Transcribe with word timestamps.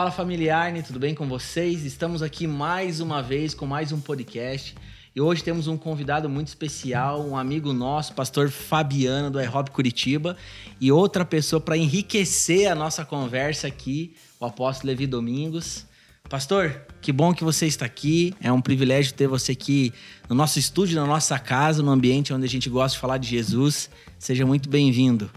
Fala 0.00 0.10
familiar, 0.10 0.72
tudo 0.82 0.98
bem 0.98 1.14
com 1.14 1.28
vocês? 1.28 1.84
Estamos 1.84 2.22
aqui 2.22 2.46
mais 2.46 3.00
uma 3.00 3.22
vez 3.22 3.52
com 3.52 3.66
mais 3.66 3.92
um 3.92 4.00
podcast. 4.00 4.74
E 5.14 5.20
hoje 5.20 5.44
temos 5.44 5.66
um 5.66 5.76
convidado 5.76 6.26
muito 6.26 6.48
especial, 6.48 7.22
um 7.22 7.36
amigo 7.36 7.70
nosso, 7.74 8.14
pastor 8.14 8.48
Fabiano 8.48 9.30
do 9.30 9.38
iHop 9.38 9.70
Curitiba, 9.70 10.38
e 10.80 10.90
outra 10.90 11.22
pessoa 11.22 11.60
para 11.60 11.76
enriquecer 11.76 12.72
a 12.72 12.74
nossa 12.74 13.04
conversa 13.04 13.66
aqui, 13.66 14.14
o 14.40 14.46
apóstolo 14.46 14.90
Levi 14.90 15.06
Domingos. 15.06 15.84
Pastor, 16.30 16.80
que 17.02 17.12
bom 17.12 17.34
que 17.34 17.44
você 17.44 17.66
está 17.66 17.84
aqui. 17.84 18.34
É 18.40 18.50
um 18.50 18.62
privilégio 18.62 19.12
ter 19.12 19.26
você 19.26 19.52
aqui 19.52 19.92
no 20.30 20.34
nosso 20.34 20.58
estúdio, 20.58 20.98
na 20.98 21.06
nossa 21.06 21.38
casa, 21.38 21.82
no 21.82 21.90
ambiente 21.90 22.32
onde 22.32 22.46
a 22.46 22.48
gente 22.48 22.70
gosta 22.70 22.96
de 22.96 23.00
falar 23.02 23.18
de 23.18 23.28
Jesus. 23.28 23.90
Seja 24.18 24.46
muito 24.46 24.66
bem-vindo. 24.66 25.30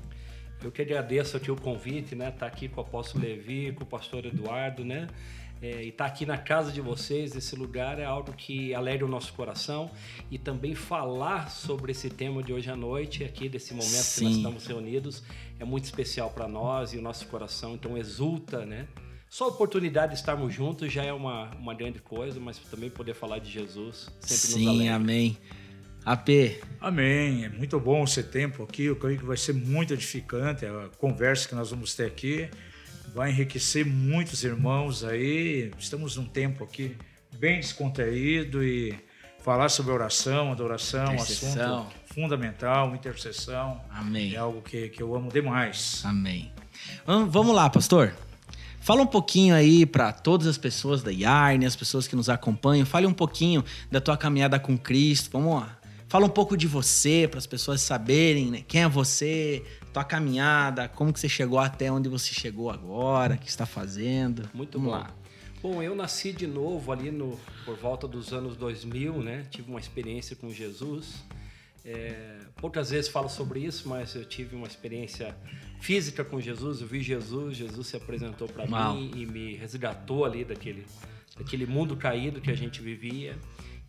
Eu 0.64 0.72
que 0.72 0.82
agradeço 0.82 1.36
aqui 1.38 1.52
o 1.52 1.56
convite, 1.56 2.16
né? 2.16 2.30
Estar 2.30 2.40
tá 2.40 2.46
aqui 2.48 2.68
com 2.68 2.82
o 2.82 2.84
apóstolo 2.84 3.24
Levi, 3.24 3.72
com 3.74 3.84
o 3.84 3.88
pastor 3.88 4.26
Eduardo, 4.26 4.86
né? 4.86 5.08
É, 5.62 5.84
e 5.84 5.90
estar 5.90 6.06
tá 6.06 6.10
aqui 6.10 6.26
na 6.26 6.38
casa 6.38 6.72
de 6.72 6.82
vocês, 6.82 7.36
esse 7.36 7.56
lugar, 7.56 7.98
é 7.98 8.04
algo 8.04 8.34
que 8.34 8.74
alegra 8.74 9.06
o 9.06 9.10
nosso 9.10 9.34
coração. 9.34 9.90
E 10.30 10.38
também 10.38 10.76
falar 10.76 11.50
sobre 11.50 11.92
esse 11.92 12.10
tema 12.10 12.44
de 12.44 12.52
hoje 12.52 12.70
à 12.70 12.76
noite, 12.76 13.24
aqui 13.24 13.48
desse 13.48 13.74
momento 13.74 13.92
Sim. 13.92 14.20
que 14.20 14.24
nós 14.26 14.36
estamos 14.36 14.68
reunidos, 14.68 15.24
é 15.60 15.64
muito 15.64 15.86
especial 15.86 16.30
para 16.32 16.48
nós 16.48 16.94
e 16.94 16.98
o 16.98 17.02
nosso 17.02 17.28
coração. 17.28 17.76
Então 17.76 17.98
exulta, 17.98 18.66
né? 18.66 18.88
Só 19.30 19.46
a 19.46 19.48
oportunidade 19.48 20.14
de 20.14 20.20
estarmos 20.20 20.54
juntos 20.54 20.94
já 20.94 21.04
é 21.04 21.12
uma, 21.12 21.50
uma 21.56 21.74
grande 21.74 22.00
coisa, 22.00 22.40
mas 22.40 22.60
também 22.60 22.90
poder 22.90 23.16
falar 23.16 23.40
de 23.40 23.50
Jesus 23.50 24.12
sempre 24.20 24.38
Sim, 24.38 24.66
nos 24.66 24.76
alegra. 24.76 24.96
amém. 24.96 25.38
AP. 26.06 26.62
Amém. 26.82 27.46
É 27.46 27.50
muito 27.50 27.80
bom 27.80 28.04
esse 28.04 28.24
tempo 28.24 28.64
aqui. 28.64 28.86
Eu 28.86 28.96
creio 28.96 29.18
que 29.20 29.26
vai 29.26 29.38
ser 29.38 29.54
muito 29.54 29.94
edificante. 29.94 30.66
A 30.66 30.90
conversa 30.98 31.48
que 31.48 31.56
nós 31.56 31.70
vamos 31.70 31.96
ter 31.96 32.06
aqui 32.06 32.50
vai 33.14 33.32
enriquecer 33.32 33.86
muitos 33.86 34.44
irmãos 34.44 35.04
aí. 35.04 35.72
Estamos 35.78 36.18
num 36.18 36.26
tempo 36.26 36.64
aqui 36.64 36.98
bem 37.38 37.60
descontraído 37.60 38.64
e 38.64 38.94
falar 39.44 39.70
sobre 39.70 39.92
oração, 39.92 40.52
adoração, 40.52 41.16
assunto 41.16 41.88
fundamental, 42.14 42.94
intercessão. 42.94 43.82
Amém. 43.90 44.34
É 44.34 44.38
algo 44.38 44.62
que, 44.62 44.90
que 44.90 45.02
eu 45.02 45.16
amo 45.16 45.32
demais. 45.32 46.02
Amém. 46.06 46.52
Vamos 47.06 47.56
lá, 47.56 47.70
pastor. 47.70 48.14
Fala 48.80 49.02
um 49.02 49.08
pouquinho 49.08 49.56
aí 49.56 49.86
para 49.86 50.12
todas 50.12 50.46
as 50.46 50.58
pessoas 50.58 51.02
da 51.02 51.10
Yarn, 51.10 51.66
as 51.66 51.76
pessoas 51.76 52.06
que 52.08 52.16
nos 52.16 52.30
acompanham. 52.30 52.86
Fale 52.86 53.08
um 53.08 53.14
pouquinho 53.14 53.64
da 53.90 54.02
tua 54.02 54.18
caminhada 54.18 54.60
com 54.60 54.78
Cristo. 54.78 55.30
Vamos 55.32 55.62
lá. 55.62 55.80
Fala 56.14 56.28
um 56.28 56.30
pouco 56.30 56.56
de 56.56 56.68
você 56.68 57.28
para 57.28 57.40
as 57.40 57.48
pessoas 57.48 57.82
saberem 57.82 58.52
né? 58.52 58.64
quem 58.68 58.84
é 58.84 58.88
você, 58.88 59.64
tua 59.92 60.04
caminhada, 60.04 60.88
como 60.88 61.12
que 61.12 61.20
você 61.20 61.28
chegou 61.28 61.58
até 61.58 61.92
onde 61.92 62.08
você 62.08 62.32
chegou 62.32 62.70
agora, 62.70 63.34
o 63.34 63.38
que 63.40 63.50
está 63.50 63.66
fazendo. 63.66 64.48
Muito 64.54 64.78
Vamos 64.78 64.94
bom. 64.94 65.00
lá. 65.00 65.16
Bom, 65.60 65.82
eu 65.82 65.96
nasci 65.96 66.32
de 66.32 66.46
novo 66.46 66.92
ali 66.92 67.10
no, 67.10 67.40
por 67.66 67.76
volta 67.78 68.08
dos 68.08 68.32
anos 68.32 68.56
2000, 68.56 69.24
né? 69.24 69.48
Tive 69.50 69.72
uma 69.72 69.80
experiência 69.80 70.36
com 70.36 70.52
Jesus. 70.52 71.24
É, 71.84 72.42
poucas 72.58 72.92
vezes 72.92 73.10
falo 73.10 73.28
sobre 73.28 73.62
isso, 73.62 73.90
mas 73.90 74.14
eu 74.14 74.24
tive 74.24 74.56
uma 74.56 74.68
experiência 74.68 75.36
física 75.82 76.24
com 76.24 76.40
Jesus. 76.40 76.82
Eu 76.82 76.86
vi 76.86 77.02
Jesus, 77.02 77.58
Jesus 77.58 77.88
se 77.88 77.98
apresentou 77.98 78.48
para 78.48 78.68
mim 78.68 79.10
e 79.16 79.26
me 79.26 79.56
resgatou 79.56 80.26
ali 80.26 80.46
daquele, 80.46 80.86
daquele 81.36 81.66
mundo 81.66 81.98
caído 81.98 82.40
que 82.40 82.52
a 82.52 82.56
gente 82.56 82.84
vivia. 82.84 83.36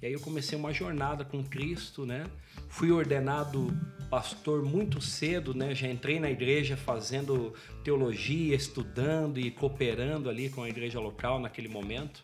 E 0.04 0.06
aí 0.06 0.12
eu 0.12 0.20
comecei 0.20 0.58
uma 0.58 0.70
jornada 0.70 1.24
com 1.24 1.42
Cristo, 1.42 2.04
né? 2.04 2.26
Fui 2.68 2.92
ordenado 2.92 3.74
pastor 4.10 4.62
muito 4.62 5.00
cedo, 5.00 5.54
né? 5.54 5.74
Já 5.74 5.88
entrei 5.88 6.20
na 6.20 6.30
igreja 6.30 6.76
fazendo 6.76 7.54
teologia, 7.82 8.54
estudando 8.54 9.40
e 9.40 9.50
cooperando 9.50 10.28
ali 10.28 10.50
com 10.50 10.62
a 10.62 10.68
igreja 10.68 11.00
local 11.00 11.40
naquele 11.40 11.68
momento. 11.68 12.22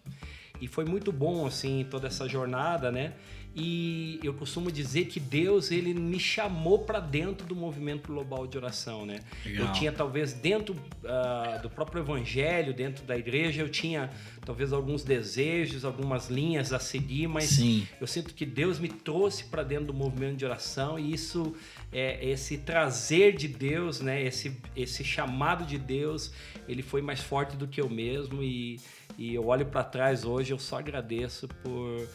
E 0.61 0.69
foi 0.69 0.85
muito 0.85 1.11
bom 1.11 1.47
assim 1.47 1.87
toda 1.91 2.07
essa 2.07 2.29
jornada, 2.29 2.93
né? 2.93 3.15
E 3.55 4.21
eu 4.23 4.33
costumo 4.33 4.71
dizer 4.71 5.07
que 5.07 5.19
Deus 5.19 5.73
ele 5.73 5.93
me 5.93 6.21
chamou 6.21 6.79
para 6.81 7.01
dentro 7.01 7.47
do 7.47 7.57
movimento 7.57 8.07
global 8.07 8.47
de 8.47 8.57
oração, 8.57 9.05
né? 9.05 9.21
Legal. 9.45 9.67
Eu 9.67 9.73
tinha 9.73 9.91
talvez 9.91 10.33
dentro 10.33 10.75
uh, 10.75 11.61
do 11.61 11.69
próprio 11.69 12.01
evangelho, 12.01 12.73
dentro 12.73 13.05
da 13.05 13.19
igreja, 13.19 13.61
eu 13.61 13.69
tinha 13.69 14.09
talvez 14.45 14.73
alguns 14.73 15.03
desejos, 15.03 15.85
algumas 15.85 16.29
linhas 16.29 16.73
a 16.73 16.79
seguir, 16.79 17.27
mas 17.27 17.45
Sim. 17.45 17.87
eu 18.01 18.07
sinto 18.07 18.33
que 18.33 18.47
Deus 18.47 18.79
me 18.79 18.89
trouxe 18.89 19.45
para 19.45 19.65
dentro 19.65 19.87
do 19.87 19.95
movimento 19.95 20.37
de 20.37 20.45
oração 20.45 20.97
e 20.97 21.13
isso 21.13 21.55
é 21.93 22.25
esse 22.25 22.59
trazer 22.59 23.37
de 23.37 23.49
Deus, 23.49 24.01
né? 24.01 24.23
Esse 24.23 24.57
esse 24.77 25.03
chamado 25.03 25.65
de 25.65 25.77
Deus, 25.77 26.33
ele 26.69 26.83
foi 26.83 27.03
mais 27.03 27.21
forte 27.21 27.57
do 27.57 27.67
que 27.67 27.81
eu 27.81 27.91
mesmo 27.91 28.43
e, 28.45 28.79
e 29.19 29.35
eu 29.35 29.47
olho 29.49 29.67
para 29.67 29.83
trás 29.83 30.25
hoje, 30.25 30.53
eu 30.53 30.59
só 30.59 30.79
agradeço 30.79 31.49
por 31.49 32.09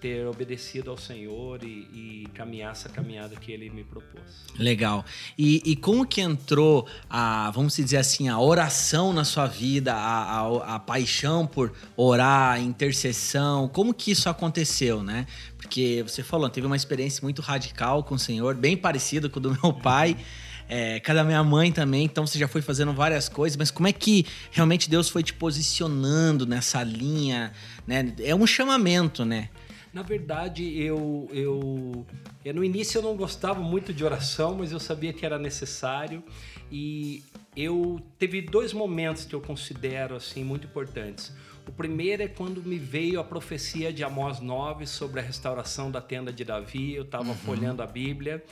ter 0.00 0.26
obedecido 0.26 0.90
ao 0.90 0.96
Senhor 0.96 1.62
e, 1.62 1.86
e, 1.92 2.28
caminhar 2.34 2.72
essa 2.72 2.88
caminhada 2.88 3.36
que 3.36 3.52
Ele 3.52 3.68
me 3.68 3.84
propôs. 3.84 4.22
Legal. 4.58 5.04
E, 5.36 5.62
e, 5.64 5.76
como 5.76 6.06
que 6.06 6.20
entrou 6.20 6.88
a, 7.08 7.50
vamos 7.50 7.76
dizer 7.76 7.98
assim, 7.98 8.28
a 8.28 8.40
oração 8.40 9.12
na 9.12 9.24
sua 9.24 9.46
vida, 9.46 9.92
a, 9.92 10.40
a, 10.40 10.74
a, 10.76 10.78
paixão 10.78 11.46
por 11.46 11.72
orar, 11.96 12.54
a 12.54 12.58
intercessão? 12.58 13.68
Como 13.68 13.92
que 13.92 14.10
isso 14.12 14.28
aconteceu, 14.28 15.02
né? 15.02 15.26
Porque 15.58 16.02
você 16.06 16.22
falou, 16.22 16.48
teve 16.48 16.66
uma 16.66 16.76
experiência 16.76 17.20
muito 17.22 17.42
radical 17.42 18.02
com 18.02 18.14
o 18.14 18.18
Senhor, 18.18 18.54
bem 18.54 18.76
parecida 18.76 19.28
com 19.28 19.38
o 19.38 19.42
do 19.42 19.58
meu 19.62 19.72
pai. 19.72 20.16
É, 20.72 21.00
cada 21.00 21.24
minha 21.24 21.42
mãe 21.42 21.72
também, 21.72 22.04
então 22.04 22.24
você 22.24 22.38
já 22.38 22.46
foi 22.46 22.62
fazendo 22.62 22.92
várias 22.92 23.28
coisas, 23.28 23.56
mas 23.56 23.72
como 23.72 23.88
é 23.88 23.92
que 23.92 24.24
realmente 24.52 24.88
Deus 24.88 25.08
foi 25.08 25.20
te 25.20 25.34
posicionando 25.34 26.46
nessa 26.46 26.84
linha, 26.84 27.52
né? 27.84 28.14
É 28.20 28.36
um 28.36 28.46
chamamento, 28.46 29.24
né? 29.24 29.48
Na 29.92 30.02
verdade, 30.02 30.80
eu, 30.80 31.28
eu, 31.32 32.06
eu 32.44 32.54
no 32.54 32.62
início 32.62 32.98
eu 32.98 33.02
não 33.02 33.16
gostava 33.16 33.60
muito 33.60 33.92
de 33.92 34.04
oração, 34.04 34.54
mas 34.54 34.70
eu 34.70 34.78
sabia 34.78 35.12
que 35.12 35.26
era 35.26 35.38
necessário 35.38 36.22
e 36.70 37.24
eu 37.56 38.00
teve 38.18 38.40
dois 38.40 38.72
momentos 38.72 39.24
que 39.24 39.34
eu 39.34 39.40
considero 39.40 40.14
assim 40.14 40.44
muito 40.44 40.66
importantes. 40.66 41.32
O 41.66 41.72
primeiro 41.72 42.22
é 42.22 42.28
quando 42.28 42.62
me 42.62 42.78
veio 42.78 43.20
a 43.20 43.24
profecia 43.24 43.92
de 43.92 44.02
Amós 44.02 44.40
9 44.40 44.86
sobre 44.86 45.20
a 45.20 45.22
restauração 45.22 45.90
da 45.90 46.00
tenda 46.00 46.32
de 46.32 46.44
Davi. 46.44 46.94
Eu 46.94 47.02
estava 47.02 47.28
uhum. 47.28 47.34
folhando 47.34 47.82
a 47.82 47.86
Bíblia 47.86 48.42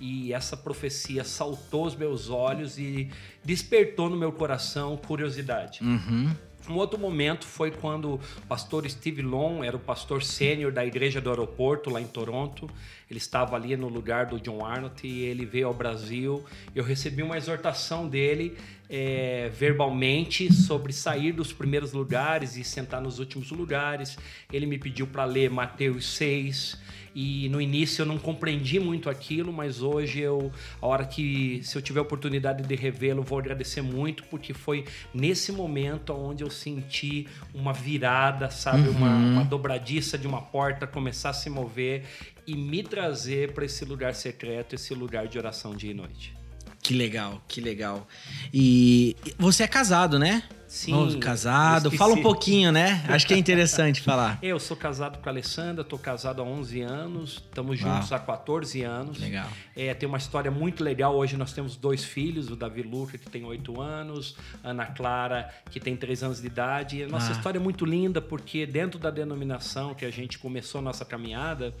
e 0.00 0.32
essa 0.32 0.56
profecia 0.56 1.24
saltou 1.24 1.86
os 1.86 1.96
meus 1.96 2.28
olhos 2.30 2.78
e 2.78 3.10
despertou 3.44 4.08
no 4.08 4.16
meu 4.16 4.30
coração 4.30 4.96
curiosidade. 4.96 5.82
Uhum. 5.82 6.30
Um 6.68 6.76
outro 6.76 6.98
momento 6.98 7.46
foi 7.46 7.70
quando 7.70 8.14
o 8.14 8.20
pastor 8.46 8.88
Steve 8.88 9.22
Long 9.22 9.64
era 9.64 9.74
o 9.74 9.80
pastor 9.80 10.22
sênior 10.22 10.70
da 10.70 10.84
igreja 10.84 11.18
do 11.18 11.30
aeroporto 11.30 11.88
lá 11.88 12.00
em 12.00 12.06
Toronto. 12.06 12.68
Ele 13.10 13.18
estava 13.18 13.56
ali 13.56 13.74
no 13.74 13.88
lugar 13.88 14.26
do 14.26 14.38
John 14.38 14.64
Arnott 14.64 15.06
e 15.06 15.22
ele 15.22 15.46
veio 15.46 15.68
ao 15.68 15.72
Brasil. 15.72 16.44
Eu 16.74 16.84
recebi 16.84 17.22
uma 17.22 17.38
exortação 17.38 18.06
dele 18.06 18.54
é, 18.90 19.50
verbalmente 19.54 20.52
sobre 20.52 20.92
sair 20.92 21.32
dos 21.32 21.54
primeiros 21.54 21.92
lugares 21.92 22.56
e 22.56 22.62
sentar 22.62 23.00
nos 23.00 23.18
últimos 23.18 23.50
lugares. 23.50 24.18
Ele 24.52 24.66
me 24.66 24.78
pediu 24.78 25.06
para 25.06 25.24
ler 25.24 25.50
Mateus 25.50 26.06
6 26.16 26.78
e 27.20 27.48
no 27.48 27.60
início 27.60 28.02
eu 28.02 28.06
não 28.06 28.16
compreendi 28.16 28.78
muito 28.78 29.10
aquilo, 29.10 29.52
mas 29.52 29.82
hoje 29.82 30.20
eu, 30.20 30.52
a 30.80 30.86
hora 30.86 31.04
que, 31.04 31.60
se 31.64 31.76
eu 31.76 31.82
tiver 31.82 31.98
a 31.98 32.02
oportunidade 32.02 32.62
de 32.62 32.76
revê-lo, 32.76 33.24
vou 33.24 33.40
agradecer 33.40 33.82
muito, 33.82 34.22
porque 34.30 34.54
foi 34.54 34.84
nesse 35.12 35.50
momento 35.50 36.12
onde 36.12 36.44
eu 36.44 36.50
senti 36.50 37.26
uma 37.52 37.72
virada, 37.72 38.48
sabe? 38.50 38.86
Uhum. 38.88 38.96
Uma, 38.98 39.16
uma 39.16 39.44
dobradiça 39.44 40.16
de 40.16 40.28
uma 40.28 40.40
porta 40.40 40.86
começar 40.86 41.30
a 41.30 41.32
se 41.32 41.50
mover 41.50 42.04
e 42.46 42.54
me 42.54 42.84
trazer 42.84 43.52
para 43.52 43.64
esse 43.64 43.84
lugar 43.84 44.14
secreto, 44.14 44.76
esse 44.76 44.94
lugar 44.94 45.26
de 45.26 45.38
oração 45.38 45.74
dia 45.74 45.90
e 45.90 45.94
noite. 45.94 46.38
Que 46.82 46.94
legal, 46.94 47.42
que 47.46 47.60
legal. 47.60 48.06
E 48.52 49.16
você 49.38 49.64
é 49.64 49.68
casado, 49.68 50.18
né? 50.18 50.42
Sim. 50.68 51.18
casado. 51.18 51.90
Fala 51.90 52.12
um 52.12 52.22
pouquinho, 52.22 52.70
né? 52.70 53.02
Acho 53.08 53.26
que 53.26 53.32
é 53.32 53.38
interessante 53.38 54.02
falar. 54.02 54.38
Eu 54.44 54.60
sou 54.60 54.76
casado 54.76 55.18
com 55.18 55.28
a 55.28 55.32
Alessandra, 55.32 55.82
tô 55.82 55.98
casado 55.98 56.42
há 56.42 56.44
11 56.44 56.80
anos, 56.82 57.42
estamos 57.48 57.78
juntos 57.78 58.12
há 58.12 58.18
14 58.18 58.82
anos. 58.82 59.18
Legal. 59.18 59.48
É, 59.74 59.94
tem 59.94 60.06
uma 60.06 60.18
história 60.18 60.50
muito 60.50 60.84
legal. 60.84 61.16
Hoje 61.16 61.38
nós 61.38 61.54
temos 61.54 61.74
dois 61.74 62.04
filhos, 62.04 62.50
o 62.50 62.56
Davi 62.56 62.82
Luca, 62.82 63.16
que 63.16 63.30
tem 63.30 63.44
8 63.44 63.80
anos, 63.80 64.36
a 64.62 64.70
Ana 64.70 64.86
Clara, 64.86 65.48
que 65.70 65.80
tem 65.80 65.96
3 65.96 66.22
anos 66.22 66.40
de 66.42 66.46
idade. 66.46 66.98
E 66.98 67.04
a 67.04 67.08
nossa 67.08 67.30
ah. 67.30 67.32
história 67.32 67.58
é 67.58 67.62
muito 67.62 67.86
linda 67.86 68.20
porque 68.20 68.66
dentro 68.66 68.98
da 68.98 69.10
denominação 69.10 69.94
que 69.94 70.04
a 70.04 70.10
gente 70.10 70.38
começou 70.38 70.80
a 70.80 70.82
nossa 70.82 71.04
caminhada, 71.04 71.72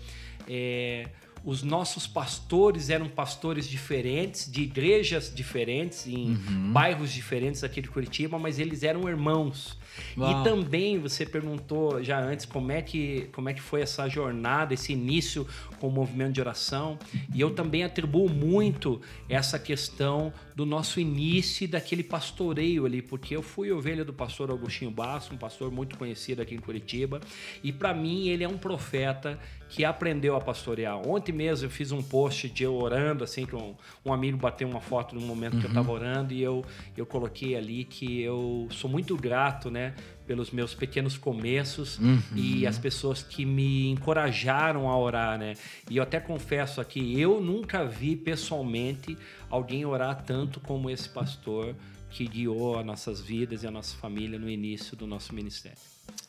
é, 0.48 1.08
os 1.44 1.62
nossos 1.62 2.06
pastores 2.06 2.90
eram 2.90 3.08
pastores 3.08 3.68
diferentes, 3.68 4.50
de 4.50 4.62
igrejas 4.62 5.32
diferentes, 5.34 6.06
em 6.06 6.30
uhum. 6.30 6.72
bairros 6.72 7.12
diferentes 7.12 7.64
aqui 7.64 7.80
de 7.80 7.88
Curitiba, 7.88 8.38
mas 8.38 8.58
eles 8.58 8.82
eram 8.82 9.08
irmãos. 9.08 9.78
Uau. 10.16 10.40
E 10.40 10.44
também 10.44 10.98
você 10.98 11.24
perguntou 11.24 12.02
já 12.02 12.20
antes 12.20 12.46
como 12.46 12.72
é 12.72 12.82
que 12.82 13.28
como 13.32 13.48
é 13.48 13.54
que 13.54 13.60
foi 13.60 13.80
essa 13.80 14.08
jornada, 14.08 14.74
esse 14.74 14.92
início 14.92 15.46
com 15.78 15.88
o 15.88 15.90
movimento 15.90 16.32
de 16.32 16.40
oração. 16.40 16.98
E 17.34 17.40
eu 17.40 17.50
também 17.50 17.84
atribuo 17.84 18.28
muito 18.28 19.00
essa 19.28 19.58
questão 19.58 20.32
do 20.54 20.66
nosso 20.66 21.00
início 21.00 21.68
daquele 21.68 22.02
pastoreio 22.02 22.84
ali, 22.84 23.00
porque 23.00 23.34
eu 23.34 23.42
fui 23.42 23.70
ovelha 23.70 24.04
do 24.04 24.12
pastor 24.12 24.50
Augustinho 24.50 24.90
Basso, 24.90 25.32
um 25.32 25.36
pastor 25.36 25.70
muito 25.70 25.96
conhecido 25.96 26.42
aqui 26.42 26.54
em 26.54 26.58
Curitiba, 26.58 27.20
e 27.62 27.72
para 27.72 27.94
mim 27.94 28.28
ele 28.28 28.44
é 28.44 28.48
um 28.48 28.58
profeta 28.58 29.38
que 29.68 29.84
aprendeu 29.84 30.34
a 30.34 30.40
pastorear. 30.40 30.96
Ontem 31.06 31.32
mesmo 31.32 31.66
eu 31.66 31.70
fiz 31.70 31.92
um 31.92 32.02
post 32.02 32.48
de 32.48 32.64
eu 32.64 32.74
orando, 32.74 33.22
assim, 33.22 33.44
que 33.44 33.54
um, 33.54 33.74
um 34.04 34.12
amigo 34.12 34.38
bateu 34.38 34.66
uma 34.66 34.80
foto 34.80 35.14
no 35.14 35.20
momento 35.20 35.54
uhum. 35.54 35.60
que 35.60 35.66
eu 35.66 35.70
estava 35.70 35.92
orando 35.92 36.32
e 36.32 36.42
eu, 36.42 36.64
eu 36.96 37.04
coloquei 37.04 37.54
ali 37.54 37.84
que 37.84 38.22
eu 38.22 38.66
sou 38.70 38.90
muito 38.90 39.16
grato, 39.16 39.70
né, 39.70 39.87
pelos 40.26 40.50
meus 40.50 40.74
pequenos 40.74 41.16
começos 41.16 41.98
uhum. 41.98 42.20
e 42.34 42.66
as 42.66 42.78
pessoas 42.78 43.22
que 43.22 43.44
me 43.44 43.88
encorajaram 43.88 44.88
a 44.88 44.98
orar, 44.98 45.38
né? 45.38 45.54
E 45.90 45.96
eu 45.96 46.02
até 46.02 46.20
confesso 46.20 46.80
aqui, 46.80 47.18
eu 47.18 47.40
nunca 47.40 47.84
vi 47.84 48.14
pessoalmente 48.14 49.16
alguém 49.48 49.84
orar 49.84 50.22
tanto 50.24 50.60
como 50.60 50.90
esse 50.90 51.08
pastor 51.08 51.74
que 52.10 52.26
guiou 52.26 52.78
as 52.78 52.84
nossas 52.84 53.20
vidas 53.20 53.62
e 53.62 53.66
a 53.66 53.70
nossa 53.70 53.96
família 53.96 54.38
no 54.38 54.48
início 54.48 54.96
do 54.96 55.06
nosso 55.06 55.34
ministério. 55.34 55.78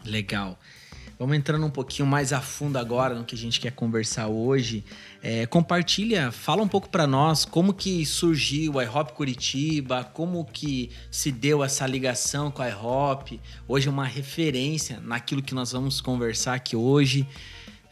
Legal. 0.06 0.58
Vamos 1.20 1.36
entrando 1.36 1.66
um 1.66 1.70
pouquinho 1.70 2.08
mais 2.08 2.32
a 2.32 2.40
fundo 2.40 2.78
agora 2.78 3.14
no 3.14 3.26
que 3.26 3.36
a 3.36 3.38
gente 3.38 3.60
quer 3.60 3.74
conversar 3.74 4.28
hoje. 4.30 4.86
É, 5.22 5.46
compartilha, 5.46 6.32
fala 6.32 6.64
um 6.64 6.68
pouco 6.68 6.88
para 6.88 7.06
nós 7.06 7.44
como 7.44 7.74
que 7.74 8.06
surgiu 8.06 8.76
o 8.76 8.82
iHop 8.82 9.12
Curitiba, 9.12 10.06
como 10.06 10.46
que 10.46 10.92
se 11.12 11.30
deu 11.30 11.62
essa 11.62 11.86
ligação 11.86 12.50
com 12.50 12.62
a 12.62 12.70
iHop. 12.70 13.38
Hoje 13.68 13.90
é 13.90 13.92
uma 13.92 14.06
referência 14.06 15.02
naquilo 15.02 15.42
que 15.42 15.54
nós 15.54 15.74
vamos 15.74 16.00
conversar 16.00 16.54
aqui 16.54 16.78
hoje. 16.78 17.28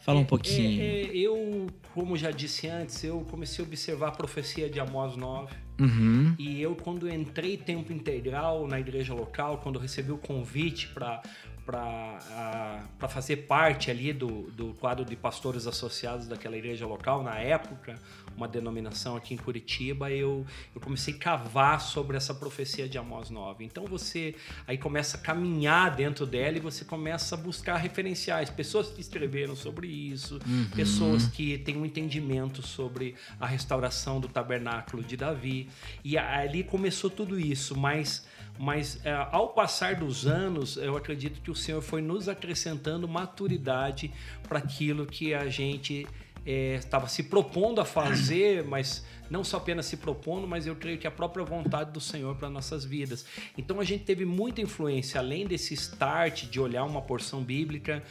Fala 0.00 0.20
um 0.20 0.22
é, 0.22 0.24
pouquinho. 0.24 0.80
É, 0.80 1.02
é, 1.02 1.14
eu, 1.14 1.66
como 1.94 2.16
já 2.16 2.30
disse 2.30 2.66
antes, 2.66 3.04
eu 3.04 3.26
comecei 3.30 3.62
a 3.62 3.68
observar 3.68 4.08
a 4.08 4.12
profecia 4.12 4.70
de 4.70 4.80
Amós 4.80 5.16
9. 5.16 5.54
Uhum. 5.78 6.34
E 6.38 6.62
eu, 6.62 6.74
quando 6.74 7.06
entrei 7.06 7.58
tempo 7.58 7.92
integral 7.92 8.66
na 8.66 8.80
igreja 8.80 9.12
local, 9.12 9.58
quando 9.58 9.78
recebi 9.78 10.10
o 10.10 10.16
convite 10.16 10.88
para 10.88 11.22
para 11.68 13.08
fazer 13.10 13.36
parte 13.36 13.90
ali 13.90 14.10
do, 14.10 14.50
do 14.52 14.72
quadro 14.80 15.04
de 15.04 15.14
pastores 15.14 15.66
associados 15.66 16.26
daquela 16.26 16.56
igreja 16.56 16.86
local, 16.86 17.22
na 17.22 17.36
época, 17.36 17.96
uma 18.34 18.48
denominação 18.48 19.16
aqui 19.16 19.34
em 19.34 19.36
Curitiba, 19.36 20.10
eu, 20.10 20.46
eu 20.74 20.80
comecei 20.80 21.12
a 21.12 21.18
cavar 21.18 21.78
sobre 21.82 22.16
essa 22.16 22.32
profecia 22.32 22.88
de 22.88 22.96
Amós 22.96 23.28
9. 23.28 23.66
Então 23.66 23.84
você 23.84 24.34
aí 24.66 24.78
começa 24.78 25.18
a 25.18 25.20
caminhar 25.20 25.94
dentro 25.94 26.24
dela 26.24 26.56
e 26.56 26.60
você 26.60 26.86
começa 26.86 27.34
a 27.34 27.38
buscar 27.38 27.76
referenciais, 27.76 28.48
pessoas 28.48 28.88
que 28.88 29.02
escreveram 29.02 29.54
sobre 29.54 29.88
isso, 29.88 30.38
uhum. 30.46 30.70
pessoas 30.74 31.26
que 31.26 31.58
têm 31.58 31.76
um 31.76 31.84
entendimento 31.84 32.62
sobre 32.62 33.14
a 33.38 33.46
restauração 33.46 34.18
do 34.20 34.28
tabernáculo 34.28 35.02
de 35.02 35.18
Davi. 35.18 35.68
E 36.02 36.16
ali 36.16 36.64
começou 36.64 37.10
tudo 37.10 37.38
isso, 37.38 37.76
mas 37.76 38.26
mas 38.58 39.00
é, 39.04 39.12
ao 39.30 39.48
passar 39.48 39.94
dos 39.94 40.26
anos, 40.26 40.76
eu 40.76 40.96
acredito 40.96 41.40
que 41.40 41.50
o 41.50 41.54
Senhor 41.54 41.80
foi 41.80 42.02
nos 42.02 42.28
acrescentando 42.28 43.06
maturidade 43.06 44.12
para 44.48 44.58
aquilo 44.58 45.06
que 45.06 45.32
a 45.32 45.48
gente 45.48 46.06
estava 46.44 47.06
é, 47.06 47.08
se 47.08 47.24
propondo 47.24 47.80
a 47.80 47.84
fazer, 47.84 48.64
mas 48.64 49.04
não 49.30 49.44
só 49.44 49.58
apenas 49.58 49.86
se 49.86 49.96
propondo, 49.96 50.46
mas 50.46 50.66
eu 50.66 50.76
creio 50.76 50.98
que 50.98 51.06
a 51.06 51.10
própria 51.10 51.44
vontade 51.44 51.92
do 51.92 52.00
Senhor 52.00 52.34
para 52.36 52.48
nossas 52.48 52.84
vidas. 52.84 53.24
Então 53.56 53.80
a 53.80 53.84
gente 53.84 54.04
teve 54.04 54.24
muita 54.24 54.60
influência, 54.60 55.20
além 55.20 55.46
desse 55.46 55.74
start 55.74 56.44
de 56.44 56.60
olhar 56.60 56.84
uma 56.84 57.02
porção 57.02 57.42
bíblica. 57.42 58.02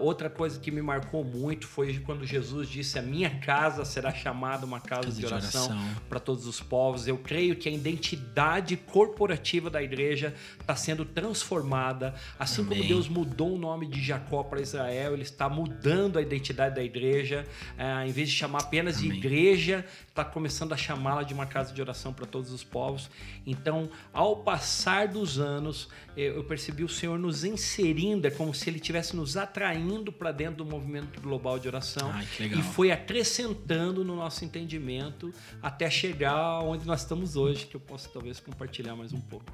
Outra 0.00 0.30
coisa 0.30 0.58
que 0.60 0.70
me 0.70 0.82
marcou 0.82 1.24
muito 1.24 1.66
foi 1.66 1.98
quando 2.00 2.26
Jesus 2.26 2.68
disse: 2.68 2.98
A 2.98 3.02
minha 3.02 3.30
casa 3.40 3.84
será 3.84 4.12
chamada 4.12 4.64
uma 4.64 4.80
casa, 4.80 5.04
casa 5.04 5.20
de 5.20 5.26
oração, 5.26 5.66
oração. 5.66 5.88
para 6.08 6.20
todos 6.20 6.46
os 6.46 6.60
povos. 6.60 7.08
Eu 7.08 7.18
creio 7.18 7.56
que 7.56 7.68
a 7.68 7.72
identidade 7.72 8.76
corporativa 8.76 9.68
da 9.68 9.82
igreja 9.82 10.34
está 10.60 10.76
sendo 10.76 11.04
transformada. 11.04 12.14
Assim 12.38 12.62
Amém. 12.62 12.78
como 12.78 12.88
Deus 12.88 13.08
mudou 13.08 13.54
o 13.54 13.58
nome 13.58 13.86
de 13.86 14.02
Jacó 14.02 14.42
para 14.42 14.60
Israel, 14.60 15.14
ele 15.14 15.22
está 15.22 15.48
mudando 15.48 16.18
a 16.18 16.22
identidade 16.22 16.74
da 16.74 16.82
igreja. 16.82 17.44
Ah, 17.76 18.06
em 18.06 18.12
vez 18.12 18.28
de 18.28 18.34
chamar 18.34 18.60
apenas 18.60 18.98
Amém. 18.98 19.10
de 19.10 19.16
igreja, 19.18 19.84
está 20.14 20.24
começando 20.24 20.72
a 20.72 20.76
chamá-la 20.76 21.24
de 21.24 21.34
uma 21.34 21.44
casa 21.44 21.74
de 21.74 21.80
oração 21.80 22.12
para 22.12 22.24
todos 22.24 22.52
os 22.52 22.62
povos. 22.62 23.10
Então, 23.44 23.90
ao 24.12 24.36
passar 24.36 25.08
dos 25.08 25.40
anos, 25.40 25.88
eu 26.16 26.44
percebi 26.44 26.84
o 26.84 26.88
Senhor 26.88 27.18
nos 27.18 27.42
inserindo, 27.42 28.24
é 28.24 28.30
como 28.30 28.54
se 28.54 28.70
Ele 28.70 28.76
estivesse 28.76 29.16
nos 29.16 29.36
atraindo 29.36 30.12
para 30.12 30.30
dentro 30.30 30.64
do 30.64 30.66
movimento 30.66 31.20
global 31.20 31.58
de 31.58 31.66
oração 31.66 32.12
Ai, 32.12 32.24
e 32.38 32.62
foi 32.62 32.92
acrescentando 32.92 34.04
no 34.04 34.14
nosso 34.14 34.44
entendimento 34.44 35.34
até 35.60 35.90
chegar 35.90 36.60
onde 36.60 36.86
nós 36.86 37.00
estamos 37.00 37.34
hoje, 37.34 37.66
que 37.66 37.74
eu 37.74 37.80
posso 37.80 38.08
talvez 38.10 38.38
compartilhar 38.38 38.94
mais 38.94 39.12
um 39.12 39.20
pouco. 39.20 39.52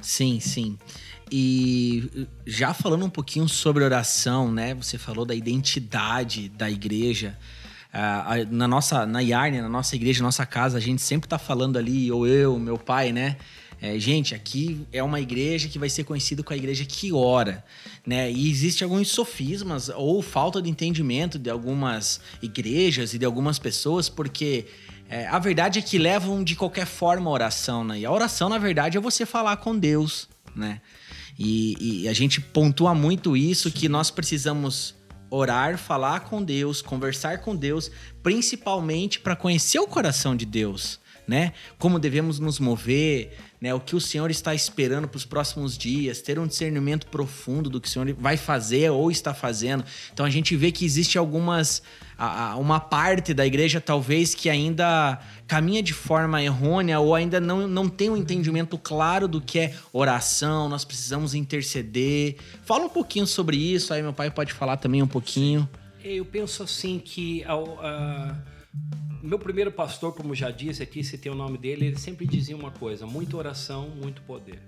Sim, 0.00 0.40
sim. 0.40 0.76
E 1.30 2.26
já 2.44 2.74
falando 2.74 3.04
um 3.04 3.10
pouquinho 3.10 3.48
sobre 3.48 3.84
oração, 3.84 4.50
né? 4.50 4.74
Você 4.74 4.98
falou 4.98 5.24
da 5.24 5.34
identidade 5.34 6.48
da 6.48 6.68
igreja. 6.68 7.38
Uh, 7.92 8.50
na 8.50 8.66
nossa, 8.66 9.04
na 9.04 9.20
Yarn, 9.20 9.60
na 9.60 9.68
nossa 9.68 9.94
igreja, 9.94 10.20
na 10.20 10.28
nossa 10.28 10.46
casa, 10.46 10.78
a 10.78 10.80
gente 10.80 11.02
sempre 11.02 11.28
tá 11.28 11.38
falando 11.38 11.76
ali, 11.76 12.10
ou 12.10 12.26
eu, 12.26 12.58
meu 12.58 12.78
pai, 12.78 13.12
né? 13.12 13.36
É, 13.82 13.98
gente, 13.98 14.32
aqui 14.32 14.86
é 14.92 15.02
uma 15.02 15.20
igreja 15.20 15.68
que 15.68 15.76
vai 15.76 15.90
ser 15.90 16.04
conhecida 16.04 16.40
com 16.42 16.52
a 16.52 16.56
igreja 16.56 16.84
que 16.84 17.12
ora, 17.12 17.64
né? 18.06 18.30
E 18.30 18.48
existe 18.48 18.84
alguns 18.84 19.08
sofismas 19.08 19.88
ou 19.88 20.22
falta 20.22 20.62
de 20.62 20.70
entendimento 20.70 21.36
de 21.36 21.50
algumas 21.50 22.20
igrejas 22.40 23.12
e 23.12 23.18
de 23.18 23.26
algumas 23.26 23.58
pessoas, 23.58 24.08
porque 24.08 24.66
é, 25.08 25.26
a 25.26 25.38
verdade 25.40 25.80
é 25.80 25.82
que 25.82 25.98
levam 25.98 26.44
de 26.44 26.54
qualquer 26.54 26.86
forma 26.86 27.28
a 27.28 27.32
oração, 27.32 27.82
né? 27.82 27.98
E 27.98 28.06
a 28.06 28.12
oração, 28.12 28.48
na 28.48 28.56
verdade, 28.56 28.96
é 28.96 29.00
você 29.00 29.26
falar 29.26 29.56
com 29.56 29.76
Deus, 29.76 30.28
né? 30.54 30.80
E, 31.36 32.02
e 32.04 32.08
a 32.08 32.12
gente 32.12 32.40
pontua 32.40 32.94
muito 32.94 33.36
isso, 33.36 33.68
que 33.68 33.88
nós 33.88 34.12
precisamos 34.12 34.94
orar, 35.32 35.78
falar 35.78 36.20
com 36.20 36.42
Deus, 36.42 36.82
conversar 36.82 37.38
com 37.38 37.56
Deus, 37.56 37.90
principalmente 38.22 39.18
para 39.18 39.34
conhecer 39.34 39.78
o 39.78 39.86
coração 39.86 40.36
de 40.36 40.44
Deus, 40.44 41.00
né? 41.26 41.52
Como 41.78 41.98
devemos 41.98 42.38
nos 42.38 42.58
mover, 42.58 43.36
né? 43.60 43.72
O 43.72 43.80
que 43.80 43.94
o 43.94 44.00
Senhor 44.00 44.30
está 44.30 44.54
esperando 44.54 45.06
para 45.06 45.16
os 45.16 45.24
próximos 45.24 45.78
dias, 45.78 46.20
ter 46.20 46.38
um 46.38 46.46
discernimento 46.46 47.06
profundo 47.06 47.70
do 47.70 47.80
que 47.80 47.88
o 47.88 47.90
Senhor 47.90 48.12
vai 48.14 48.36
fazer 48.36 48.90
ou 48.90 49.10
está 49.10 49.32
fazendo. 49.32 49.84
Então 50.12 50.26
a 50.26 50.30
gente 50.30 50.56
vê 50.56 50.72
que 50.72 50.84
existe 50.84 51.18
algumas 51.18 51.82
uma 52.58 52.78
parte 52.78 53.34
da 53.34 53.44
igreja 53.44 53.80
talvez 53.80 54.34
que 54.34 54.48
ainda 54.48 55.18
caminha 55.46 55.82
de 55.82 55.92
forma 55.92 56.40
errônea 56.40 57.00
ou 57.00 57.14
ainda 57.14 57.40
não, 57.40 57.66
não 57.66 57.88
tem 57.88 58.10
um 58.10 58.16
entendimento 58.16 58.78
claro 58.78 59.26
do 59.26 59.40
que 59.40 59.58
é 59.58 59.74
oração, 59.92 60.68
nós 60.68 60.84
precisamos 60.84 61.34
interceder. 61.34 62.36
Fala 62.64 62.84
um 62.84 62.88
pouquinho 62.88 63.26
sobre 63.26 63.56
isso, 63.56 63.92
aí 63.92 64.02
meu 64.02 64.12
pai 64.12 64.30
pode 64.30 64.52
falar 64.52 64.76
também 64.76 65.02
um 65.02 65.06
pouquinho. 65.06 65.68
Eu 66.04 66.24
penso 66.24 66.62
assim 66.62 66.98
que 66.98 67.44
uh, 67.44 68.36
meu 69.22 69.38
primeiro 69.38 69.70
pastor, 69.70 70.12
como 70.14 70.34
já 70.34 70.50
disse 70.50 70.82
aqui, 70.82 71.04
se 71.04 71.16
tem 71.16 71.30
o 71.30 71.34
nome 71.34 71.56
dele, 71.56 71.86
ele 71.86 71.98
sempre 71.98 72.26
dizia 72.26 72.56
uma 72.56 72.70
coisa: 72.70 73.06
muita 73.06 73.36
oração, 73.36 73.88
muito 73.88 74.20
poder. 74.22 74.60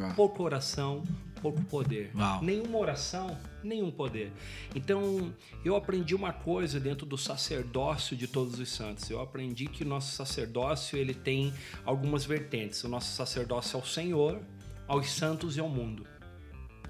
Ah. 0.00 0.12
Pouca 0.14 0.42
oração, 0.42 1.02
pouco 1.42 1.62
poder. 1.64 2.10
Uau. 2.14 2.42
Nenhuma 2.42 2.78
oração, 2.78 3.36
nenhum 3.62 3.90
poder. 3.90 4.32
Então, 4.74 5.34
eu 5.64 5.74
aprendi 5.74 6.14
uma 6.14 6.32
coisa 6.32 6.78
dentro 6.78 7.04
do 7.04 7.18
sacerdócio 7.18 8.16
de 8.16 8.26
todos 8.26 8.58
os 8.58 8.68
santos. 8.70 9.10
Eu 9.10 9.20
aprendi 9.20 9.66
que 9.66 9.82
o 9.82 9.86
nosso 9.86 10.14
sacerdócio 10.14 10.96
ele 10.96 11.12
tem 11.12 11.52
algumas 11.84 12.24
vertentes. 12.24 12.84
O 12.84 12.88
nosso 12.88 13.14
sacerdócio 13.14 13.76
ao 13.76 13.84
Senhor, 13.84 14.40
aos 14.86 15.10
santos 15.10 15.56
e 15.56 15.60
ao 15.60 15.68
mundo. 15.68 16.06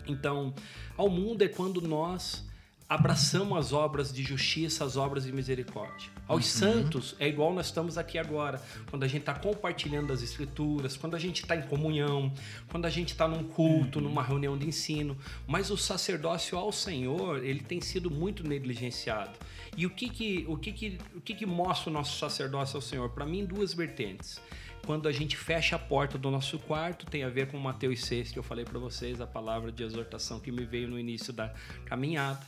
Então, 0.07 0.55
ao 0.97 1.09
mundo 1.09 1.43
é 1.43 1.49
quando 1.49 1.81
nós 1.81 2.49
abraçamos 2.91 3.57
as 3.57 3.73
obras 3.73 4.13
de 4.13 4.25
justiça, 4.25 4.85
as 4.85 4.97
obras 4.97 5.23
de 5.23 5.31
misericórdia. 5.31 6.11
Aos 6.27 6.45
uhum. 6.47 6.73
santos 6.73 7.15
é 7.21 7.29
igual 7.29 7.55
nós 7.55 7.67
estamos 7.67 7.97
aqui 7.97 8.19
agora, 8.19 8.61
quando 8.91 9.05
a 9.05 9.07
gente 9.07 9.21
está 9.21 9.33
compartilhando 9.33 10.13
as 10.13 10.23
escrituras, 10.23 10.97
quando 10.97 11.15
a 11.15 11.19
gente 11.19 11.43
está 11.43 11.55
em 11.55 11.63
comunhão, 11.63 12.33
quando 12.69 12.87
a 12.87 12.91
gente 12.91 13.11
está 13.11 13.29
num 13.29 13.45
culto, 13.45 14.01
uhum. 14.01 14.07
numa 14.07 14.25
reunião 14.25 14.59
de 14.59 14.67
ensino. 14.67 15.17
Mas 15.47 15.71
o 15.71 15.77
sacerdócio 15.77 16.59
ao 16.59 16.73
Senhor, 16.73 17.45
ele 17.45 17.61
tem 17.61 17.81
sido 17.81 18.11
muito 18.11 18.43
negligenciado. 18.43 19.39
E 19.77 19.87
o 19.87 19.91
que 19.91 20.09
que, 20.09 20.45
o 20.49 20.57
que, 20.57 20.73
que, 20.73 20.99
o 21.15 21.21
que, 21.21 21.35
que 21.35 21.47
mostra 21.47 21.91
o 21.91 21.93
nosso 21.93 22.19
sacerdócio 22.19 22.75
ao 22.75 22.83
Senhor? 22.83 23.09
Para 23.11 23.25
mim, 23.25 23.47
duas 23.47 23.73
vertentes 23.73 24.41
quando 24.85 25.07
a 25.09 25.13
gente 25.13 25.37
fecha 25.37 25.77
a 25.77 25.79
porta 25.79 26.19
do 26.19 26.31
nosso 26.31 26.59
quarto, 26.59 27.07
tem 27.07 27.23
a 27.23 27.29
ver 27.29 27.49
com 27.49 27.59
Mateus 27.59 28.01
6, 28.01 28.33
que 28.33 28.39
eu 28.39 28.43
falei 28.43 28.65
para 28.65 28.79
vocês, 28.79 29.21
a 29.21 29.27
palavra 29.27 29.71
de 29.71 29.83
exortação 29.83 30.41
que 30.41 30.51
me 30.51 30.65
veio 30.65 30.89
no 30.89 30.99
início 30.99 31.33
da 31.33 31.53
caminhada. 31.85 32.41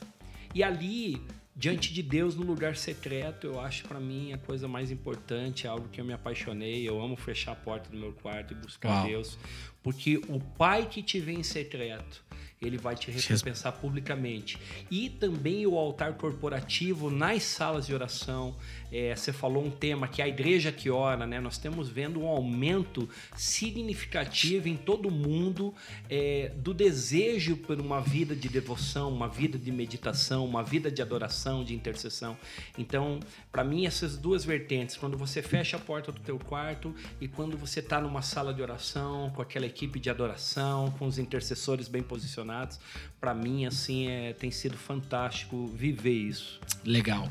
E 0.53 0.63
ali, 0.63 1.21
diante 1.55 1.93
de 1.93 2.03
Deus, 2.03 2.35
no 2.35 2.43
lugar 2.43 2.75
secreto, 2.75 3.47
eu 3.47 3.59
acho 3.59 3.83
para 3.87 3.99
mim 3.99 4.33
a 4.33 4.37
coisa 4.37 4.67
mais 4.67 4.91
importante, 4.91 5.67
algo 5.67 5.87
que 5.89 5.99
eu 5.99 6.05
me 6.05 6.13
apaixonei. 6.13 6.87
Eu 6.87 7.01
amo 7.01 7.15
fechar 7.15 7.53
a 7.53 7.55
porta 7.55 7.89
do 7.89 7.97
meu 7.97 8.13
quarto 8.13 8.53
e 8.53 8.55
buscar 8.55 8.89
Uau. 8.89 9.07
Deus, 9.07 9.37
porque 9.81 10.17
o 10.29 10.39
Pai 10.39 10.87
que 10.87 11.01
te 11.01 11.19
vê 11.19 11.33
em 11.33 11.43
secreto, 11.43 12.23
ele 12.61 12.77
vai 12.77 12.95
te 12.95 13.11
recompensar 13.11 13.73
publicamente. 13.73 14.57
E 14.89 15.09
também 15.09 15.67
o 15.67 15.77
altar 15.77 16.13
corporativo 16.13 17.09
nas 17.09 17.43
salas 17.43 17.87
de 17.87 17.93
oração. 17.93 18.55
É, 18.95 19.15
você 19.15 19.33
falou 19.33 19.65
um 19.65 19.71
tema 19.71 20.07
que 20.07 20.21
é 20.21 20.25
a 20.25 20.27
igreja 20.27 20.71
que 20.71 20.87
ora, 20.87 21.25
né? 21.25 21.41
Nós 21.41 21.53
estamos 21.53 21.89
vendo 21.89 22.21
um 22.21 22.27
aumento 22.27 23.09
significativo 23.35 24.69
em 24.69 24.77
todo 24.77 25.09
mundo 25.09 25.73
é, 26.07 26.51
do 26.57 26.75
desejo 26.75 27.57
por 27.57 27.81
uma 27.81 27.99
vida 27.99 28.35
de 28.35 28.47
devoção, 28.47 29.11
uma 29.11 29.27
vida 29.27 29.57
de 29.57 29.71
meditação, 29.71 30.45
uma 30.45 30.61
vida 30.61 30.91
de 30.91 31.01
adoração, 31.01 31.63
de 31.63 31.73
intercessão. 31.73 32.37
Então, 32.77 33.19
para 33.51 33.63
mim, 33.63 33.87
essas 33.87 34.15
duas 34.15 34.45
vertentes, 34.45 34.95
quando 34.95 35.17
você 35.17 35.41
fecha 35.41 35.77
a 35.77 35.79
porta 35.79 36.11
do 36.11 36.19
teu 36.19 36.37
quarto 36.37 36.93
e 37.19 37.27
quando 37.27 37.57
você 37.57 37.79
está 37.79 37.99
numa 37.99 38.21
sala 38.21 38.53
de 38.53 38.61
oração 38.61 39.31
com 39.31 39.41
aquela 39.41 39.65
equipe 39.65 39.99
de 39.99 40.11
adoração, 40.11 40.91
com 40.99 41.07
os 41.07 41.17
intercessores 41.17 41.87
bem 41.87 42.03
posicionados, 42.03 42.79
para 43.19 43.33
mim, 43.33 43.65
assim, 43.65 44.07
é, 44.07 44.33
tem 44.33 44.51
sido 44.51 44.77
fantástico 44.77 45.65
viver 45.65 46.13
isso. 46.13 46.61
Legal. 46.85 47.27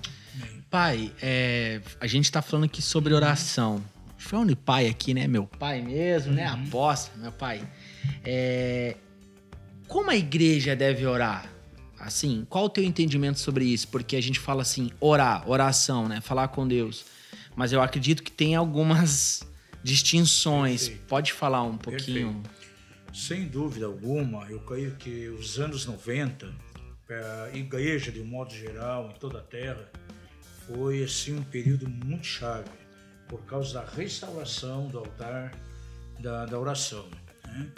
Pai, 0.70 1.12
é, 1.20 1.80
a 2.00 2.06
gente 2.06 2.24
está 2.24 2.40
falando 2.40 2.64
aqui 2.64 2.80
sobre 2.80 3.12
oração. 3.12 3.82
Falando 4.16 4.56
pai 4.56 4.86
aqui, 4.86 5.12
né? 5.12 5.26
Meu 5.26 5.46
pai 5.46 5.82
mesmo, 5.82 6.32
né? 6.32 6.50
Uhum. 6.50 6.66
Apóstolo, 6.66 7.22
meu 7.22 7.32
pai. 7.32 7.68
É, 8.24 8.96
como 9.88 10.10
a 10.10 10.16
igreja 10.16 10.76
deve 10.76 11.04
orar? 11.04 11.50
Assim, 11.98 12.46
qual 12.48 12.64
o 12.64 12.68
teu 12.68 12.82
entendimento 12.82 13.38
sobre 13.38 13.64
isso? 13.64 13.88
Porque 13.88 14.16
a 14.16 14.20
gente 14.20 14.38
fala 14.40 14.62
assim, 14.62 14.90
orar, 14.98 15.48
oração, 15.48 16.08
né? 16.08 16.20
Falar 16.20 16.48
com 16.48 16.66
Deus. 16.66 17.04
Mas 17.54 17.72
eu 17.72 17.82
acredito 17.82 18.22
que 18.22 18.30
tem 18.30 18.54
algumas 18.54 19.42
distinções. 19.82 20.88
Perfeito. 20.88 21.06
Pode 21.06 21.32
falar 21.32 21.62
um 21.62 21.76
pouquinho? 21.76 22.42
Sem 23.12 23.46
dúvida 23.46 23.86
alguma, 23.86 24.46
eu 24.50 24.60
creio 24.60 24.96
que 24.96 25.28
os 25.28 25.58
anos 25.58 25.84
90, 25.84 26.52
a 27.10 27.56
igreja, 27.56 28.10
de 28.10 28.20
um 28.20 28.24
modo 28.24 28.54
geral, 28.54 29.10
em 29.10 29.18
toda 29.18 29.38
a 29.38 29.42
terra, 29.42 29.90
foi 30.66 31.02
assim 31.02 31.36
um 31.36 31.42
período 31.42 31.88
muito 31.88 32.26
chave, 32.26 32.70
por 33.28 33.44
causa 33.44 33.74
da 33.74 33.84
restauração 33.84 34.88
do 34.88 34.98
altar 34.98 35.52
da, 36.20 36.46
da 36.46 36.58
oração. 36.58 37.08
né? 37.44 37.68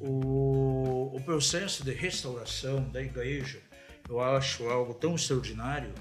O, 0.00 1.12
o 1.14 1.20
processo 1.24 1.84
de 1.84 1.92
restauração 1.92 2.88
da 2.90 3.02
igreja, 3.02 3.60
eu 4.08 4.20
acho 4.20 4.68
algo 4.68 4.92
tão 4.94 5.14
extraordinário. 5.14 5.92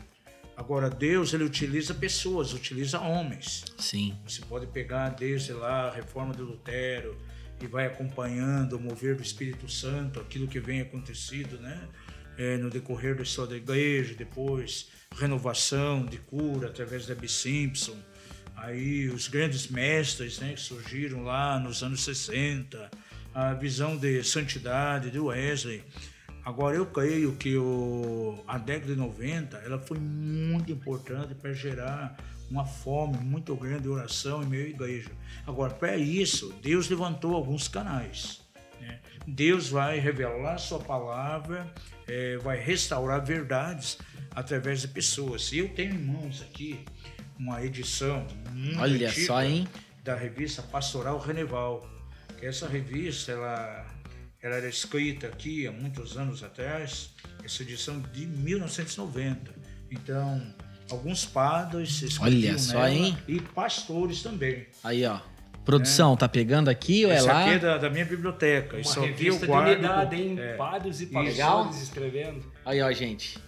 Agora, 0.55 0.89
Deus 0.89 1.33
ele 1.33 1.43
utiliza 1.43 1.93
pessoas, 1.93 2.53
utiliza 2.53 2.99
homens. 2.99 3.63
Sim. 3.77 4.15
Você 4.27 4.41
pode 4.41 4.67
pegar 4.67 5.09
desde 5.09 5.53
lá 5.53 5.87
a 5.87 5.91
reforma 5.91 6.33
de 6.33 6.41
Lutero 6.41 7.17
e 7.61 7.67
vai 7.67 7.85
acompanhando 7.85 8.73
o 8.77 8.79
mover 8.79 9.15
do 9.15 9.23
Espírito 9.23 9.69
Santo, 9.69 10.19
aquilo 10.19 10.47
que 10.47 10.59
vem 10.59 10.81
acontecido, 10.81 11.57
né? 11.59 11.87
É, 12.37 12.57
no 12.57 12.69
decorrer 12.69 13.15
da 13.15 13.23
história 13.23 13.51
da 13.51 13.57
igreja, 13.57 14.15
depois 14.15 14.89
renovação 15.17 16.05
de 16.05 16.17
cura 16.17 16.67
através 16.67 17.05
da 17.05 17.15
B. 17.15 17.27
Simpson, 17.27 17.95
aí 18.55 19.09
os 19.09 19.27
grandes 19.27 19.67
mestres 19.67 20.39
né, 20.39 20.53
que 20.53 20.61
surgiram 20.61 21.23
lá 21.23 21.59
nos 21.59 21.83
anos 21.83 22.03
60, 22.03 22.89
a 23.33 23.53
visão 23.53 23.97
de 23.97 24.23
santidade 24.23 25.09
de 25.09 25.19
Wesley. 25.19 25.83
Agora 26.45 26.75
eu 26.75 26.85
creio 26.85 27.35
que 27.35 27.57
o, 27.57 28.43
a 28.47 28.57
década 28.57 28.93
de 28.93 28.99
90 28.99 29.57
ela 29.57 29.79
foi 29.79 29.97
muito 29.97 30.71
importante 30.71 31.33
para 31.33 31.53
gerar 31.53 32.17
uma 32.49 32.65
fome 32.65 33.17
muito 33.17 33.55
grande 33.55 33.83
de 33.83 33.89
oração 33.89 34.43
em 34.43 34.45
meio 34.45 34.65
à 34.65 34.69
igreja. 34.69 35.09
Agora, 35.47 35.73
para 35.73 35.97
isso, 35.97 36.53
Deus 36.61 36.89
levantou 36.89 37.33
alguns 37.33 37.67
canais. 37.67 38.41
né? 38.79 38.99
Deus 39.25 39.69
vai 39.69 39.99
revelar 39.99 40.57
sua 40.57 40.79
palavra, 40.79 41.73
eh, 42.07 42.37
vai 42.41 42.59
restaurar 42.59 43.23
verdades 43.23 43.97
através 44.31 44.81
de 44.81 44.87
pessoas. 44.87 45.51
E 45.51 45.59
eu 45.59 45.69
tenho 45.69 45.95
em 45.95 45.99
mãos 45.99 46.41
aqui 46.41 46.83
uma 47.37 47.63
edição 47.63 48.25
muito 48.51 48.79
Olha 48.79 49.11
só, 49.11 49.43
hein? 49.43 49.67
da 50.03 50.15
revista 50.15 50.61
Pastoral 50.61 51.19
Reneval. 51.19 51.89
Que 52.39 52.45
essa 52.45 52.67
revista, 52.67 53.31
ela, 53.31 53.85
ela 54.41 54.55
era 54.55 54.67
escrita 54.67 55.27
aqui 55.27 55.65
há 55.67 55.71
muitos 55.71 56.17
anos 56.17 56.43
atrás, 56.43 57.11
essa 57.43 57.63
edição 57.63 57.99
de 58.11 58.25
1990. 58.25 59.53
Então, 59.89 60.41
alguns 60.89 61.25
padres 61.25 62.01
escreviam 62.01 62.51
Olha 62.51 62.59
só, 62.59 62.73
nela 62.73 62.91
hein? 62.91 63.17
e 63.27 63.39
pastores 63.39 64.21
também. 64.21 64.67
Aí, 64.83 65.05
ó. 65.05 65.19
Produção, 65.65 66.15
tá 66.17 66.27
pegando 66.27 66.69
aqui 66.69 67.05
ou 67.05 67.11
é 67.11 67.21
lá? 67.21 67.41
aqui 67.41 67.49
é 67.51 67.59
da, 67.59 67.77
da 67.77 67.89
minha 67.89 68.05
biblioteca. 68.05 68.75
Uma 68.75 68.81
Isso 68.81 68.99
aqui 68.99 69.27
eu 69.27 69.33
revista 69.33 69.39
de 69.39 69.45
guardo. 69.47 69.71
unidade, 69.71 70.15
hein? 70.15 70.35
é. 70.39 70.53
Padres 70.55 71.01
e 71.01 71.05
Legal. 71.05 71.63
pastores 71.65 71.83
escrevendo. 71.83 72.51
Aí, 72.65 72.81
ó, 72.81 72.91
gente. 72.91 73.39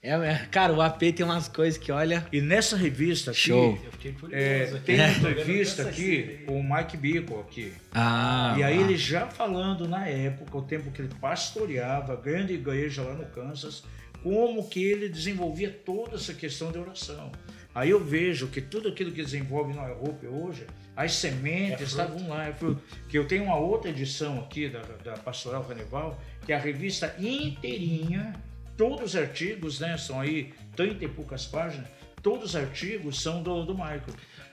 É, 0.00 0.10
é- 0.10 0.46
cara, 0.50 0.70
o 0.72 0.82
AP 0.82 1.00
tem 1.12 1.24
umas 1.24 1.48
coisas 1.48 1.78
que, 1.78 1.90
olha. 1.90 2.26
E 2.30 2.40
nessa 2.42 2.76
revista 2.76 3.30
aqui, 3.30 3.40
Show. 3.40 3.78
Eu 3.82 3.92
fiquei 3.92 4.12
curioso. 4.12 4.34
é, 4.36 4.64
aqui. 4.64 4.80
tem 4.80 4.96
uma 4.96 5.06
Tô 5.06 5.14
vendo 5.14 5.30
entrevista 5.30 5.82
aqui 5.88 6.26
cena. 6.26 6.46
com 6.46 6.60
o 6.60 6.74
Mike 6.74 6.96
Bickle 6.98 7.40
aqui. 7.40 7.72
Ah. 7.90 8.54
E 8.58 8.62
aí 8.62 8.78
ah. 8.78 8.80
ele 8.82 8.96
já 8.98 9.26
falando 9.26 9.88
na 9.88 10.06
época, 10.06 10.58
o 10.58 10.62
tempo 10.62 10.90
que 10.90 11.00
ele 11.00 11.10
pastoreava 11.20 12.12
a 12.12 12.16
grande 12.16 12.52
igreja 12.52 13.02
lá 13.02 13.14
no 13.14 13.24
Kansas, 13.26 13.82
como 14.22 14.68
que 14.68 14.84
ele 14.84 15.08
desenvolvia 15.08 15.70
toda 15.70 16.16
essa 16.16 16.34
questão 16.34 16.70
de 16.70 16.78
oração. 16.78 17.32
Aí 17.74 17.90
eu 17.90 17.98
vejo 18.02 18.46
que 18.48 18.60
tudo 18.60 18.88
aquilo 18.88 19.10
que 19.10 19.22
desenvolve 19.22 19.72
no 19.74 19.80
iHope 19.86 20.26
hoje, 20.28 20.64
as 20.96 21.12
sementes 21.14 21.80
É 21.80 21.84
estavam 21.84 22.28
lá. 22.28 22.46
é 22.46 22.52
fruto. 22.52 22.80
Que 23.08 23.18
eu 23.18 23.26
tenho 23.26 23.44
uma 23.44 23.56
outra 23.56 23.90
edição 23.90 24.38
aqui 24.38 24.68
da, 24.68 24.80
da 25.02 25.12
Pastoral 25.14 25.66
Reneval, 25.66 26.20
que 26.46 26.52
é 26.52 26.56
a 26.56 26.58
revista 26.60 27.14
inteirinha, 27.18 28.32
todos 28.76 29.14
os 29.14 29.16
artigos, 29.16 29.80
né, 29.80 29.96
são 29.96 30.20
aí 30.20 30.52
30 30.76 31.04
e 31.04 31.08
poucas 31.08 31.46
páginas, 31.46 31.88
todos 32.22 32.50
os 32.50 32.56
artigos 32.56 33.20
são 33.20 33.42
do, 33.42 33.64
do 33.64 33.74
Michael. 33.74 34.02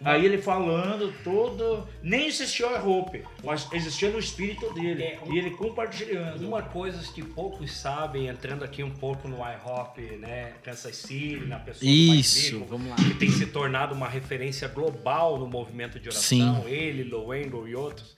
Aí 0.03 0.25
ele 0.25 0.41
falando 0.41 1.13
todo. 1.23 1.87
Nem 2.01 2.27
existia 2.27 2.67
o 2.67 2.75
iHope, 2.75 3.23
mas 3.43 3.67
existia 3.71 4.09
no 4.09 4.17
espírito 4.19 4.73
dele. 4.73 5.03
É, 5.03 5.19
um- 5.25 5.33
e 5.33 5.37
ele 5.37 5.51
compartilhando. 5.51 6.45
Uma 6.47 6.61
coisa 6.63 6.99
que 7.13 7.23
poucos 7.23 7.71
sabem, 7.77 8.27
entrando 8.27 8.63
aqui 8.63 8.81
um 8.83 8.89
pouco 8.91 9.27
no 9.27 9.37
iHop, 9.37 10.01
né, 10.17 10.53
Kansas 10.63 10.95
City, 10.95 11.45
na 11.45 11.59
pessoa 11.59 11.89
Isso, 11.89 12.51
Bickle, 12.59 12.65
vamos 12.69 12.89
lá. 12.89 12.95
que 12.95 13.13
tem 13.15 13.29
se 13.29 13.45
tornado 13.47 13.93
uma 13.93 14.07
referência 14.09 14.67
global 14.67 15.37
no 15.39 15.47
movimento 15.47 15.99
de 15.99 16.09
oração, 16.09 16.67
ele, 16.67 17.03
Lowengo 17.03 17.67
e 17.67 17.75
outros, 17.75 18.15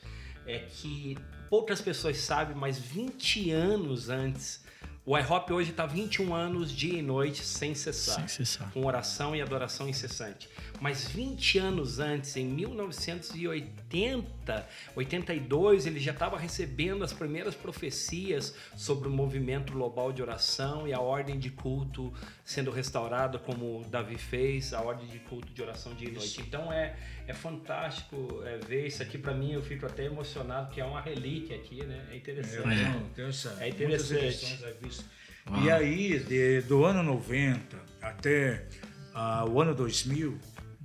é 0.47 0.59
que 0.59 1.17
poucas 1.49 1.81
pessoas 1.81 2.17
sabem, 2.17 2.55
mas 2.55 2.77
20 2.79 3.51
anos 3.51 4.09
antes, 4.09 4.62
o 5.05 5.17
iHop 5.17 5.51
hoje 5.51 5.71
está 5.71 5.85
21 5.85 6.33
anos 6.33 6.71
dia 6.71 6.99
e 6.99 7.01
noite 7.01 7.43
sem 7.43 7.75
cessar 7.75 8.19
Sem 8.19 8.27
cessar. 8.45 8.71
com 8.71 8.85
oração 8.85 9.35
e 9.35 9.41
adoração 9.41 9.89
incessante. 9.89 10.47
Mas 10.79 11.05
20 11.07 11.57
anos 11.59 11.99
antes, 11.99 12.35
em 12.37 12.45
1980, 12.45 14.67
82, 14.95 15.85
ele 15.85 15.99
já 15.99 16.11
estava 16.11 16.37
recebendo 16.37 17.03
as 17.03 17.11
primeiras 17.11 17.55
profecias 17.55 18.55
sobre 18.75 19.07
o 19.07 19.11
movimento 19.11 19.73
global 19.73 20.13
de 20.13 20.21
oração 20.21 20.87
e 20.87 20.93
a 20.93 20.99
ordem 20.99 21.37
de 21.37 21.49
culto 21.49 22.13
sendo 22.43 22.71
restaurada, 22.71 23.39
como 23.39 23.85
Davi 23.89 24.17
fez, 24.17 24.73
a 24.73 24.81
ordem 24.81 25.07
de 25.07 25.19
culto 25.19 25.51
de 25.53 25.61
oração 25.61 25.93
dia 25.93 26.09
e 26.09 26.11
noite. 26.11 26.41
Então 26.41 26.71
é, 26.73 26.95
é 27.27 27.33
fantástico 27.33 28.41
é, 28.45 28.57
ver 28.57 28.87
isso 28.87 29.01
aqui. 29.01 29.17
Para 29.17 29.33
mim, 29.33 29.53
eu 29.53 29.61
fico 29.61 29.85
até 29.85 30.05
emocionado, 30.05 30.69
que 30.71 30.81
é 30.81 30.85
uma 30.85 30.99
relíquia 31.01 31.55
aqui, 31.55 31.83
né? 31.85 32.05
É 32.09 32.13
É, 32.13 32.17
interessante. 32.17 32.81
não, 32.83 32.99
tem 33.15 33.25
essa- 33.25 33.57
É 33.61 33.69
interessante. 33.69 34.59
Uau. 35.49 35.63
E 35.63 35.71
aí, 35.71 36.19
de- 36.19 36.61
do 36.61 36.83
ano 36.85 37.01
90 37.03 37.77
até 38.01 38.65
ah, 39.13 39.45
o 39.47 39.61
ano 39.61 39.75
2000, 39.75 40.37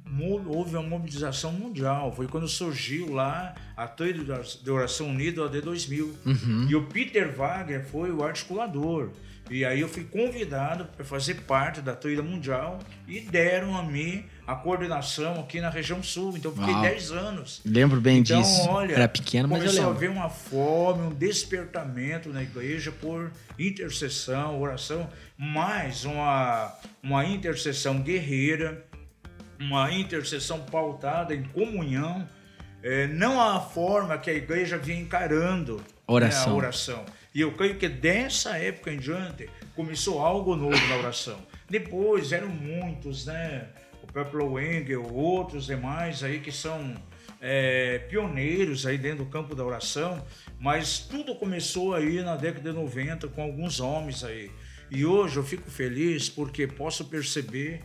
mo- 0.04 0.44
houve 0.48 0.76
uma 0.76 0.82
mobilização 0.86 1.50
mundial. 1.52 2.12
Foi 2.14 2.26
quando 2.28 2.46
surgiu 2.46 3.12
lá 3.12 3.54
a 3.76 3.86
Torre 3.88 4.12
de 4.12 4.70
Oração 4.70 5.08
Unida, 5.08 5.44
a 5.46 5.48
D2000. 5.48 6.14
Uhum. 6.26 6.66
E 6.68 6.74
o 6.76 6.86
Peter 6.86 7.34
Wagner 7.34 7.84
foi 7.84 8.12
o 8.12 8.22
articulador. 8.22 9.10
E 9.50 9.64
aí 9.64 9.80
eu 9.80 9.88
fui 9.88 10.04
convidado 10.04 10.84
para 10.96 11.04
fazer 11.04 11.34
parte 11.42 11.80
da 11.80 11.94
Torre 11.94 12.20
Mundial 12.20 12.78
e 13.06 13.20
deram 13.20 13.76
a 13.76 13.82
mim 13.82 14.24
a 14.46 14.54
coordenação 14.54 15.40
aqui 15.40 15.60
na 15.60 15.70
região 15.70 16.02
sul. 16.02 16.36
Então 16.36 16.50
eu 16.50 16.56
fiquei 16.56 16.72
Uau. 16.74 16.82
10 16.82 17.12
anos. 17.12 17.60
Lembro 17.64 18.00
bem 18.00 18.18
Então, 18.18 18.40
disso. 18.42 18.68
olha, 18.68 18.92
Era 18.94 19.08
pequeno, 19.08 19.48
mas 19.48 19.58
eu 19.58 19.64
começou 19.64 19.84
a 19.84 19.88
lembro. 19.88 19.96
haver 20.06 20.10
uma 20.10 20.28
fome, 20.28 21.02
um 21.06 21.14
despertamento 21.14 22.28
na 22.30 22.42
igreja 22.42 22.92
por 22.92 23.30
intercessão, 23.58 24.60
oração, 24.60 25.08
mais 25.36 26.04
uma, 26.04 26.74
uma 27.02 27.24
intercessão 27.24 28.00
guerreira, 28.00 28.84
uma 29.58 29.90
intercessão 29.92 30.60
pautada 30.60 31.34
em 31.34 31.42
comunhão, 31.44 32.28
eh, 32.82 33.06
não 33.08 33.40
a 33.40 33.60
forma 33.60 34.16
que 34.18 34.28
a 34.30 34.34
igreja 34.34 34.76
vinha 34.78 35.00
encarando 35.00 35.76
né, 35.78 35.82
Oração. 36.06 36.52
a 36.52 36.56
oração. 36.56 37.04
E 37.38 37.40
eu 37.40 37.52
creio 37.52 37.76
que 37.76 37.88
dessa 37.88 38.58
época 38.58 38.92
em 38.92 38.98
diante 38.98 39.48
começou 39.76 40.20
algo 40.20 40.56
novo 40.56 40.76
na 40.88 40.96
oração. 40.96 41.38
Depois 41.70 42.32
eram 42.32 42.48
muitos, 42.48 43.26
né? 43.26 43.68
O 44.02 44.08
próprio 44.08 44.58
Engel, 44.58 45.06
outros 45.14 45.66
demais 45.66 46.24
aí 46.24 46.40
que 46.40 46.50
são 46.50 46.96
é, 47.40 48.00
pioneiros 48.10 48.84
aí 48.86 48.98
dentro 48.98 49.24
do 49.24 49.30
campo 49.30 49.54
da 49.54 49.64
oração, 49.64 50.20
mas 50.58 50.98
tudo 50.98 51.32
começou 51.36 51.94
aí 51.94 52.20
na 52.22 52.34
década 52.34 52.72
de 52.72 52.76
90 52.76 53.28
com 53.28 53.40
alguns 53.40 53.78
homens 53.78 54.24
aí. 54.24 54.50
E 54.90 55.06
hoje 55.06 55.36
eu 55.36 55.44
fico 55.44 55.70
feliz 55.70 56.28
porque 56.28 56.66
posso 56.66 57.04
perceber 57.04 57.84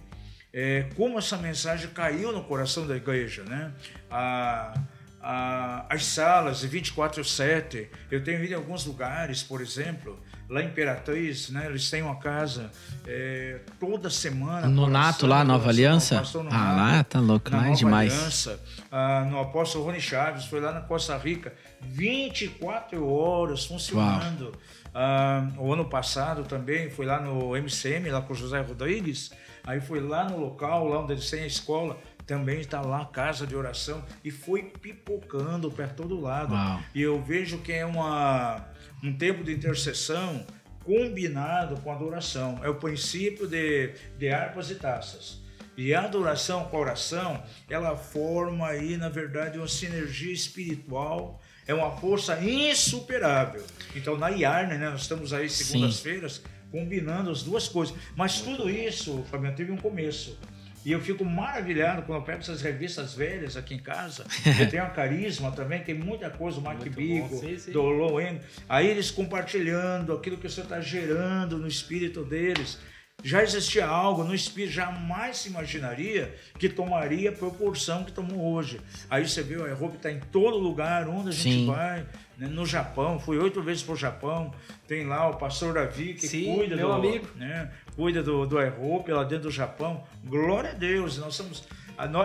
é, 0.52 0.88
como 0.96 1.20
essa 1.20 1.38
mensagem 1.38 1.92
caiu 1.92 2.32
no 2.32 2.44
coração 2.44 2.88
da 2.88 2.98
igreja, 2.98 3.44
né? 3.44 3.72
A, 4.10 4.74
a, 5.24 5.86
as 5.90 6.06
salas 6.06 6.60
de 6.60 6.68
24/7, 6.68 7.88
eu 8.12 8.22
tenho 8.22 8.44
ido 8.44 8.52
em 8.52 8.56
alguns 8.56 8.86
lugares, 8.86 9.42
por 9.42 9.62
exemplo, 9.62 10.20
lá 10.50 10.62
em 10.62 10.66
Imperatriz, 10.66 11.50
né? 11.50 11.66
Eles 11.66 11.90
têm 11.90 12.02
uma 12.02 12.18
casa 12.18 12.70
é, 13.08 13.62
toda 13.80 14.10
semana. 14.10 14.68
No 14.68 14.88
Nato 14.88 15.26
lá, 15.26 15.44
Nova 15.44 15.70
Aliança? 15.70 16.22
Ah, 16.52 16.74
lá 16.74 17.04
tá 17.06 17.22
louco, 17.22 17.50
lá 17.50 17.70
é 17.70 17.72
demais. 17.72 18.14
Aliança, 18.14 18.60
ah, 18.92 19.26
no 19.30 19.40
Apóstolo 19.40 19.86
Rony 19.86 20.02
Chaves, 20.02 20.46
foi 20.46 20.60
lá 20.60 20.74
na 20.74 20.82
Costa 20.82 21.18
Rica, 21.18 21.54
24 21.82 23.08
horas 23.08 23.66
funcionando. 23.66 24.52
Ah, 24.94 25.48
o 25.58 25.72
ano 25.72 25.86
passado 25.86 26.44
também 26.44 26.90
foi 26.90 27.06
lá 27.06 27.22
no 27.22 27.56
MCM, 27.56 28.10
lá 28.10 28.22
com 28.22 28.34
o 28.34 28.36
José 28.36 28.60
Rodrigues, 28.60 29.32
aí 29.66 29.80
foi 29.80 30.02
lá 30.02 30.26
no 30.26 30.38
local, 30.38 30.88
lá 30.88 31.00
onde 31.00 31.14
eles 31.14 31.30
têm 31.30 31.44
a 31.44 31.48
escola, 31.48 31.98
também 32.26 32.60
está 32.60 32.82
lá 32.82 33.02
a 33.02 33.06
casa 33.06 33.46
de 33.46 33.56
oração 33.56 34.04
e 34.24 34.32
foi 34.32 34.64
pipocando 34.64 35.70
para 35.72 35.88
todo 35.88 36.20
lado. 36.20 36.54
Uau. 36.54 36.82
E 36.94 37.02
eu 37.02 37.22
vejo 37.22 37.60
que 37.60 37.72
é 37.72 37.86
uma, 37.86 38.66
um 39.04 39.14
tempo 39.14 39.44
de 39.44 39.54
intercessão 39.54 40.46
combinado 40.84 41.80
com 41.82 41.92
adoração. 41.92 42.60
É 42.64 42.70
o 42.70 42.76
princípio 42.76 43.48
de, 43.48 43.94
de 44.18 44.30
harpas 44.30 44.70
e 44.70 44.76
taças. 44.76 45.42
E 45.76 45.94
a 45.94 46.04
adoração 46.04 46.66
com 46.66 46.78
a 46.78 46.80
oração, 46.82 47.44
ela 47.68 47.98
forma 47.98 48.68
aí, 48.68 48.96
na 48.96 49.10
verdade, 49.10 49.58
uma 49.58 49.68
sinergia 49.68 50.32
espiritual, 50.32 51.42
é 51.66 51.74
uma 51.74 51.92
força 51.98 52.40
insuperável. 52.44 53.64
Então, 53.96 54.18
na 54.18 54.30
IARNE, 54.30 54.78
né, 54.78 54.90
nós 54.90 55.02
estamos 55.02 55.34
aí 55.34 55.50
segundas-feiras 55.50 56.42
combinando 56.70 57.32
as 57.32 57.42
duas 57.42 57.68
coisas. 57.68 57.96
Mas 58.16 58.42
tudo 58.42 58.70
isso, 58.70 59.24
Fabiano, 59.32 59.56
teve 59.56 59.72
um 59.72 59.78
começo. 59.78 60.38
E 60.86 60.92
eu 60.92 61.00
fico 61.00 61.24
maravilhado 61.24 62.02
quando 62.04 62.20
eu 62.20 62.26
pego 62.26 62.40
essas 62.40 62.62
revistas 62.62 63.14
velhas 63.14 63.56
aqui 63.56 63.76
em 63.76 63.80
casa. 63.80 64.26
Eu 64.60 64.70
tenho 64.70 64.84
a 64.84 64.90
Carisma 64.90 65.52
também, 65.52 65.82
tem 65.82 65.96
muita 65.96 66.30
coisa, 66.30 66.60
o 66.60 66.62
Mark 66.62 66.82
Bigo, 66.90 67.42
do 67.72 67.82
Low 67.82 68.20
End. 68.20 68.42
Aí 68.68 68.88
eles 68.88 69.10
compartilhando 69.10 70.14
aquilo 70.14 70.38
que 70.38 70.50
você 70.50 70.62
está 70.62 70.82
gerando 70.82 71.58
no 71.58 71.68
espírito 71.68 72.24
deles 72.24 72.78
já 73.24 73.42
existia 73.42 73.86
algo 73.86 74.24
no 74.24 74.36
espírito, 74.36 74.74
jamais 74.74 75.38
se 75.38 75.50
imaginaria 75.50 76.36
que 76.60 76.68
tomaria 76.68 77.30
a 77.30 77.34
proporção 77.34 78.04
que 78.04 78.12
tomou 78.12 78.54
hoje. 78.54 78.82
Aí 79.10 79.28
você 79.28 79.42
viu, 79.42 79.64
a 79.64 79.68
Aerobe 79.68 79.96
está 79.96 80.12
em 80.12 80.20
todo 80.20 80.58
lugar, 80.58 81.08
onde 81.08 81.30
a 81.30 81.32
gente 81.32 81.60
Sim. 81.60 81.66
vai, 81.66 82.06
né? 82.38 82.48
no 82.48 82.66
Japão, 82.66 83.18
fui 83.18 83.38
oito 83.38 83.62
vezes 83.62 83.82
para 83.82 83.94
o 83.94 83.96
Japão, 83.96 84.54
tem 84.88 85.06
lá 85.06 85.30
o 85.30 85.38
pastor 85.38 85.74
Davi 85.74 86.16
que 86.16 86.28
Sim, 86.28 86.54
cuida 86.54 86.76
meu 86.76 86.90
do, 86.90 86.94
amigo. 86.94 87.28
Né? 87.36 87.72
Cuida 87.96 88.22
do, 88.24 88.46
do 88.46 88.58
Aerobe 88.58 89.12
lá 89.12 89.24
dentro 89.24 89.46
do 89.46 89.52
Japão. 89.52 90.04
Glória 90.26 90.72
a 90.72 90.74
Deus, 90.74 91.18
nós 91.18 91.36
somos 91.36 91.64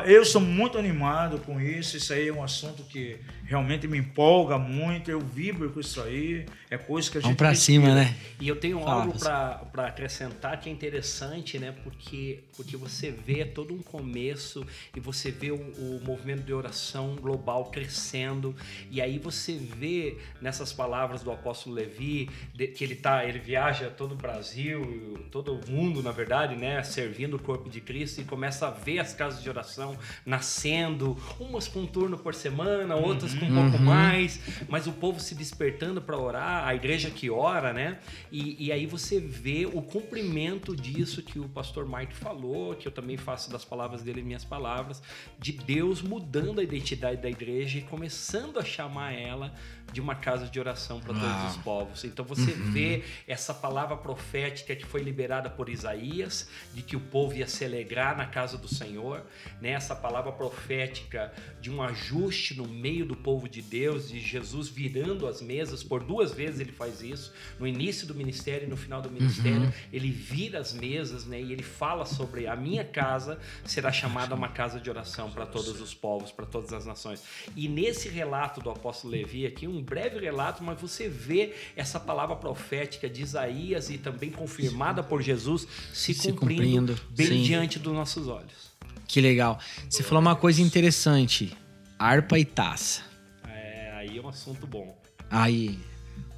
eu 0.06 0.24
sou 0.24 0.40
muito 0.40 0.78
animado 0.78 1.38
com 1.40 1.60
isso. 1.60 1.96
Isso 1.96 2.12
aí 2.12 2.28
é 2.28 2.32
um 2.32 2.42
assunto 2.42 2.82
que 2.84 3.18
realmente 3.44 3.86
me 3.86 3.98
empolga 3.98 4.58
muito. 4.58 5.10
Eu 5.10 5.20
vibro 5.20 5.70
com 5.70 5.80
isso 5.80 6.00
aí. 6.00 6.46
É 6.70 6.78
coisa 6.78 7.10
que 7.10 7.18
a 7.18 7.20
gente. 7.20 7.28
Vamos 7.28 7.38
pra 7.38 7.54
cima, 7.54 7.94
né? 7.94 8.16
E 8.40 8.48
eu 8.48 8.56
tenho 8.56 8.80
Fala, 8.80 9.02
algo 9.02 9.18
para 9.18 9.86
acrescentar 9.86 10.58
que 10.60 10.68
é 10.68 10.72
interessante, 10.72 11.58
né? 11.58 11.74
Porque, 11.84 12.40
porque 12.56 12.76
você 12.76 13.10
vê 13.10 13.44
todo 13.44 13.74
um 13.74 13.82
começo 13.82 14.66
e 14.96 15.00
você 15.00 15.30
vê 15.30 15.50
o, 15.50 15.56
o 15.56 16.00
movimento 16.04 16.42
de 16.42 16.52
oração 16.52 17.16
global 17.16 17.66
crescendo. 17.66 18.54
E 18.90 19.00
aí 19.00 19.18
você 19.18 19.52
vê 19.52 20.18
nessas 20.40 20.72
palavras 20.72 21.22
do 21.22 21.30
apóstolo 21.30 21.74
Levi 21.74 22.30
de, 22.54 22.68
que 22.68 22.84
ele 22.84 22.96
tá, 22.96 23.24
ele 23.24 23.38
viaja 23.38 23.90
todo 23.90 24.12
o 24.12 24.16
Brasil, 24.16 25.26
todo 25.30 25.54
o 25.54 25.70
mundo, 25.70 26.02
na 26.02 26.12
verdade, 26.12 26.56
né? 26.56 26.82
Servindo 26.82 27.36
o 27.36 27.38
corpo 27.38 27.68
de 27.68 27.80
Cristo 27.80 28.20
e 28.20 28.24
começa 28.24 28.66
a 28.66 28.70
ver 28.70 28.98
as 28.98 29.12
casas 29.12 29.42
de 29.42 29.48
oração 29.48 29.57
oração 29.58 29.96
nascendo, 30.24 31.16
umas 31.38 31.68
com 31.68 31.80
um 31.80 31.86
turno 31.86 32.16
por 32.16 32.34
semana, 32.34 32.94
outras 32.94 33.34
com 33.34 33.46
um 33.46 33.54
pouco 33.54 33.76
uhum. 33.78 33.84
mais, 33.84 34.40
mas 34.68 34.86
o 34.86 34.92
povo 34.92 35.20
se 35.20 35.34
despertando 35.34 36.00
para 36.00 36.16
orar, 36.16 36.66
a 36.66 36.74
igreja 36.74 37.10
que 37.10 37.28
ora, 37.30 37.72
né? 37.72 37.98
E, 38.30 38.66
e, 38.66 38.72
aí 38.72 38.86
você 38.86 39.20
vê 39.20 39.66
o 39.66 39.82
cumprimento 39.82 40.74
disso 40.74 41.22
que 41.22 41.38
o 41.38 41.48
pastor 41.48 41.88
Mike 41.88 42.14
falou, 42.14 42.74
que 42.74 42.86
eu 42.86 42.92
também 42.92 43.16
faço 43.16 43.50
das 43.50 43.64
palavras 43.64 44.02
dele 44.02 44.22
minhas 44.22 44.44
palavras, 44.44 45.02
de 45.38 45.52
Deus 45.52 46.00
mudando 46.02 46.60
a 46.60 46.62
identidade 46.62 47.20
da 47.20 47.28
igreja 47.28 47.78
e 47.78 47.82
começando 47.82 48.58
a 48.58 48.64
chamar 48.64 49.12
ela 49.12 49.52
de 49.92 50.00
uma 50.00 50.14
casa 50.14 50.46
de 50.46 50.60
oração 50.60 51.00
para 51.00 51.14
todos 51.14 51.50
os 51.50 51.56
povos. 51.62 52.04
Então 52.04 52.24
você 52.24 52.52
uhum. 52.52 52.72
vê 52.72 53.04
essa 53.26 53.54
palavra 53.54 53.96
profética 53.96 54.74
que 54.76 54.84
foi 54.84 55.02
liberada 55.02 55.48
por 55.48 55.68
Isaías, 55.68 56.48
de 56.74 56.82
que 56.82 56.96
o 56.96 57.00
povo 57.00 57.34
ia 57.34 57.46
se 57.46 57.64
alegrar 57.64 58.16
na 58.16 58.26
casa 58.26 58.58
do 58.58 58.68
Senhor, 58.68 59.24
né? 59.60 59.70
essa 59.70 59.94
palavra 59.94 60.32
profética 60.32 61.32
de 61.60 61.70
um 61.70 61.82
ajuste 61.82 62.56
no 62.56 62.66
meio 62.66 63.06
do 63.06 63.16
povo 63.16 63.48
de 63.48 63.62
Deus, 63.62 64.08
de 64.08 64.20
Jesus 64.20 64.68
virando 64.68 65.26
as 65.26 65.40
mesas, 65.40 65.82
por 65.82 66.02
duas 66.02 66.32
vezes 66.32 66.60
ele 66.60 66.72
faz 66.72 67.02
isso, 67.02 67.32
no 67.58 67.66
início 67.66 68.06
do 68.06 68.14
ministério 68.14 68.66
e 68.66 68.70
no 68.70 68.76
final 68.76 69.00
do 69.00 69.10
ministério, 69.10 69.62
uhum. 69.62 69.72
ele 69.92 70.10
vira 70.10 70.58
as 70.58 70.72
mesas 70.72 71.24
né? 71.24 71.40
e 71.40 71.52
ele 71.52 71.62
fala 71.62 72.04
sobre 72.04 72.46
a 72.46 72.54
minha 72.54 72.84
casa 72.84 73.38
será 73.64 73.92
chamada 73.92 74.34
uma 74.34 74.48
casa 74.48 74.80
de 74.80 74.90
oração 74.90 75.30
para 75.30 75.46
todos 75.46 75.80
os 75.80 75.94
povos, 75.94 76.30
para 76.30 76.46
todas 76.46 76.72
as 76.72 76.84
nações. 76.84 77.22
E 77.56 77.68
nesse 77.68 78.08
relato 78.08 78.60
do 78.60 78.70
apóstolo 78.70 79.12
Levi 79.12 79.46
aqui, 79.46 79.66
um 79.66 79.77
um 79.78 79.82
breve 79.82 80.18
relato, 80.18 80.62
mas 80.62 80.80
você 80.80 81.08
vê 81.08 81.54
essa 81.76 82.00
palavra 82.00 82.34
profética 82.34 83.08
de 83.08 83.22
Isaías 83.22 83.88
e 83.90 83.98
também 83.98 84.30
confirmada 84.30 85.02
por 85.02 85.22
Jesus 85.22 85.66
se, 85.92 86.12
se 86.12 86.32
cumprindo, 86.32 86.94
cumprindo, 86.94 87.00
bem 87.10 87.26
sim. 87.26 87.42
diante 87.42 87.78
dos 87.78 87.92
nossos 87.92 88.26
olhos. 88.26 88.72
Que 89.06 89.20
legal. 89.20 89.58
Você 89.88 90.02
falou 90.02 90.20
uma 90.20 90.36
coisa 90.36 90.60
interessante: 90.60 91.56
harpa 91.98 92.38
e 92.38 92.44
taça. 92.44 93.02
É, 93.46 93.92
aí 93.94 94.18
é 94.18 94.20
um 94.20 94.28
assunto 94.28 94.66
bom. 94.66 95.00
Aí, 95.30 95.78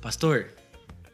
pastor. 0.00 0.50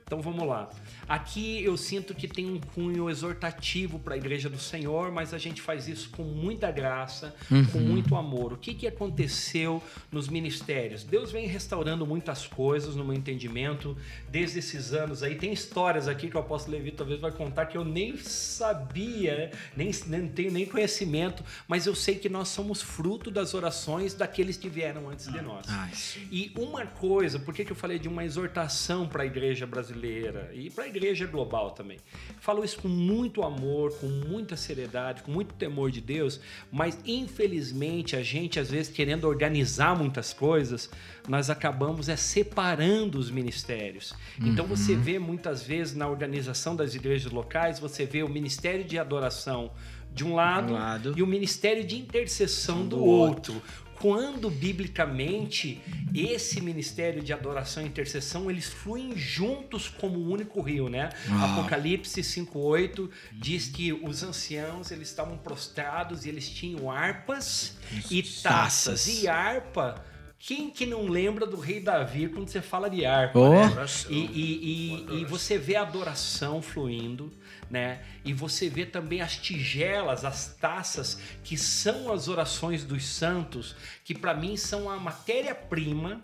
Então 0.05 0.21
vamos 0.21 0.47
lá. 0.47 0.69
Aqui 1.09 1.63
eu 1.63 1.77
sinto 1.77 2.15
que 2.15 2.27
tem 2.27 2.47
um 2.47 2.61
cunho 2.61 3.09
exortativo 3.09 3.99
para 3.99 4.15
a 4.15 4.17
Igreja 4.17 4.49
do 4.49 4.59
Senhor, 4.59 5.13
mas 5.13 5.33
a 5.33 5.39
gente 5.39 5.63
faz 5.63 5.87
isso 5.87 6.11
com 6.11 6.25
muita 6.25 6.71
graça, 6.71 7.35
uhum. 7.51 7.65
com 7.67 7.79
muito 7.79 8.17
amor. 8.17 8.53
O 8.53 8.57
que, 8.57 8.75
que 8.75 8.87
aconteceu 8.87 9.83
nos 10.11 10.29
ministérios? 10.29 11.05
Deus 11.05 11.31
vem 11.31 11.47
restaurando 11.47 12.05
muitas 12.05 12.47
coisas 12.47 12.97
no 12.97 13.05
meu 13.05 13.15
entendimento 13.15 13.97
desde 14.29 14.59
esses 14.59 14.93
anos 14.93 15.23
aí. 15.23 15.37
Tem 15.37 15.53
histórias 15.53 16.09
aqui 16.09 16.29
que 16.29 16.37
o 16.37 16.41
apóstolo 16.41 16.77
Levi 16.77 16.91
talvez 16.91 17.21
vai 17.21 17.31
contar 17.31 17.67
que 17.67 17.77
eu 17.79 17.85
nem 17.85 18.17
sabia, 18.17 19.53
nem, 19.77 19.91
nem 20.07 20.29
tenho 20.29 20.51
nem 20.51 20.67
conhecimento, 20.67 21.45
mas 21.69 21.87
eu 21.87 21.95
sei 21.95 22.17
que 22.17 22.29
nós 22.29 22.49
somos 22.49 22.83
fruto 22.83 23.31
das 23.31 23.55
orações 23.55 24.15
daqueles 24.15 24.57
que 24.57 24.69
vieram 24.69 25.09
antes 25.09 25.31
de 25.31 25.41
nós. 25.41 25.67
Ah, 25.69 25.89
e 26.31 26.53
uma 26.57 26.85
coisa, 26.87 27.39
por 27.39 27.55
que, 27.55 27.65
que 27.65 27.73
eu 27.73 27.77
falei 27.77 27.99
de 27.99 28.09
uma 28.09 28.25
exortação 28.25 29.07
para 29.07 29.23
a 29.23 29.27
igreja 29.27 29.67
brasileira 29.67 30.51
e 30.53 30.71
para 30.71 30.85
a 30.85 30.89
igreja 30.97 31.27
global 31.27 31.71
também. 31.71 31.99
Falo 32.41 32.65
isso 32.65 32.81
com 32.81 32.89
muito 32.89 33.43
amor, 33.43 33.93
com 33.99 34.07
muita 34.07 34.57
seriedade, 34.57 35.23
com 35.23 35.31
muito 35.31 35.55
temor 35.55 35.91
de 35.91 36.01
Deus, 36.01 36.41
mas 36.73 36.99
infelizmente 37.05 38.17
a 38.17 38.23
gente, 38.23 38.59
às 38.59 38.71
vezes, 38.71 38.93
querendo 38.93 39.25
organizar 39.27 39.97
muitas 39.97 40.33
coisas, 40.33 40.91
nós 41.29 41.51
acabamos 41.51 42.09
é 42.09 42.17
separando 42.17 43.19
os 43.19 43.31
ministérios. 43.31 44.15
Então, 44.37 44.47
uhum. 44.47 44.57
Então 44.57 44.67
você 44.67 44.97
vê 44.97 45.19
muitas 45.19 45.63
vezes 45.63 45.95
na 45.95 46.09
organização 46.09 46.75
das 46.75 46.95
igrejas 46.95 47.31
locais, 47.31 47.79
você 47.79 48.07
vê 48.07 48.23
o 48.23 48.29
ministério 48.29 48.85
de 48.85 48.99
adoração 48.99 49.71
de 50.13 50.25
um 50.25 50.35
lado, 50.35 50.73
um 50.73 50.77
lado. 50.77 51.15
e 51.15 51.23
o 51.23 51.27
ministério 51.27 51.85
de 51.85 51.97
intercessão 51.97 52.83
do, 52.83 52.97
do 52.97 53.05
outro. 53.05 53.55
outro 53.55 53.86
quando 54.01 54.51
biblicamente 54.51 55.81
esse 56.15 56.61
ministério 56.61 57.23
de 57.23 57.33
adoração 57.33 57.83
e 57.83 57.87
intercessão 57.87 58.51
eles 58.51 58.67
fluem 58.67 59.17
juntos 59.17 59.89
como 59.89 60.19
um 60.19 60.31
único 60.31 60.61
rio, 60.61 60.89
né? 60.89 61.11
Ah. 61.31 61.53
Apocalipse 61.53 62.23
5:8 62.23 63.11
diz 63.33 63.69
que 63.69 63.93
os 63.93 64.23
anciãos 64.23 64.91
eles 64.91 65.09
estavam 65.09 65.37
prostrados 65.37 66.25
e 66.25 66.29
eles 66.29 66.49
tinham 66.49 66.91
harpas 66.91 67.77
e 68.11 68.23
taças. 68.23 68.43
taças. 68.43 69.07
E 69.09 69.29
harpa 69.29 70.05
quem 70.39 70.71
que 70.71 70.85
não 70.85 71.07
lembra 71.09 71.47
do 71.47 71.59
rei 71.59 71.81
Davi 71.81 72.29
quando 72.29 72.49
você 72.49 72.61
fala 72.61 72.89
de 72.89 73.05
harpa? 73.05 73.39
Oh. 73.39 73.51
Né? 73.51 73.87
E, 74.09 74.15
e, 74.15 75.07
e, 75.11 75.21
e, 75.21 75.25
você 75.25 75.59
vê 75.59 75.77
a 75.77 75.83
adoração 75.83 76.61
fluindo, 76.61 77.33
né? 77.71 78.01
E 78.25 78.33
você 78.33 78.69
vê 78.69 78.87
também 78.87 79.21
as 79.21 79.37
tigelas, 79.37 80.25
as 80.25 80.55
taças, 80.55 81.19
que 81.43 81.57
são 81.57 82.13
as 82.13 82.29
orações 82.29 82.85
dos 82.85 83.05
santos, 83.05 83.75
que 84.05 84.15
para 84.15 84.35
mim 84.35 84.57
são 84.57 84.89
a 84.91 84.97
matéria-prima 84.97 86.23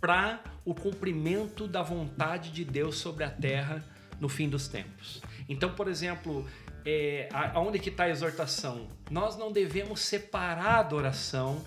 para 0.00 0.40
o 0.64 0.74
cumprimento 0.74 1.66
da 1.66 1.82
vontade 1.82 2.50
de 2.50 2.64
Deus 2.64 2.96
sobre 2.98 3.24
a 3.24 3.30
terra 3.30 3.84
no 4.18 4.28
fim 4.28 4.48
dos 4.48 4.68
tempos. 4.68 5.20
Então, 5.48 5.74
por 5.74 5.88
exemplo, 5.88 6.46
é, 6.84 7.28
aonde 7.32 7.78
que 7.78 7.90
está 7.90 8.04
a 8.04 8.10
exortação? 8.10 8.88
Nós 9.10 9.36
não 9.36 9.52
devemos 9.52 10.00
separar 10.00 10.76
a 10.76 10.78
adoração 10.80 11.62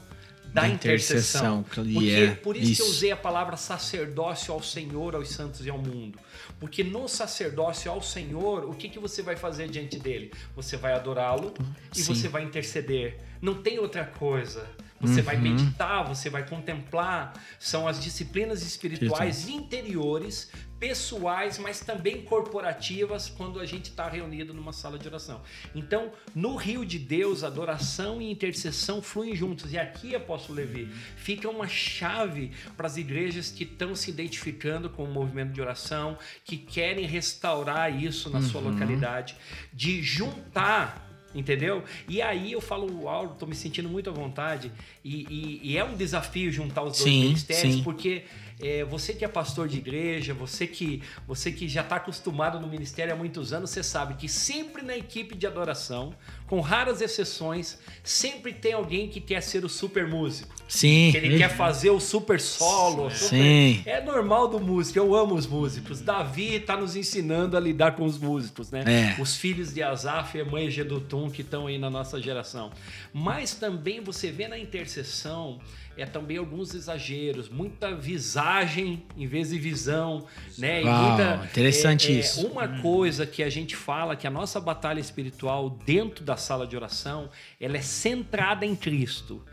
da, 0.46 0.62
Da 0.62 0.68
intercessão. 0.68 1.62
intercessão, 1.62 1.64
Porque, 1.64 2.00
yeah, 2.00 2.36
por 2.42 2.56
isso, 2.56 2.76
que 2.76 2.82
eu 2.82 2.86
isso. 2.86 2.96
usei 2.96 3.12
a 3.12 3.18
palavra 3.18 3.58
sacerdócio 3.58 4.54
ao 4.54 4.62
Senhor, 4.62 5.16
aos 5.16 5.30
santos 5.30 5.66
e 5.66 5.70
ao 5.70 5.78
mundo. 5.78 6.20
Porque 6.64 6.82
no 6.82 7.10
sacerdócio 7.10 7.92
ao 7.92 8.02
Senhor, 8.02 8.64
o 8.64 8.74
que, 8.74 8.88
que 8.88 8.98
você 8.98 9.22
vai 9.22 9.36
fazer 9.36 9.68
diante 9.68 10.00
dele? 10.00 10.32
Você 10.56 10.78
vai 10.78 10.94
adorá-lo 10.94 11.54
e 11.94 12.00
Sim. 12.00 12.16
você 12.16 12.30
vai 12.30 12.42
interceder. 12.42 13.18
Não 13.42 13.62
tem 13.62 13.80
outra 13.80 14.06
coisa. 14.06 14.66
Você 15.04 15.22
vai 15.22 15.36
Uhum. 15.36 15.42
meditar, 15.42 16.04
você 16.08 16.30
vai 16.30 16.48
contemplar. 16.48 17.34
São 17.60 17.88
as 17.88 18.02
disciplinas 18.02 18.64
espirituais 18.64 19.48
interiores, 19.50 20.50
pessoais, 20.80 21.58
mas 21.58 21.80
também 21.80 22.24
corporativas 22.24 23.30
quando 23.30 23.60
a 23.62 23.66
gente 23.66 23.86
está 23.86 24.10
reunido 24.10 24.54
numa 24.54 24.74
sala 24.74 25.00
de 25.00 25.08
oração. 25.08 25.42
Então, 25.74 26.12
no 26.36 26.56
rio 26.58 26.86
de 26.86 27.00
Deus, 27.00 27.42
adoração 27.44 28.22
e 28.22 28.30
intercessão 28.30 29.02
fluem 29.02 29.34
juntos. 29.34 29.72
E 29.72 29.78
aqui, 29.78 30.14
apóstolo 30.14 30.58
Levi, 30.58 30.90
fica 31.16 31.48
uma 31.50 31.68
chave 31.70 32.52
para 32.76 32.86
as 32.88 32.98
igrejas 32.98 33.50
que 33.50 33.64
estão 33.64 33.96
se 33.96 34.10
identificando 34.12 34.90
com 34.90 35.06
o 35.06 35.12
movimento 35.12 35.54
de 35.54 35.62
oração, 35.62 36.18
que 36.44 36.58
querem 36.58 37.06
restaurar 37.06 38.04
isso 38.04 38.30
na 38.30 38.42
sua 38.42 38.60
localidade, 38.60 39.38
de 39.72 40.02
juntar 40.04 41.13
Entendeu? 41.36 41.84
E 42.08 42.22
aí 42.22 42.52
eu 42.52 42.62
falo, 42.62 43.08
Auro, 43.10 43.36
tô 43.40 43.46
me 43.46 43.56
sentindo 43.56 43.90
muito 43.90 44.10
à 44.10 44.14
vontade. 44.14 44.72
E, 45.04 45.26
e- 45.30 45.72
e 45.72 45.78
é 45.78 45.84
um 45.84 45.96
desafio 45.96 46.52
juntar 46.52 46.84
os 46.84 46.98
dois 47.00 47.10
Sim, 47.12 47.22
ministérios, 47.22 47.76
sim. 47.76 47.84
porque 47.84 48.24
é, 48.62 48.84
você 48.84 49.14
que 49.14 49.26
é 49.26 49.28
pastor 49.28 49.68
de 49.68 49.78
igreja, 49.78 50.34
você 50.34 50.68
que, 50.68 51.02
você 51.28 51.52
que 51.52 51.68
já 51.68 51.82
está 51.82 51.96
acostumado 51.96 52.60
no 52.60 52.68
ministério 52.68 53.14
há 53.14 53.16
muitos 53.16 53.52
anos, 53.52 53.72
você 53.72 53.82
sabe 53.82 54.14
que 54.14 54.30
sempre 54.30 54.84
na 54.84 54.96
equipe 54.96 55.36
de 55.36 55.48
adoração, 55.48 56.14
com 56.54 56.60
raras 56.62 57.02
exceções, 57.02 57.80
sempre 58.04 58.54
tem 58.54 58.74
alguém 58.74 59.10
que 59.10 59.20
quer 59.20 59.42
ser 59.42 59.66
o 59.66 59.70
super 59.70 60.06
músico. 60.06 60.54
Sim. 60.68 61.10
Que 61.10 61.18
ele 61.18 61.40
quer 61.40 61.50
fazer 61.50 61.90
o 61.90 62.00
super 62.00 62.40
solo. 62.40 63.10
super- 63.10 63.28
Sim. 63.30 63.82
É 63.88 64.00
normal 64.00 64.48
do 64.48 64.60
músico, 64.60 65.00
eu 65.00 65.16
amo 65.16 65.34
os 65.34 65.48
músicos. 65.48 66.00
Davi 66.00 66.54
está 66.54 66.78
nos 66.78 66.96
ensinando 66.96 67.58
a 67.58 67.60
lidar 67.60 67.96
com 67.96 68.06
os 68.06 68.20
músicos, 68.20 68.70
né? 68.70 68.84
É. 69.18 69.20
Os 69.20 69.36
filhos 69.36 69.74
de 69.74 69.82
Asaf 69.82 70.38
e 70.38 70.44
mãe 70.44 70.70
Gedutum 70.70 71.28
que 71.28 71.42
estão 71.42 71.66
aí 71.66 71.80
na 71.80 71.90
nossa 71.90 72.22
geração. 72.22 72.70
Mas 73.12 73.56
também 73.56 74.00
você 74.00 74.30
vê 74.30 74.48
na 74.48 74.60
intercessão 74.60 75.60
é 75.96 76.06
também 76.06 76.38
alguns 76.38 76.74
exageros, 76.74 77.50
muita 77.50 77.94
visagem 77.96 79.04
em 79.16 79.28
vez 79.28 79.50
de 79.50 79.60
visão, 79.60 80.26
né? 80.58 80.82
Uau, 80.84 81.10
muita, 81.10 81.46
interessante 81.46 82.12
é, 82.12 82.16
é, 82.16 82.20
isso. 82.20 82.48
Uma 82.48 82.68
coisa 82.82 83.26
que 83.26 83.44
a 83.44 83.50
gente 83.50 83.76
fala 83.76 84.16
que 84.16 84.26
a 84.26 84.32
nossa 84.32 84.60
batalha 84.60 85.00
espiritual 85.00 85.70
dentro 85.86 86.24
da 86.24 86.36
sala 86.44 86.68
de 86.68 86.76
oração, 86.76 87.30
ela 87.60 87.78
é 87.78 87.82
centrada 87.82 88.66
em 88.66 88.76
Cristo. 88.76 89.44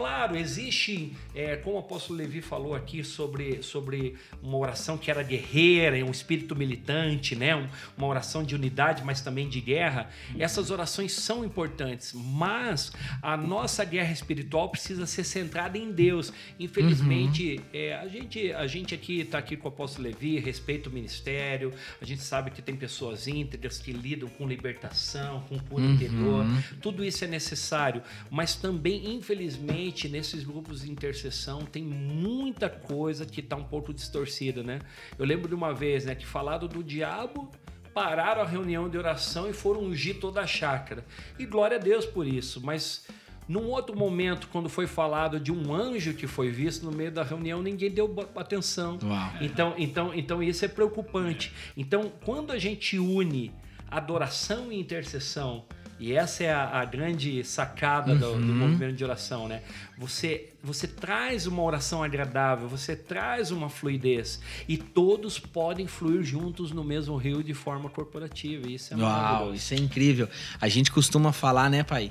Claro, 0.00 0.34
existe, 0.34 1.12
é, 1.34 1.56
como 1.56 1.76
o 1.76 1.78
apóstolo 1.80 2.18
Levi 2.20 2.40
falou 2.40 2.74
aqui 2.74 3.04
sobre, 3.04 3.62
sobre 3.62 4.14
uma 4.42 4.56
oração 4.56 4.96
que 4.96 5.10
era 5.10 5.22
guerreira, 5.22 6.02
um 6.06 6.10
espírito 6.10 6.56
militante, 6.56 7.36
né? 7.36 7.54
Um- 7.54 7.68
uma 7.98 8.06
oração 8.06 8.42
de 8.42 8.54
unidade, 8.54 9.04
mas 9.04 9.20
também 9.20 9.46
de 9.46 9.60
guerra. 9.60 10.08
Essas 10.38 10.70
orações 10.70 11.12
são 11.12 11.44
importantes, 11.44 12.14
mas 12.14 12.92
a 13.20 13.36
nossa 13.36 13.84
guerra 13.84 14.10
espiritual 14.10 14.70
precisa 14.70 15.04
ser 15.04 15.22
centrada 15.22 15.76
em 15.76 15.92
Deus. 15.92 16.32
Infelizmente, 16.58 17.60
é, 17.70 17.94
a, 17.96 18.08
gente, 18.08 18.52
a 18.54 18.66
gente 18.66 18.94
aqui 18.94 19.20
está 19.20 19.36
aqui 19.36 19.54
com 19.54 19.68
o 19.68 19.70
apóstolo 19.70 20.08
Levi, 20.08 20.38
respeita 20.38 20.88
o 20.88 20.92
ministério, 20.92 21.74
a 22.00 22.06
gente 22.06 22.22
sabe 22.22 22.50
que 22.50 22.62
tem 22.62 22.74
pessoas 22.74 23.28
íntegras 23.28 23.78
que 23.78 23.92
lidam 23.92 24.30
com 24.30 24.48
libertação, 24.48 25.42
com 25.46 25.58
cura 25.58 25.84
interior, 25.84 26.46
tudo 26.80 27.04
isso 27.04 27.22
é 27.22 27.28
necessário, 27.28 28.02
mas 28.30 28.54
também, 28.54 29.14
infelizmente, 29.14 29.89
nesses 30.08 30.44
grupos 30.44 30.82
de 30.82 30.90
intercessão 30.90 31.64
tem 31.64 31.82
muita 31.82 32.68
coisa 32.68 33.26
que 33.26 33.40
está 33.40 33.56
um 33.56 33.64
pouco 33.64 33.92
distorcida, 33.92 34.62
né? 34.62 34.80
Eu 35.18 35.24
lembro 35.24 35.48
de 35.48 35.54
uma 35.54 35.72
vez, 35.74 36.04
né, 36.04 36.14
que 36.14 36.26
falado 36.26 36.68
do 36.68 36.82
diabo, 36.82 37.50
pararam 37.92 38.42
a 38.42 38.46
reunião 38.46 38.88
de 38.88 38.96
oração 38.96 39.48
e 39.48 39.52
foram 39.52 39.82
ungir 39.82 40.18
toda 40.20 40.40
a 40.40 40.46
chácara. 40.46 41.04
E 41.38 41.46
glória 41.46 41.76
a 41.76 41.80
Deus 41.80 42.06
por 42.06 42.26
isso, 42.26 42.60
mas 42.64 43.06
num 43.48 43.66
outro 43.66 43.96
momento, 43.96 44.48
quando 44.48 44.68
foi 44.68 44.86
falado 44.86 45.40
de 45.40 45.50
um 45.50 45.74
anjo 45.74 46.14
que 46.14 46.28
foi 46.28 46.50
visto 46.50 46.84
no 46.84 46.92
meio 46.92 47.10
da 47.10 47.24
reunião, 47.24 47.60
ninguém 47.60 47.90
deu 47.90 48.14
atenção. 48.36 48.96
Uau. 49.02 49.32
Então, 49.40 49.74
então, 49.76 50.14
então 50.14 50.42
isso 50.42 50.64
é 50.64 50.68
preocupante. 50.68 51.52
Então, 51.76 52.12
quando 52.24 52.52
a 52.52 52.58
gente 52.58 52.96
une 52.96 53.52
adoração 53.90 54.70
e 54.70 54.78
intercessão, 54.78 55.64
e 56.00 56.14
essa 56.14 56.42
é 56.42 56.50
a, 56.50 56.80
a 56.80 56.84
grande 56.86 57.44
sacada 57.44 58.14
do, 58.14 58.32
do 58.32 58.52
movimento 58.54 58.96
de 58.96 59.04
oração, 59.04 59.46
né? 59.46 59.60
Você, 59.98 60.48
você 60.62 60.88
traz 60.88 61.46
uma 61.46 61.62
oração 61.62 62.02
agradável, 62.02 62.66
você 62.66 62.96
traz 62.96 63.50
uma 63.50 63.68
fluidez, 63.68 64.40
e 64.66 64.78
todos 64.78 65.38
podem 65.38 65.86
fluir 65.86 66.22
juntos 66.22 66.72
no 66.72 66.82
mesmo 66.82 67.16
rio 67.16 67.44
de 67.44 67.52
forma 67.52 67.90
corporativa. 67.90 68.66
Isso 68.66 68.94
é 68.94 68.96
Uau, 68.96 69.10
maravilhoso. 69.10 69.54
isso 69.56 69.74
é 69.74 69.76
incrível. 69.76 70.28
A 70.58 70.68
gente 70.68 70.90
costuma 70.90 71.32
falar, 71.32 71.68
né, 71.68 71.82
pai, 71.82 72.10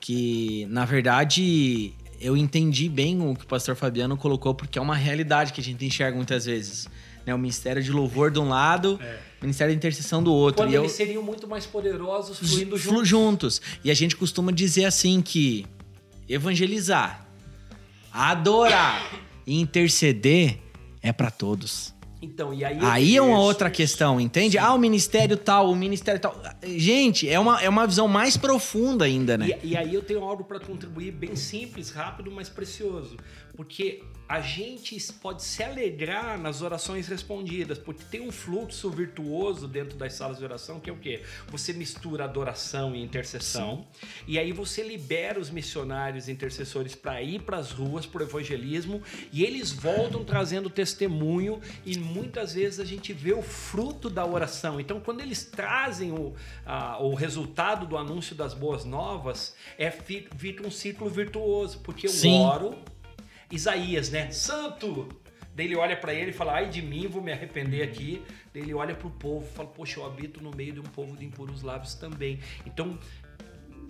que 0.00 0.66
na 0.68 0.84
verdade 0.84 1.94
eu 2.20 2.36
entendi 2.36 2.88
bem 2.88 3.22
o 3.22 3.36
que 3.36 3.44
o 3.44 3.46
pastor 3.46 3.76
Fabiano 3.76 4.16
colocou, 4.16 4.52
porque 4.54 4.78
é 4.78 4.82
uma 4.82 4.96
realidade 4.96 5.52
que 5.52 5.60
a 5.60 5.64
gente 5.64 5.84
enxerga 5.84 6.16
muitas 6.16 6.46
vezes. 6.46 6.88
Né? 7.24 7.32
O 7.32 7.38
ministério 7.38 7.82
de 7.82 7.92
louvor 7.92 8.30
de 8.30 8.40
um 8.40 8.48
lado, 8.48 8.94
o 8.94 9.27
ministério 9.40 9.72
de 9.72 9.76
intercessão 9.76 10.22
do 10.22 10.32
outro. 10.32 10.62
Quando 10.62 10.70
e 10.72 10.74
eu, 10.74 10.82
eles 10.82 10.92
seriam 10.92 11.22
muito 11.22 11.46
mais 11.46 11.64
poderosos 11.66 12.38
fluindo 12.38 12.78
flu- 12.78 13.04
juntos. 13.04 13.08
juntos. 13.08 13.62
E 13.84 13.90
a 13.90 13.94
gente 13.94 14.16
costuma 14.16 14.50
dizer 14.52 14.84
assim 14.84 15.20
que 15.22 15.64
evangelizar, 16.28 17.26
adorar 18.12 19.10
e 19.46 19.60
interceder 19.60 20.58
é 21.02 21.12
para 21.12 21.30
todos. 21.30 21.94
Então, 22.20 22.52
e 22.52 22.64
aí, 22.64 22.76
Aí 22.80 23.16
é 23.16 23.22
uma 23.22 23.38
outra 23.38 23.70
questão, 23.70 24.20
entende? 24.20 24.58
Ah, 24.58 24.74
o 24.74 24.78
ministério 24.78 25.36
tal, 25.36 25.70
o 25.70 25.76
ministério 25.76 26.20
tal. 26.20 26.36
Gente, 26.66 27.28
é 27.28 27.38
uma, 27.38 27.62
é 27.62 27.68
uma 27.68 27.86
visão 27.86 28.08
mais 28.08 28.36
profunda 28.36 29.04
ainda, 29.04 29.38
né? 29.38 29.56
E, 29.62 29.68
e 29.68 29.76
aí 29.76 29.94
eu 29.94 30.02
tenho 30.02 30.24
algo 30.24 30.42
para 30.42 30.58
contribuir 30.58 31.12
bem 31.12 31.36
simples, 31.36 31.90
rápido, 31.90 32.28
mas 32.32 32.48
precioso. 32.48 33.16
Porque 33.56 34.02
a 34.28 34.40
gente 34.40 35.00
pode 35.14 35.42
se 35.42 35.62
alegrar 35.62 36.38
nas 36.38 36.60
orações 36.60 37.08
respondidas, 37.08 37.78
porque 37.78 38.04
tem 38.04 38.20
um 38.20 38.30
fluxo 38.30 38.90
virtuoso 38.90 39.66
dentro 39.66 39.96
das 39.96 40.12
salas 40.12 40.36
de 40.38 40.44
oração, 40.44 40.78
que 40.78 40.90
é 40.90 40.92
o 40.92 40.96
quê? 40.98 41.22
Você 41.48 41.72
mistura 41.72 42.24
adoração 42.24 42.94
e 42.94 43.02
intercessão, 43.02 43.86
e 44.26 44.38
aí 44.38 44.52
você 44.52 44.82
libera 44.82 45.40
os 45.40 45.48
missionários 45.48 46.28
e 46.28 46.32
intercessores 46.32 46.94
para 46.94 47.22
ir 47.22 47.40
para 47.42 47.56
as 47.56 47.70
ruas 47.72 48.04
para 48.04 48.20
o 48.22 48.24
evangelismo, 48.26 49.02
e 49.32 49.42
eles 49.44 49.70
voltam 49.72 50.22
trazendo 50.24 50.68
testemunho, 50.68 51.60
e 51.86 51.96
muitas 51.96 52.52
vezes 52.52 52.80
a 52.80 52.84
gente 52.84 53.12
vê 53.14 53.32
o 53.32 53.40
fruto 53.42 54.10
da 54.10 54.26
oração. 54.26 54.78
Então, 54.78 55.00
quando 55.00 55.20
eles 55.22 55.44
trazem 55.44 56.12
o, 56.12 56.34
a- 56.66 56.98
o 57.02 57.14
resultado 57.14 57.86
do 57.86 57.96
anúncio 57.96 58.34
das 58.36 58.52
boas 58.52 58.84
novas, 58.84 59.54
é 59.78 59.90
fi- 59.90 60.28
fica 60.36 60.66
um 60.66 60.70
ciclo 60.70 61.08
virtuoso, 61.08 61.78
porque 61.80 62.06
eu 62.06 62.10
Sim. 62.10 62.40
oro, 62.42 62.76
Isaías, 63.50 64.10
né? 64.10 64.30
Santo! 64.30 65.08
Daí 65.54 65.66
ele 65.66 65.76
olha 65.76 65.96
para 65.96 66.14
ele 66.14 66.30
e 66.30 66.32
fala: 66.32 66.52
Ai 66.52 66.68
de 66.68 66.80
mim, 66.80 67.08
vou 67.08 67.20
me 67.20 67.32
arrepender 67.32 67.82
aqui. 67.82 68.22
Daí 68.54 68.62
ele 68.62 68.74
olha 68.74 68.94
para 68.94 69.08
o 69.08 69.10
povo 69.10 69.44
e 69.44 69.56
fala: 69.56 69.68
Poxa, 69.68 69.98
eu 69.98 70.06
habito 70.06 70.40
no 70.40 70.52
meio 70.54 70.72
de 70.74 70.80
um 70.80 70.84
povo 70.84 71.16
de 71.16 71.24
impuros 71.24 71.62
lábios 71.62 71.94
também. 71.94 72.38
Então, 72.64 72.96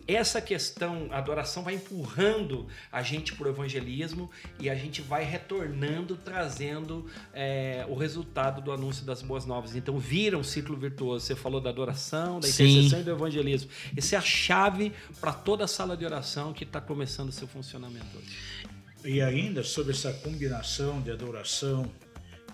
essa 0.09 0.41
questão, 0.41 1.09
a 1.11 1.19
adoração 1.19 1.63
vai 1.63 1.75
empurrando 1.75 2.67
a 2.91 3.03
gente 3.03 3.35
para 3.35 3.47
o 3.47 3.51
evangelismo 3.51 4.31
e 4.59 4.71
a 4.71 4.75
gente 4.75 5.03
vai 5.03 5.23
retornando, 5.23 6.17
trazendo 6.17 7.05
é, 7.35 7.85
o 7.87 7.95
resultado 7.95 8.63
do 8.63 8.73
anúncio 8.73 9.05
das 9.05 9.21
boas 9.21 9.45
novas. 9.45 9.77
Então, 9.77 9.99
vira 9.99 10.39
um 10.39 10.43
ciclo 10.43 10.75
virtuoso. 10.75 11.27
Você 11.27 11.37
falou 11.37 11.61
da 11.61 11.69
adoração, 11.69 12.41
da 12.41 12.49
intercessão 12.49 13.01
e 13.01 13.03
do 13.03 13.11
evangelismo. 13.11 13.71
Essa 13.95 14.17
é 14.17 14.19
a 14.19 14.23
chave 14.23 14.95
para 15.21 15.35
toda 15.35 15.65
a 15.65 15.69
sala 15.69 15.95
de 15.95 16.07
oração 16.07 16.55
que 16.55 16.65
está 16.65 16.81
começando 16.81 17.29
o 17.29 17.33
seu 17.33 17.47
funcionamento 17.47 18.17
hoje. 18.17 18.68
E 19.05 19.23
ainda 19.23 19.63
sobre 19.63 19.93
essa 19.93 20.13
combinação 20.13 21.01
de 21.01 21.11
adoração 21.11 21.91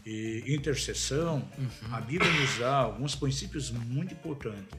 e 0.04 0.44
intercessão, 0.46 1.48
a 1.90 2.00
Bíblia 2.00 2.30
nos 2.32 2.58
dá 2.58 2.76
alguns 2.76 3.14
princípios 3.14 3.70
muito 3.70 4.12
importantes. 4.12 4.78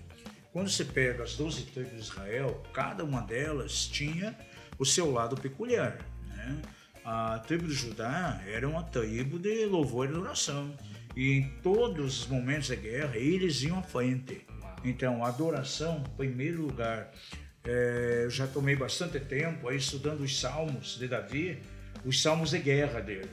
Quando 0.53 0.69
você 0.69 0.85
pega 0.85 1.23
as 1.23 1.35
12 1.35 1.63
tribos 1.63 1.93
de 1.93 1.99
Israel, 1.99 2.63
cada 2.71 3.03
uma 3.03 3.21
delas 3.21 3.87
tinha 3.87 4.37
o 4.77 4.85
seu 4.85 5.11
lado 5.11 5.35
peculiar. 5.35 5.97
Né? 6.27 6.61
A 7.03 7.39
tribo 7.39 7.67
de 7.67 7.73
Judá 7.73 8.41
era 8.47 8.67
uma 8.67 8.83
tribo 8.83 9.37
de 9.37 9.65
louvor 9.65 10.05
e 10.05 10.09
adoração. 10.09 10.73
E 11.15 11.31
em 11.31 11.49
todos 11.61 12.21
os 12.21 12.27
momentos 12.27 12.69
da 12.69 12.75
guerra, 12.75 13.17
eles 13.17 13.63
iam 13.63 13.79
à 13.79 13.83
frente. 13.83 14.45
Então, 14.83 15.25
a 15.25 15.29
adoração, 15.29 16.03
em 16.05 16.15
primeiro 16.15 16.61
lugar. 16.61 17.11
É, 17.65 18.21
eu 18.23 18.29
já 18.29 18.45
tomei 18.45 18.75
bastante 18.75 19.19
tempo 19.19 19.67
aí 19.67 19.77
estudando 19.77 20.21
os 20.21 20.39
salmos 20.39 20.97
de 20.97 21.07
Davi, 21.07 21.59
os 22.03 22.21
salmos 22.21 22.51
de 22.51 22.59
guerra 22.59 22.99
dele. 22.99 23.29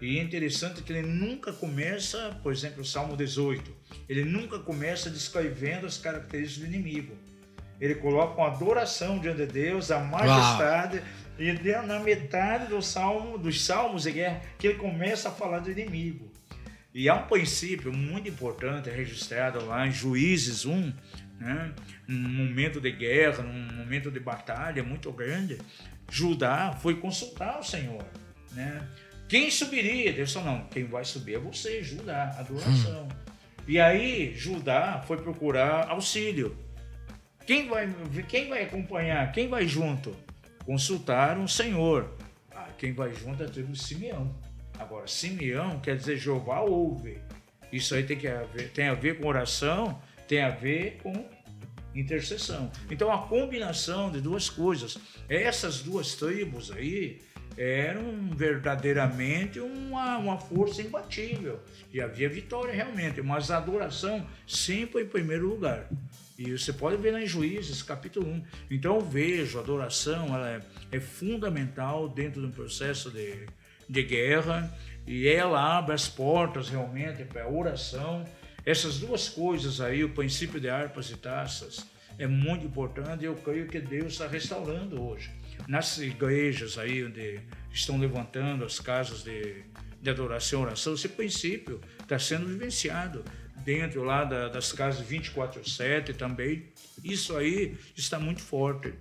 E 0.00 0.18
é 0.18 0.22
interessante 0.22 0.82
que 0.82 0.92
ele 0.92 1.06
nunca 1.06 1.52
começa, 1.52 2.34
por 2.42 2.52
exemplo, 2.52 2.80
o 2.80 2.84
Salmo 2.84 3.16
18, 3.16 3.70
ele 4.08 4.24
nunca 4.24 4.58
começa 4.58 5.10
descrevendo 5.10 5.86
as 5.86 5.98
características 5.98 6.66
do 6.68 6.74
inimigo. 6.74 7.14
Ele 7.78 7.94
coloca 7.94 8.40
uma 8.40 8.48
adoração 8.48 9.18
diante 9.18 9.38
de 9.38 9.46
Deus, 9.46 9.90
a 9.90 10.00
majestade, 10.00 11.02
E 11.38 11.52
na 11.86 11.98
metade 12.00 12.66
do 12.66 12.82
salmo, 12.82 13.38
dos 13.38 13.64
salmos 13.64 14.02
de 14.02 14.12
guerra, 14.12 14.42
que 14.58 14.66
ele 14.66 14.78
começa 14.78 15.30
a 15.30 15.32
falar 15.32 15.60
do 15.60 15.70
inimigo. 15.70 16.30
E 16.92 17.08
há 17.08 17.14
um 17.14 17.26
princípio 17.26 17.92
muito 17.92 18.28
importante 18.28 18.90
registrado 18.90 19.64
lá 19.64 19.86
em 19.86 19.92
Juízes 19.92 20.66
1, 20.66 20.92
né? 21.40 21.72
num 22.06 22.28
momento 22.28 22.80
de 22.80 22.92
guerra, 22.92 23.42
num 23.42 23.74
momento 23.74 24.10
de 24.10 24.20
batalha 24.20 24.82
muito 24.84 25.10
grande. 25.10 25.58
Judá 26.10 26.72
foi 26.72 26.96
consultar 26.96 27.58
o 27.58 27.62
Senhor. 27.62 28.04
Né? 28.52 28.86
Quem 29.28 29.50
subiria? 29.50 30.12
Deus 30.12 30.32
falou: 30.32 30.52
não, 30.52 30.64
quem 30.66 30.84
vai 30.84 31.04
subir 31.04 31.36
é 31.36 31.38
você, 31.38 31.82
Judá, 31.82 32.36
adoração. 32.38 33.04
Hum. 33.04 33.30
E 33.66 33.80
aí 33.80 34.34
Judá 34.34 35.02
foi 35.06 35.16
procurar 35.16 35.88
auxílio. 35.88 36.56
Quem 37.46 37.68
vai, 37.68 37.88
quem 38.28 38.48
vai 38.48 38.64
acompanhar? 38.64 39.32
Quem 39.32 39.48
vai 39.48 39.66
junto? 39.66 40.14
Consultaram 40.64 41.44
o 41.44 41.48
Senhor. 41.48 42.16
Ah, 42.54 42.68
quem 42.76 42.92
vai 42.92 43.14
junto 43.14 43.42
é 43.42 43.46
a 43.46 43.48
tribo 43.48 43.72
de 43.72 43.82
Simeão. 43.82 44.34
Agora, 44.78 45.06
Simeão 45.06 45.80
quer 45.80 45.96
dizer 45.96 46.16
Jeová 46.16 46.60
ouve. 46.60 47.18
Isso 47.72 47.94
aí 47.94 48.02
tem, 48.02 48.16
que 48.16 48.26
haver, 48.26 48.70
tem 48.72 48.88
a 48.88 48.94
ver 48.94 49.18
com 49.18 49.28
oração, 49.28 50.00
tem 50.30 50.42
a 50.42 50.50
ver 50.50 50.98
com 51.02 51.28
intercessão. 51.92 52.70
Então, 52.88 53.10
a 53.10 53.18
combinação 53.26 54.12
de 54.12 54.20
duas 54.20 54.48
coisas. 54.48 54.96
Essas 55.28 55.80
duas 55.82 56.14
tribos 56.14 56.70
aí 56.70 57.18
eram 57.58 58.30
verdadeiramente 58.30 59.58
uma, 59.58 60.18
uma 60.18 60.38
força 60.38 60.82
imbatível. 60.82 61.58
E 61.92 62.00
havia 62.00 62.28
vitória 62.28 62.72
realmente, 62.72 63.20
mas 63.20 63.50
a 63.50 63.56
adoração 63.56 64.24
sempre 64.46 65.02
em 65.02 65.06
primeiro 65.06 65.48
lugar. 65.48 65.90
E 66.38 66.56
você 66.56 66.72
pode 66.72 66.96
ver 66.98 67.10
lá 67.10 67.20
em 67.20 67.26
Juízes, 67.26 67.82
capítulo 67.82 68.30
1. 68.30 68.44
Então 68.70 68.94
eu 68.94 69.00
vejo 69.00 69.58
a 69.58 69.62
adoração, 69.62 70.32
ela 70.32 70.48
é, 70.48 70.60
é 70.92 71.00
fundamental 71.00 72.08
dentro 72.08 72.40
do 72.40 72.50
processo 72.50 73.10
de, 73.10 73.48
de 73.88 74.02
guerra 74.04 74.72
e 75.08 75.26
ela 75.26 75.76
abre 75.76 75.92
as 75.92 76.08
portas 76.08 76.68
realmente 76.68 77.24
para 77.24 77.42
a 77.42 77.50
oração. 77.50 78.24
Essas 78.64 78.98
duas 78.98 79.28
coisas 79.28 79.80
aí, 79.80 80.04
o 80.04 80.10
princípio 80.10 80.60
de 80.60 80.68
harpas 80.68 81.10
e 81.10 81.16
taças, 81.16 81.86
é 82.18 82.26
muito 82.26 82.66
importante 82.66 83.22
e 83.22 83.26
eu 83.26 83.34
creio 83.34 83.66
que 83.66 83.80
Deus 83.80 84.12
está 84.12 84.26
restaurando 84.26 85.02
hoje. 85.02 85.30
Nas 85.66 85.98
igrejas 85.98 86.76
aí 86.76 87.04
onde 87.04 87.40
estão 87.72 87.98
levantando 87.98 88.64
as 88.64 88.78
casas 88.78 89.22
de, 89.22 89.64
de 90.00 90.10
adoração 90.10 90.60
e 90.60 90.62
oração, 90.64 90.94
esse 90.94 91.08
princípio 91.08 91.80
está 92.02 92.18
sendo 92.18 92.46
vivenciado 92.46 93.24
dentro 93.64 94.02
lá 94.02 94.24
da, 94.24 94.48
das 94.48 94.72
casas 94.72 95.06
24/7 95.06 96.14
também. 96.14 96.66
Isso 97.02 97.36
aí 97.36 97.76
está 97.96 98.18
muito 98.18 98.42
forte 98.42 98.92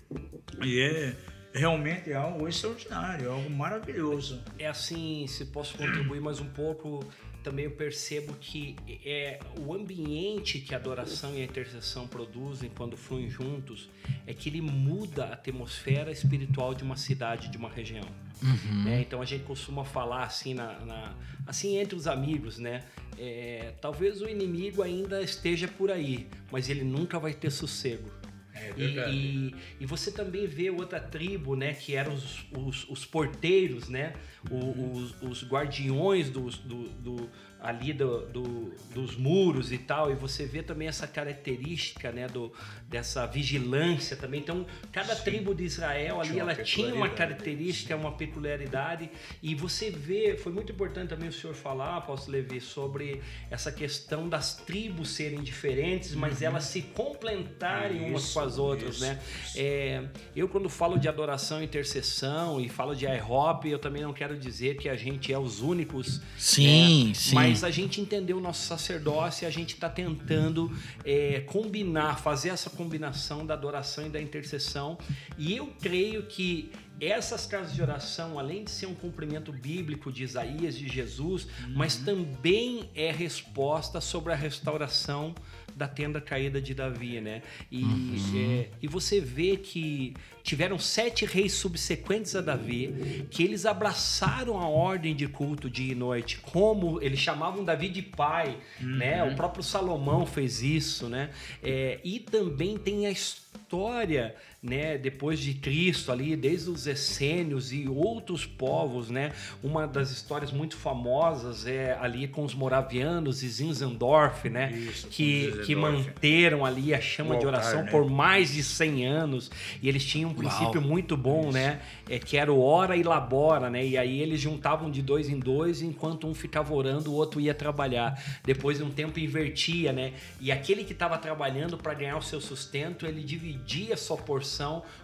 e 0.63 0.79
é 0.79 1.15
realmente 1.53 2.13
algo 2.13 2.47
extraordinário, 2.47 3.31
algo 3.31 3.49
maravilhoso. 3.49 4.41
É 4.57 4.67
assim, 4.67 5.25
se 5.27 5.45
posso 5.45 5.77
contribuir 5.77 6.21
mais 6.21 6.39
um 6.39 6.49
pouco, 6.49 7.03
também 7.49 7.65
eu 7.65 7.71
percebo 7.71 8.35
que 8.39 8.75
é 9.03 9.39
o 9.57 9.73
ambiente 9.73 10.59
que 10.59 10.75
a 10.75 10.77
adoração 10.77 11.33
e 11.33 11.41
a 11.41 11.43
intercessão 11.43 12.07
produzem 12.07 12.69
quando 12.77 12.95
fluem 12.95 13.27
juntos 13.27 13.89
é 14.27 14.35
que 14.35 14.49
ele 14.49 14.61
muda 14.61 15.25
a 15.25 15.33
atmosfera 15.33 16.11
espiritual 16.11 16.75
de 16.75 16.83
uma 16.83 16.95
cidade, 16.95 17.47
de 17.47 17.57
uma 17.57 17.67
região. 17.67 18.05
Uhum. 18.43 18.83
Né? 18.83 19.01
Então 19.01 19.19
a 19.19 19.25
gente 19.25 19.45
costuma 19.45 19.83
falar 19.83 20.25
assim, 20.25 20.53
na, 20.53 20.79
na 20.85 21.15
assim 21.47 21.77
entre 21.77 21.95
os 21.95 22.05
amigos, 22.05 22.59
né? 22.59 22.83
É, 23.17 23.73
talvez 23.81 24.21
o 24.21 24.29
inimigo 24.29 24.83
ainda 24.83 25.19
esteja 25.19 25.67
por 25.67 25.89
aí, 25.89 26.27
mas 26.51 26.69
ele 26.69 26.83
nunca 26.83 27.17
vai 27.17 27.33
ter 27.33 27.49
sossego. 27.49 28.18
É 28.59 28.73
e, 28.77 28.99
e, 29.09 29.55
e, 29.79 29.85
você 29.85 30.11
também 30.11 30.45
vê 30.45 30.69
outra 30.69 30.99
tribo, 30.99 31.55
né, 31.55 31.73
que 31.73 31.95
eram 31.95 32.13
os, 32.13 32.45
os, 32.51 32.89
os 32.89 33.05
porteiros, 33.05 33.87
né, 33.89 34.13
os, 34.49 35.21
os 35.21 35.43
guardiões 35.43 36.29
do, 36.29 36.49
do, 36.49 36.89
do 36.89 37.29
ali 37.61 37.91
do, 37.91 38.25
do, 38.27 38.73
dos 38.93 39.17
muros 39.17 39.71
e 39.71 39.77
tal, 39.77 40.11
e 40.11 40.15
você 40.15 40.45
vê 40.45 40.63
também 40.63 40.87
essa 40.87 41.05
característica 41.05 42.11
né, 42.11 42.27
do, 42.27 42.53
dessa 42.87 43.25
vigilância 43.25 44.15
também. 44.15 44.39
Então, 44.39 44.65
cada 44.91 45.13
Sim. 45.15 45.23
tribo 45.23 45.53
de 45.53 45.65
Israel 45.65 46.21
ali, 46.21 46.39
ela 46.39 46.55
tinha 46.55 46.95
uma 46.95 47.09
característica, 47.09 47.95
uma 47.95 48.13
peculiaridade, 48.13 49.09
e 49.43 49.53
você 49.55 49.89
vê, 49.89 50.37
foi 50.37 50.53
muito 50.53 50.71
importante 50.71 51.09
também 51.09 51.27
o 51.27 51.33
senhor 51.33 51.53
falar, 51.53 51.97
apóstolo 51.97 52.37
Levi, 52.37 52.61
sobre 52.61 53.21
essa 53.51 53.71
questão 53.71 54.29
das 54.29 54.55
tribos 54.55 55.09
serem 55.09 55.41
diferentes, 55.41 56.15
mas 56.15 56.39
uhum. 56.39 56.47
elas 56.47 56.63
se 56.63 56.81
complementarem 56.81 58.09
umas 58.09 58.33
com 58.33 58.39
as 58.39 58.57
outras, 58.57 58.95
isso, 58.95 59.03
né? 59.03 59.19
Isso. 59.45 59.53
É, 59.57 60.03
eu, 60.33 60.47
quando 60.47 60.69
falo 60.69 60.97
de 60.97 61.09
adoração 61.09 61.61
e 61.61 61.65
intercessão 61.65 62.61
e 62.61 62.69
falo 62.69 62.95
de 62.95 63.05
IHOP, 63.05 63.69
eu 63.69 63.79
também 63.79 64.01
não 64.01 64.13
quero 64.13 64.37
dizer 64.37 64.77
que 64.77 64.87
a 64.87 64.95
gente 64.95 65.33
é 65.33 65.37
os 65.37 65.61
únicos. 65.61 66.21
Sim, 66.37 67.09
né? 67.09 67.13
sim. 67.13 67.35
Mas 67.35 67.48
mas 67.49 67.63
a 67.63 67.71
gente 67.71 67.99
entendeu 68.01 68.37
o 68.37 68.41
nosso 68.41 68.65
sacerdócio 68.65 69.45
e 69.45 69.47
a 69.47 69.49
gente 69.49 69.73
está 69.73 69.89
tentando 69.89 70.71
é, 71.03 71.41
combinar, 71.41 72.19
fazer 72.19 72.49
essa 72.49 72.69
combinação 72.69 73.45
da 73.45 73.53
adoração 73.53 74.07
e 74.07 74.09
da 74.09 74.21
intercessão. 74.21 74.97
E 75.37 75.55
eu 75.55 75.73
creio 75.81 76.23
que 76.23 76.71
essas 77.01 77.45
casas 77.45 77.73
de 77.73 77.81
oração, 77.81 78.37
além 78.37 78.63
de 78.63 78.71
ser 78.71 78.85
um 78.85 78.93
cumprimento 78.93 79.53
bíblico 79.53 80.11
de 80.11 80.23
Isaías, 80.23 80.77
de 80.77 80.87
Jesus, 80.87 81.45
uhum. 81.45 81.73
mas 81.75 81.95
também 81.95 82.89
é 82.93 83.09
resposta 83.11 84.01
sobre 84.01 84.33
a 84.33 84.35
restauração 84.35 85.33
da 85.79 85.87
tenda 85.87 86.19
caída 86.19 86.61
de 86.61 86.73
Davi, 86.73 87.21
né? 87.21 87.41
E, 87.71 87.83
uhum. 87.83 88.15
é, 88.35 88.67
e 88.81 88.87
você 88.87 89.21
vê 89.21 89.55
que 89.55 90.13
tiveram 90.43 90.77
sete 90.77 91.25
reis 91.25 91.53
subsequentes 91.53 92.35
a 92.35 92.41
Davi, 92.41 93.25
que 93.31 93.41
eles 93.41 93.65
abraçaram 93.65 94.59
a 94.59 94.67
ordem 94.67 95.15
de 95.15 95.25
culto 95.27 95.69
dia 95.69 95.93
e 95.93 95.95
noite, 95.95 96.39
como 96.39 97.01
eles 97.01 97.19
chamavam 97.19 97.63
Davi 97.63 97.87
de 97.87 98.01
pai, 98.01 98.57
uhum. 98.81 98.97
né? 98.97 99.23
O 99.23 99.35
próprio 99.37 99.63
Salomão 99.63 100.25
fez 100.25 100.61
isso, 100.61 101.07
né? 101.07 101.29
É, 101.63 101.99
e 102.03 102.19
também 102.19 102.77
tem 102.77 103.07
a 103.07 103.11
história 103.11 104.35
né, 104.61 104.97
depois 104.97 105.39
de 105.39 105.53
Cristo 105.53 106.11
ali, 106.11 106.35
desde 106.35 106.69
os 106.69 106.85
essênios 106.85 107.71
e 107.71 107.87
outros 107.87 108.45
povos, 108.45 109.09
né? 109.09 109.31
Uma 109.63 109.87
das 109.87 110.11
histórias 110.11 110.51
muito 110.51 110.75
famosas 110.75 111.65
é 111.65 111.97
ali 112.01 112.27
com 112.27 112.43
os 112.43 112.53
moravianos 112.53 113.41
e 113.41 113.47
Zinzendorf, 113.47 114.49
né? 114.49 114.71
Isso, 114.73 115.07
que, 115.07 115.61
que 115.65 115.73
manteram 115.73 116.65
ali 116.65 116.93
a 116.93 116.99
chama 116.99 117.35
o 117.35 117.39
de 117.39 117.45
oração 117.45 117.83
né? 117.83 117.89
por 117.91 118.09
mais 118.09 118.53
de 118.53 118.61
100 118.61 119.07
anos 119.07 119.49
e 119.81 119.87
eles 119.87 120.03
tinham 120.03 120.31
um 120.31 120.33
princípio 120.33 120.81
Uau. 120.81 120.89
muito 120.89 121.15
bom, 121.15 121.43
Isso. 121.43 121.51
né? 121.53 121.79
É, 122.09 122.19
que 122.19 122.35
era 122.35 122.51
o 122.51 122.61
ora 122.61 122.97
e 122.97 123.03
labora, 123.03 123.69
né? 123.69 123.85
E 123.85 123.97
aí 123.97 124.19
eles 124.19 124.41
juntavam 124.41 124.91
de 124.91 125.01
dois 125.01 125.29
em 125.29 125.39
dois, 125.39 125.81
enquanto 125.81 126.27
um 126.27 126.33
ficava 126.33 126.73
orando, 126.73 127.11
o 127.11 127.15
outro 127.15 127.39
ia 127.39 127.53
trabalhar. 127.53 128.21
Depois 128.43 128.79
de 128.79 128.83
um 128.83 128.91
tempo 128.91 129.19
invertia, 129.19 129.93
né? 129.93 130.11
E 130.41 130.51
aquele 130.51 130.83
que 130.83 130.91
estava 130.91 131.17
trabalhando 131.17 131.77
para 131.77 131.93
ganhar 131.93 132.17
o 132.17 132.21
seu 132.21 132.41
sustento, 132.41 133.05
ele 133.05 133.23
dividia 133.23 133.93
a 133.93 133.97
sua 133.97 134.17
porção 134.17 134.48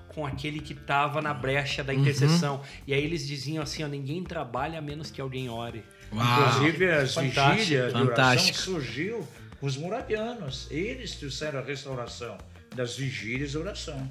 com 0.10 0.26
aquele 0.26 0.60
que 0.60 0.74
estava 0.74 1.22
na 1.22 1.34
brecha 1.34 1.84
da 1.84 1.94
intercessão. 1.94 2.56
Uhum. 2.56 2.64
E 2.88 2.94
aí 2.94 3.04
eles 3.04 3.28
diziam 3.28 3.62
assim: 3.62 3.84
ó, 3.84 3.88
ninguém 3.88 4.24
trabalha 4.24 4.80
a 4.80 4.82
menos 4.82 5.12
que 5.12 5.22
alguém 5.22 5.50
ore. 5.50 5.84
Uau. 6.14 6.50
Inclusive, 6.50 6.92
as 6.92 7.14
Fantástico. 7.14 7.56
vigílias 7.56 7.94
de 7.94 8.02
oração 8.02 8.54
surgiu 8.54 9.28
com 9.60 9.68
os 9.68 9.78
moravianos. 9.78 10.68
Eles 10.72 11.16
trouxeram 11.16 11.60
a 11.60 11.62
restauração 11.62 12.38
das 12.76 12.96
vigílias 12.98 13.52
de 13.52 13.58
oração. 13.58 14.10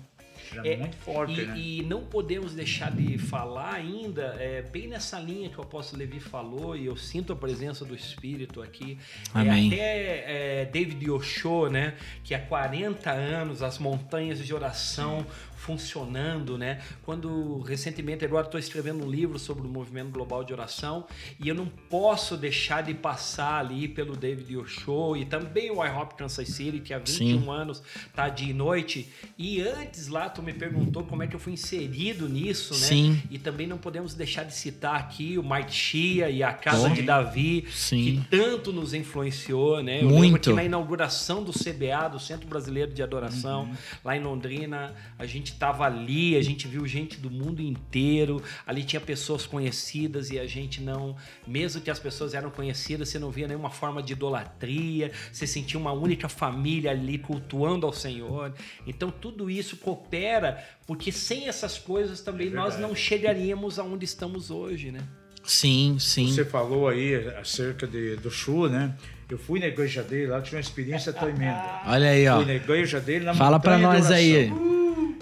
Era 0.60 0.68
é, 0.68 0.76
muito 0.76 0.96
forte, 0.96 1.40
e, 1.40 1.46
né? 1.46 1.58
E 1.58 1.82
não 1.82 2.02
podemos 2.02 2.54
deixar 2.54 2.90
de 2.90 3.18
falar 3.18 3.74
ainda, 3.74 4.36
é, 4.38 4.62
bem 4.62 4.88
nessa 4.88 5.18
linha 5.18 5.48
que 5.48 5.58
o 5.58 5.62
apóstolo 5.62 6.00
Levi 6.00 6.20
falou, 6.20 6.76
e 6.76 6.86
eu 6.86 6.96
sinto 6.96 7.32
a 7.32 7.36
presença 7.36 7.84
do 7.84 7.94
Espírito 7.94 8.62
aqui. 8.62 8.98
É, 9.34 9.38
Amém. 9.40 9.72
É, 9.72 9.74
até 9.74 10.62
é, 10.62 10.64
David 10.66 11.10
Osho, 11.10 11.68
né? 11.68 11.94
Que 12.22 12.34
há 12.34 12.40
40 12.40 13.10
anos 13.10 13.62
as 13.62 13.78
montanhas 13.78 14.44
de 14.44 14.54
oração 14.54 15.26
funcionando, 15.64 16.58
né? 16.58 16.82
Quando 17.04 17.60
recentemente 17.62 18.22
agora 18.22 18.44
estou 18.44 18.60
escrevendo 18.60 19.02
um 19.02 19.10
livro 19.10 19.38
sobre 19.38 19.66
o 19.66 19.70
movimento 19.70 20.10
global 20.10 20.44
de 20.44 20.52
oração 20.52 21.06
e 21.40 21.48
eu 21.48 21.54
não 21.54 21.66
posso 21.66 22.36
deixar 22.36 22.82
de 22.82 22.92
passar 22.92 23.60
ali 23.60 23.88
pelo 23.88 24.14
David 24.14 24.58
Osho 24.58 25.16
e 25.16 25.24
também 25.24 25.70
o 25.70 25.82
IHOP 25.82 26.16
Kansas 26.16 26.48
City 26.48 26.80
que 26.80 26.92
há 26.92 26.98
21 26.98 27.40
Sim. 27.40 27.48
anos 27.48 27.82
tá 28.14 28.28
de 28.28 28.52
noite 28.52 29.10
e 29.38 29.62
antes 29.62 30.08
lá 30.08 30.28
tu 30.28 30.42
me 30.42 30.52
perguntou 30.52 31.02
como 31.04 31.22
é 31.22 31.26
que 31.26 31.34
eu 31.34 31.40
fui 31.40 31.54
inserido 31.54 32.28
nisso, 32.28 32.74
né? 32.74 32.86
Sim. 32.86 33.22
E 33.30 33.38
também 33.38 33.66
não 33.66 33.78
podemos 33.78 34.12
deixar 34.12 34.44
de 34.44 34.54
citar 34.54 34.96
aqui 34.96 35.38
o 35.38 35.42
Mike 35.42 35.72
Shia 35.72 36.28
e 36.28 36.42
a 36.42 36.52
Casa 36.52 36.88
Bom. 36.88 36.94
de 36.94 37.00
Davi 37.00 37.64
Sim. 37.72 38.04
que 38.04 38.28
tanto 38.28 38.70
nos 38.70 38.92
influenciou, 38.92 39.82
né? 39.82 40.02
Eu 40.02 40.10
Muito. 40.10 40.20
lembro 40.20 40.40
que 40.40 40.52
na 40.52 40.64
inauguração 40.64 41.42
do 41.42 41.52
CBA, 41.52 42.08
do 42.10 42.20
Centro 42.20 42.46
Brasileiro 42.46 42.92
de 42.92 43.02
Adoração, 43.02 43.62
uhum. 43.62 43.74
lá 44.04 44.14
em 44.14 44.20
Londrina, 44.20 44.94
a 45.18 45.24
gente 45.24 45.53
estava 45.54 45.84
ali, 45.84 46.36
a 46.36 46.42
gente 46.42 46.68
viu 46.68 46.86
gente 46.86 47.16
do 47.18 47.30
mundo 47.30 47.62
inteiro, 47.62 48.42
ali 48.66 48.84
tinha 48.84 49.00
pessoas 49.00 49.46
conhecidas 49.46 50.30
e 50.30 50.38
a 50.38 50.46
gente 50.46 50.80
não, 50.80 51.16
mesmo 51.46 51.80
que 51.80 51.90
as 51.90 51.98
pessoas 51.98 52.34
eram 52.34 52.50
conhecidas, 52.50 53.08
você 53.08 53.18
não 53.18 53.30
via 53.30 53.48
nenhuma 53.48 53.70
forma 53.70 54.02
de 54.02 54.12
idolatria, 54.12 55.10
você 55.32 55.46
sentia 55.46 55.78
uma 55.80 55.92
única 55.92 56.28
família 56.28 56.90
ali 56.90 57.18
cultuando 57.18 57.86
ao 57.86 57.92
Senhor. 57.92 58.52
Então 58.86 59.10
tudo 59.10 59.50
isso 59.50 59.76
coopera, 59.78 60.62
porque 60.86 61.10
sem 61.10 61.48
essas 61.48 61.78
coisas 61.78 62.20
também 62.20 62.48
É 62.48 62.50
nós 62.50 62.78
não 62.78 62.94
chegaríamos 62.94 63.78
aonde 63.78 64.04
estamos 64.04 64.50
hoje, 64.50 64.90
né? 64.90 65.00
Sim, 65.44 65.96
sim. 65.98 66.32
Você 66.32 66.44
falou 66.44 66.88
aí 66.88 67.14
acerca 67.38 67.86
de, 67.86 68.16
do 68.16 68.30
Chu, 68.30 68.68
né? 68.68 68.94
Eu 69.28 69.38
fui 69.38 69.58
na 69.58 69.66
igreja 69.66 70.02
dele, 70.02 70.28
lá 70.28 70.40
tive 70.40 70.56
uma 70.56 70.60
experiência 70.60 71.12
tremenda. 71.12 71.80
Olha 71.86 72.10
aí, 72.10 72.28
ó. 72.28 72.36
Fui 72.36 72.44
na 72.44 72.54
igreja 72.54 73.00
dele 73.00 73.24
na 73.24 73.34
Fala 73.34 73.58
de 73.58 73.76
nós 73.78 74.10
aí. 74.10 74.48
oração. 74.50 74.73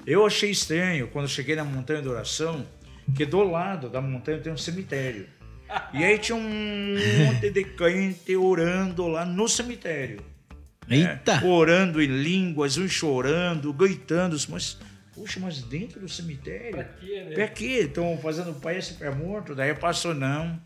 Eu 0.07 0.27
achei 0.27 0.51
estranho 0.51 1.09
quando 1.09 1.29
cheguei 1.29 1.55
na 1.55 1.65
montanha 1.65 2.03
de 2.03 2.09
oração, 2.09 2.67
que 3.17 3.25
do 3.25 3.43
lado 3.43 3.88
da 3.88 4.01
montanha 4.01 4.38
tem 4.38 4.53
um 4.53 4.57
cemitério. 4.57 5.27
E 5.95 6.05
aí 6.05 6.19
tinha 6.19 6.37
um 6.37 6.95
monte 7.25 7.51
de 7.51 7.65
crente 7.65 8.37
orando 8.37 9.07
lá 9.09 9.25
no 9.25 9.49
cemitério. 9.49 10.21
né? 10.87 10.97
Eita! 10.97 11.45
Orando 11.47 12.03
em 12.03 12.07
línguas, 12.07 12.77
uns 12.77 12.91
chorando, 12.93 13.73
gritando. 13.73 14.37
Mas, 14.51 14.77
poxa, 15.15 15.41
mas 15.41 15.62
dentro 15.62 16.01
do 16.01 16.09
cemitério? 16.09 16.73
Pra 16.73 16.85
quê, 16.85 17.25
né? 17.25 17.35
Pra 17.35 17.49
quê? 17.49 17.65
Estão 17.85 18.19
fazendo 18.19 18.53
prece 18.61 18.95
para 18.95 19.12
morto? 19.12 19.55
Daí 19.55 19.75
passou, 19.75 20.15
não. 20.15 20.61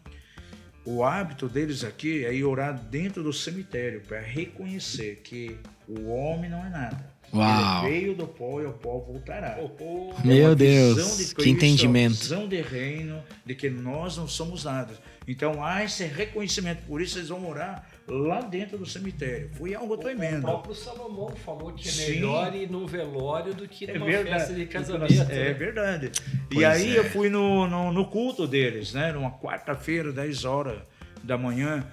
O 0.84 1.04
hábito 1.04 1.48
deles 1.48 1.84
aqui 1.84 2.24
é 2.24 2.32
ir 2.34 2.44
orar 2.44 2.72
dentro 2.74 3.22
do 3.22 3.32
cemitério 3.32 4.00
para 4.00 4.20
reconhecer 4.20 5.20
que 5.22 5.56
o 5.86 6.08
homem 6.10 6.48
não 6.50 6.64
é 6.64 6.68
nada. 6.70 7.15
Uau. 7.36 7.86
Ele 7.86 8.00
veio 8.00 8.14
do 8.14 8.26
pó 8.26 8.60
e 8.60 8.66
ao 8.66 8.72
pó 8.72 8.98
voltará. 8.98 9.58
Oh. 9.60 10.12
É 10.22 10.26
Meu 10.26 10.46
uma 10.48 10.54
Deus, 10.54 11.18
de 11.18 11.34
que 11.34 11.50
entendimento. 11.50 12.12
uma 12.14 12.18
visão 12.20 12.48
de 12.48 12.60
reino, 12.60 13.22
de 13.44 13.54
que 13.54 13.68
nós 13.70 14.16
não 14.16 14.26
somos 14.26 14.64
nada. 14.64 14.94
Então 15.28 15.64
há 15.64 15.82
esse 15.84 16.04
reconhecimento, 16.04 16.82
por 16.86 17.02
isso 17.02 17.18
eles 17.18 17.28
vão 17.30 17.48
orar 17.48 17.84
lá 18.08 18.40
dentro 18.42 18.78
do 18.78 18.86
cemitério. 18.86 19.50
Foi 19.54 19.74
algo 19.74 19.94
O 19.94 19.98
tremendo. 19.98 20.42
próprio 20.42 20.74
Salomão 20.74 21.30
falou 21.44 21.72
que 21.72 21.88
é 21.88 21.90
Sim. 21.90 22.12
melhor 22.12 22.54
ir 22.54 22.70
num 22.70 22.86
velório 22.86 23.52
do 23.52 23.66
que 23.66 23.90
É 23.90 23.94
numa 23.94 24.06
verdade. 24.06 24.38
festa 24.38 24.54
de 24.54 24.66
casamento. 24.66 25.12
É 25.22 25.24
né? 25.48 25.52
verdade. 25.52 26.12
Pois 26.48 26.60
e 26.60 26.64
aí 26.64 26.96
é. 26.96 26.98
eu 27.00 27.04
fui 27.10 27.28
no, 27.28 27.66
no, 27.66 27.92
no 27.92 28.06
culto 28.06 28.46
deles, 28.46 28.92
né? 28.92 29.10
Numa 29.12 29.32
quarta-feira, 29.32 30.12
10 30.12 30.44
horas 30.44 30.78
da 31.24 31.36
manhã, 31.36 31.84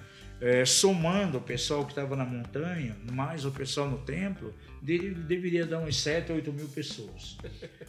eh, 0.46 0.64
somando 0.66 1.38
o 1.38 1.40
pessoal 1.40 1.84
que 1.86 1.92
estava 1.92 2.14
na 2.14 2.24
montanha, 2.24 2.94
mais 3.10 3.44
o 3.46 3.50
pessoal 3.50 3.88
no 3.88 3.96
templo, 3.98 4.52
de- 4.82 5.14
deveria 5.14 5.64
dar 5.64 5.78
uns 5.78 5.96
7, 6.02 6.30
8 6.32 6.52
mil 6.52 6.68
pessoas. 6.68 7.38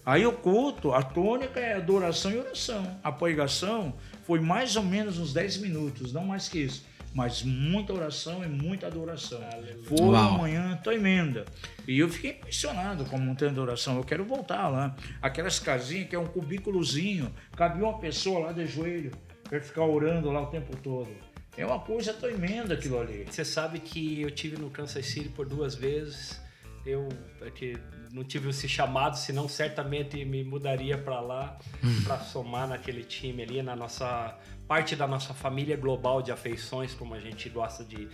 Aí 0.06 0.26
o 0.26 0.32
culto, 0.32 0.94
a 0.94 1.04
tônica 1.04 1.60
é 1.60 1.74
adoração 1.74 2.32
e 2.32 2.38
oração. 2.38 2.98
A 3.04 3.12
pregação 3.12 3.94
foi 4.24 4.39
mais 4.39 4.78
ou 4.78 4.84
menos 4.84 5.20
uns 5.20 5.34
10 5.34 5.58
minutos, 5.58 6.13
não 6.13 6.24
mais 6.24 6.48
que 6.48 6.60
isso. 6.60 6.86
Mas 7.13 7.44
muita 7.44 7.94
oração 7.94 8.44
e 8.44 8.48
muita 8.48 8.88
adoração. 8.88 9.41
Foi 9.86 9.98
Uau. 10.00 10.10
uma 10.12 10.38
manhã 10.38 10.78
tremenda. 10.84 11.46
E 11.88 12.00
eu 12.00 12.10
fiquei 12.10 12.32
impressionado 12.32 13.06
com 13.06 13.15
a 13.15 13.20
montanha 13.20 13.52
de 13.54 13.60
oração. 13.60 13.98
Eu 13.98 14.04
quero 14.04 14.24
voltar 14.26 14.68
lá. 14.70 14.96
Aquelas 15.22 15.58
casinhas 15.60 16.10
que 16.10 16.15
é 16.15 16.20
um 16.20 16.26
cubículozinho, 16.26 17.34
cabia 17.56 17.84
uma 17.86 18.00
pessoa 18.00 18.48
lá 18.48 18.52
de 18.52 18.65
joelho 18.65 19.12
para 19.44 19.62
ficar 19.62 19.84
orando 19.86 20.30
lá 20.32 20.41
o 20.41 20.48
tempo 20.48 20.76
todo. 20.78 21.10
É 21.58 21.65
uma 21.65 21.80
coisa 21.80 22.13
tremenda 22.13 22.74
aquilo 22.74 23.00
ali. 23.00 23.26
Você 23.30 23.46
sabe 23.46 23.80
que 23.80 24.22
eu 24.22 24.32
tive 24.32 24.58
no 24.58 24.70
Kansas 24.70 25.06
City 25.06 25.30
por 25.30 25.48
duas 25.48 25.76
vezes. 25.76 26.41
Eu 26.86 27.08
é 27.41 27.50
que 27.50 27.78
não 28.12 28.24
tive 28.24 28.50
esse 28.50 28.68
chamado, 28.70 29.18
senão 29.18 29.50
certamente 29.50 30.24
me 30.24 30.44
mudaria 30.44 30.98
para 30.98 31.20
lá 31.20 31.58
para 32.04 32.20
somar 32.20 32.68
naquele 32.68 33.04
time 33.04 33.44
ali, 33.44 33.62
na 33.62 33.76
nossa 33.76 34.38
parte 34.68 34.96
da 34.96 35.08
nossa 35.08 35.34
família 35.34 35.76
global 35.76 36.22
de 36.22 36.32
afeições, 36.32 36.94
como 36.94 37.13
a 37.13 37.20
gente 37.20 37.50
gosta 37.50 37.84
de 37.84 38.08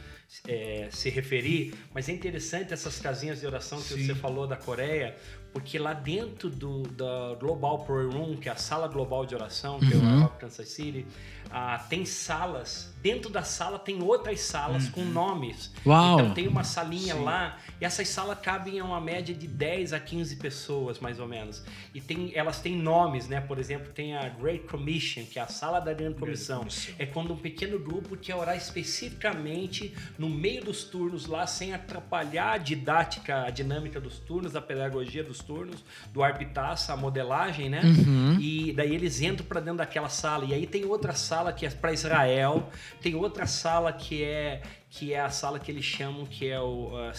é, 0.48 0.88
se 0.92 1.10
referir. 1.10 1.74
Mas 1.94 2.10
é 2.10 2.14
interessante 2.14 2.74
essas 2.74 3.00
casinhas 3.00 3.42
de 3.42 3.48
oração 3.48 3.80
que 3.80 3.94
Sim. 3.94 4.06
você 4.06 4.16
falou 4.16 4.48
da 4.48 4.56
Coreia, 4.56 5.16
porque 5.54 5.78
lá 5.78 5.94
dentro 5.94 6.50
do 6.50 6.84
da 6.84 7.36
Global 7.40 7.80
Prayer 7.80 8.10
Room, 8.10 8.38
que 8.38 8.48
é 8.48 8.52
a 8.52 8.56
sala 8.56 8.88
global 8.88 9.26
de 9.26 9.36
oração, 9.36 9.80
que 9.80 9.94
é 9.94 9.98
o 9.98 10.30
Kansas 10.40 10.70
City, 10.70 11.06
ah, 11.50 11.78
tem 11.90 12.06
salas. 12.06 12.94
Dentro 13.02 13.30
da 13.30 13.44
sala 13.44 13.78
tem 13.78 14.02
outras 14.02 14.40
salas 14.42 14.88
com 14.88 15.04
nomes. 15.04 15.72
Uau. 15.86 16.20
Então 16.20 16.34
tem 16.34 16.48
uma 16.48 16.64
salinha 16.64 17.16
lá 17.16 17.58
e 17.82 17.86
essas 17.86 18.08
salas 18.10 18.40
cabem 18.40 18.80
a 18.80 18.86
uma 18.86 19.02
média 19.02 19.34
de 19.34 19.48
10 19.48 19.92
a 19.92 20.00
15 20.00 20.36
pessoas, 20.36 21.00
mais 21.00 21.20
ou 21.20 21.28
menos. 21.28 21.64
E 21.96 22.00
tem, 22.00 22.32
elas 22.36 22.62
têm 22.62 22.78
nomes, 22.78 23.28
né? 23.28 23.42
Por 23.42 23.58
exemplo, 23.58 23.92
tem 23.92 24.16
a 24.16 24.30
Great 24.30 24.68
Commission, 24.68 25.26
que 25.26 25.40
é 25.40 25.42
a 25.42 25.48
sala 25.48 25.80
da 25.80 25.92
grande 25.92 26.20
comissão. 26.20 26.60
Comissão. 26.60 26.94
É 27.00 27.08
quando 27.08 27.34
um 27.34 27.38
pequeno 27.38 27.80
grupo 27.80 28.16
quer 28.16 28.36
orar 28.36 28.56
especificamente 28.56 29.96
no 30.20 30.30
meio 30.30 30.64
dos 30.64 30.84
turnos 30.84 31.26
lá, 31.26 31.48
sem 31.48 31.74
atrapalhar 31.74 32.52
a 32.52 32.58
didática, 32.60 33.46
a 33.46 33.50
dinâmica 33.50 34.00
dos 34.00 34.20
turnos, 34.20 34.56
a 34.56 34.62
pedagogia 34.62 35.24
dos 35.24 35.40
turnos, 35.40 35.84
do 36.14 36.22
arbitaça, 36.22 36.94
a 36.94 36.96
modelagem, 36.96 37.68
né? 37.68 37.82
Uhum. 37.84 38.38
E 38.40 38.74
daí 38.74 38.94
eles 38.94 39.22
entram 39.22 39.46
para 39.48 39.60
dentro 39.60 39.80
daquela 39.80 40.10
sala. 40.10 40.46
E 40.46 40.54
aí 40.54 40.68
tem 40.68 40.86
outra 40.86 41.14
sala 41.14 41.52
que 41.52 41.66
é 41.66 41.70
para 41.72 41.92
Israel, 41.92 42.70
tem 43.02 43.16
outra 43.16 43.48
sala 43.48 43.92
que 43.92 44.24
é 44.24 44.62
que 44.92 45.14
é 45.14 45.22
a 45.22 45.30
sala 45.30 45.58
que 45.58 45.72
eles 45.72 45.86
chamam 45.86 46.26
que 46.26 46.50
é 46.50 46.60
o 46.60 46.90
uh, 46.90 47.14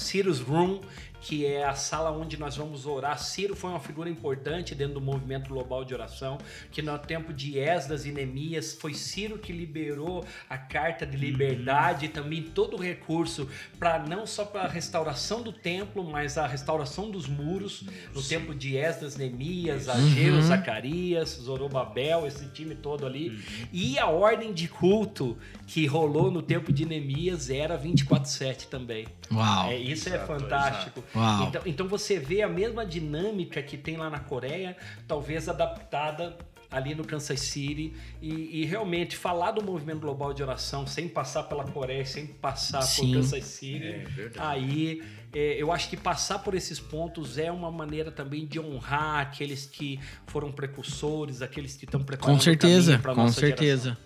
Room, 0.47 0.81
que 1.23 1.47
é 1.47 1.65
a 1.65 1.75
sala 1.75 2.11
onde 2.11 2.37
nós 2.37 2.57
vamos 2.57 2.85
orar. 2.85 3.19
Ciro 3.19 3.55
foi 3.55 3.71
uma 3.71 3.81
figura 3.81 4.11
importante 4.11 4.75
dentro 4.75 4.95
do 4.95 5.01
movimento 5.01 5.49
global 5.49 5.85
de 5.85 5.95
oração, 5.95 6.39
que 6.71 6.83
no 6.83 6.99
tempo 6.99 7.33
de 7.33 7.59
Esdras 7.59 8.05
e 8.05 8.13
Neemias 8.13 8.75
foi 8.75 8.93
Ciro 8.93 9.39
que 9.39 9.53
liberou 9.53 10.25
a 10.51 10.59
carta 10.59 11.07
de 11.07 11.17
liberdade 11.17 12.07
e 12.07 12.09
também 12.09 12.43
todo 12.43 12.77
o 12.77 12.81
recurso 12.81 13.49
para 13.79 14.01
não 14.01 14.27
só 14.27 14.45
para 14.45 14.63
a 14.63 14.69
restauração 14.69 15.43
do 15.43 15.53
templo, 15.53 16.05
mas 16.05 16.37
a 16.37 16.47
restauração 16.47 17.11
dos 17.11 17.29
muros 17.29 17.85
no 18.13 18.23
tempo 18.23 18.55
de 18.55 18.77
Esdras, 18.77 19.17
Neemias, 19.17 19.89
Ageu, 19.89 20.43
Zacarias, 20.43 21.31
Zorobabel, 21.41 22.27
esse 22.27 22.47
time 22.47 22.75
todo 22.75 23.07
ali. 23.07 23.43
E 23.73 23.99
a 23.99 24.07
ordem 24.07 24.53
de 24.53 24.67
culto 24.67 25.39
que 25.67 25.87
rolou 25.87 26.31
no 26.31 26.43
tempo 26.43 26.73
de 26.73 26.85
Neemias 26.85 27.49
era 27.49 27.77
24/7 27.77 28.67
também. 28.69 29.07
Uau. 29.33 29.71
É, 29.71 29.77
isso 29.77 30.09
é 30.09 30.15
Exato, 30.15 30.27
fantástico. 30.27 31.05
Uau. 31.15 31.49
Então, 31.49 31.63
então 31.67 31.89
você 31.89 32.19
vê 32.19 32.43
a 32.43 32.49
mesma 32.49 32.85
dinâmica 32.85 33.63
que 33.63 33.77
tem 33.77 33.97
lá 33.97 34.11
na 34.11 34.19
Coreia, 34.19 34.77
talvez 35.07 35.49
adaptada 35.49 36.37
ali 36.71 36.95
no 36.95 37.05
Kansas 37.05 37.39
City 37.41 37.93
e, 38.21 38.63
e 38.63 38.65
realmente 38.65 39.15
falar 39.15 39.51
do 39.51 39.63
movimento 39.63 40.01
global 40.01 40.33
de 40.33 40.43
oração 40.43 40.87
sem 40.87 41.07
passar 41.07 41.43
pela 41.43 41.65
Coreia, 41.65 42.05
sem 42.07 42.27
passar 42.27 42.81
Sim. 42.81 43.09
por 43.09 43.17
Kansas 43.17 43.45
City, 43.45 43.85
É 43.87 44.05
verdade. 44.09 44.41
aí 44.41 45.03
é, 45.35 45.55
eu 45.63 45.71
acho 45.71 45.89
que 45.91 45.97
passar 45.99 46.39
por 46.39 46.55
esses 46.55 46.81
pontos 46.81 47.37
é 47.37 47.53
uma 47.53 47.71
maneira 47.71 48.11
também 48.11 48.47
de 48.47 48.59
honrar 48.59 49.21
aqueles 49.21 49.67
que 49.67 50.01
foram 50.27 50.51
precursores, 50.51 51.43
aqueles 51.43 51.77
que 51.77 51.85
estão 51.85 52.03
preparando 52.03 52.37
Com 52.37 52.41
certeza, 52.43 52.83
o 52.83 52.85
caminho 52.87 53.03
pra 53.03 53.15
com 53.15 53.23
nossa 53.23 53.41
certeza. 53.41 53.99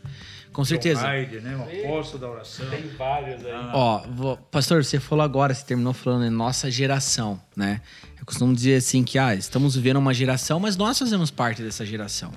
Com 0.56 0.64
certeza. 0.64 1.02
John 1.02 1.06
Hyde, 1.08 1.40
né? 1.40 1.54
O 1.54 1.86
apóstolo 1.90 2.18
da 2.18 2.30
oração. 2.30 2.70
Tem 2.70 2.88
vários 2.96 3.44
aí. 3.44 3.52
Ó, 3.74 3.98
vou- 4.08 4.36
pastor, 4.38 4.82
você 4.82 4.98
falou 4.98 5.22
agora, 5.22 5.52
você 5.52 5.62
terminou 5.62 5.92
falando 5.92 6.24
em 6.24 6.30
nossa 6.30 6.70
geração, 6.70 7.38
né? 7.54 7.82
Eu 8.18 8.24
costumo 8.24 8.54
dizer 8.54 8.76
assim 8.76 9.04
que 9.04 9.18
ah, 9.18 9.34
estamos 9.34 9.76
vivendo 9.76 9.98
uma 9.98 10.14
geração, 10.14 10.58
mas 10.58 10.74
nós 10.74 10.98
fazemos 10.98 11.30
parte 11.30 11.60
dessa 11.62 11.84
geração. 11.84 12.32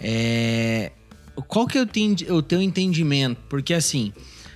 É, 0.00 0.92
qual 1.48 1.66
que 1.66 1.78
é 1.78 1.82
o 2.30 2.42
teu 2.42 2.62
entendimento? 2.62 3.40
Porque 3.48 3.74
assim, 3.74 4.12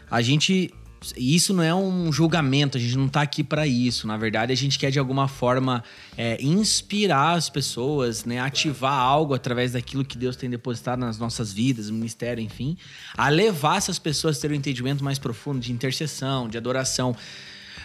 a 0.09 0.23
gente. 0.23 0.73
Isso 1.17 1.53
não 1.53 1.63
é 1.63 1.75
um 1.75 2.11
julgamento, 2.11 2.79
a 2.79 2.81
gente 2.81 2.97
não 2.97 3.09
tá 3.09 3.23
aqui 3.23 3.45
para 3.45 3.67
isso. 3.67 4.07
Na 4.07 4.17
verdade, 4.17 4.53
a 4.53 4.57
gente 4.57 4.79
quer 4.79 4.91
de 4.91 4.99
alguma 4.99 5.29
forma 5.29 5.85
é, 6.17 6.43
inspirar 6.43 7.33
as 7.33 7.49
pessoas, 7.49 8.25
né? 8.25 8.41
Ativar 8.41 8.99
algo 8.99 9.35
através 9.35 9.73
daquilo 9.73 10.05
que 10.05 10.17
Deus 10.17 10.37
tem 10.37 10.49
depositado 10.49 11.01
nas 11.01 11.19
nossas 11.19 11.53
vidas, 11.53 11.91
no 11.91 11.97
ministério, 11.97 12.43
enfim, 12.43 12.77
a 13.17 13.29
levar 13.29 13.77
essas 13.77 13.99
pessoas 13.99 14.39
a 14.39 14.41
terem 14.41 14.57
um 14.57 14.59
entendimento 14.59 15.05
mais 15.05 15.19
profundo 15.19 15.61
de 15.61 15.73
intercessão, 15.73 16.49
de 16.49 16.57
adoração. 16.57 17.15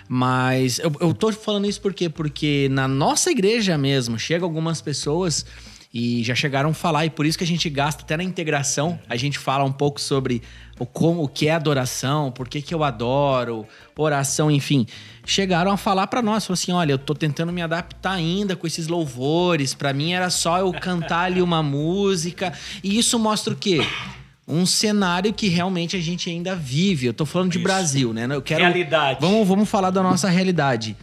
Mas 0.08 0.80
eu, 0.80 0.92
eu 1.00 1.14
tô 1.14 1.32
falando 1.32 1.68
isso 1.68 1.80
por 1.80 1.94
quê? 1.94 2.10
Porque 2.10 2.68
na 2.72 2.88
nossa 2.88 3.32
igreja 3.32 3.78
mesmo, 3.78 4.18
chega 4.20 4.44
algumas 4.44 4.82
pessoas 4.82 5.46
e 5.94 6.24
já 6.24 6.34
chegaram 6.34 6.70
a 6.70 6.74
falar, 6.74 7.06
e 7.06 7.10
por 7.10 7.26
isso 7.26 7.38
que 7.38 7.44
a 7.44 7.48
gente 7.48 7.70
gasta 7.70 8.04
até 8.04 8.16
na 8.16 8.24
integração, 8.24 8.98
a 9.10 9.18
gente 9.18 9.38
fala 9.38 9.66
um 9.66 9.72
pouco 9.72 10.00
sobre 10.00 10.42
o 10.80 10.86
como 10.86 11.24
o 11.24 11.28
que 11.28 11.48
é 11.48 11.52
adoração, 11.52 12.32
por 12.32 12.48
que, 12.48 12.62
que 12.62 12.74
eu 12.74 12.84
adoro, 12.84 13.68
oração, 13.98 14.50
enfim. 14.50 14.88
Chegaram 15.26 15.70
a 15.70 15.78
falar 15.78 16.08
pra 16.08 16.22
nós, 16.22 16.46
falaram 16.46 16.62
assim: 16.62 16.72
olha, 16.72 16.94
eu 16.94 16.98
tô 16.98 17.14
tentando 17.14 17.52
me 17.52 17.62
adaptar 17.62 18.14
ainda 18.14 18.56
com 18.56 18.66
esses 18.66 18.88
louvores. 18.88 19.74
Pra 19.74 19.94
mim 19.94 20.14
era 20.14 20.30
só 20.30 20.60
eu 20.60 20.72
cantar 20.74 21.26
ali 21.26 21.42
uma 21.42 21.62
música. 21.62 22.52
E 22.84 22.98
isso 22.98 23.20
mostra 23.20 23.54
o 23.54 23.56
quê? 23.56 23.86
Um 24.48 24.66
cenário 24.66 25.32
que 25.34 25.48
realmente 25.50 25.96
a 25.96 26.00
gente 26.00 26.30
ainda 26.30 26.56
vive. 26.56 27.06
Eu 27.06 27.14
tô 27.14 27.26
falando 27.26 27.52
de 27.52 27.58
Isso. 27.58 27.64
Brasil, 27.64 28.14
né? 28.14 28.28
Eu 28.30 28.42
quero 28.42 28.64
Realidade. 28.64 29.20
Vamos, 29.22 29.48
vamos 29.48 29.70
falar 29.70 29.92
da 29.92 30.02
nossa 30.02 30.30
realidade. 30.30 30.98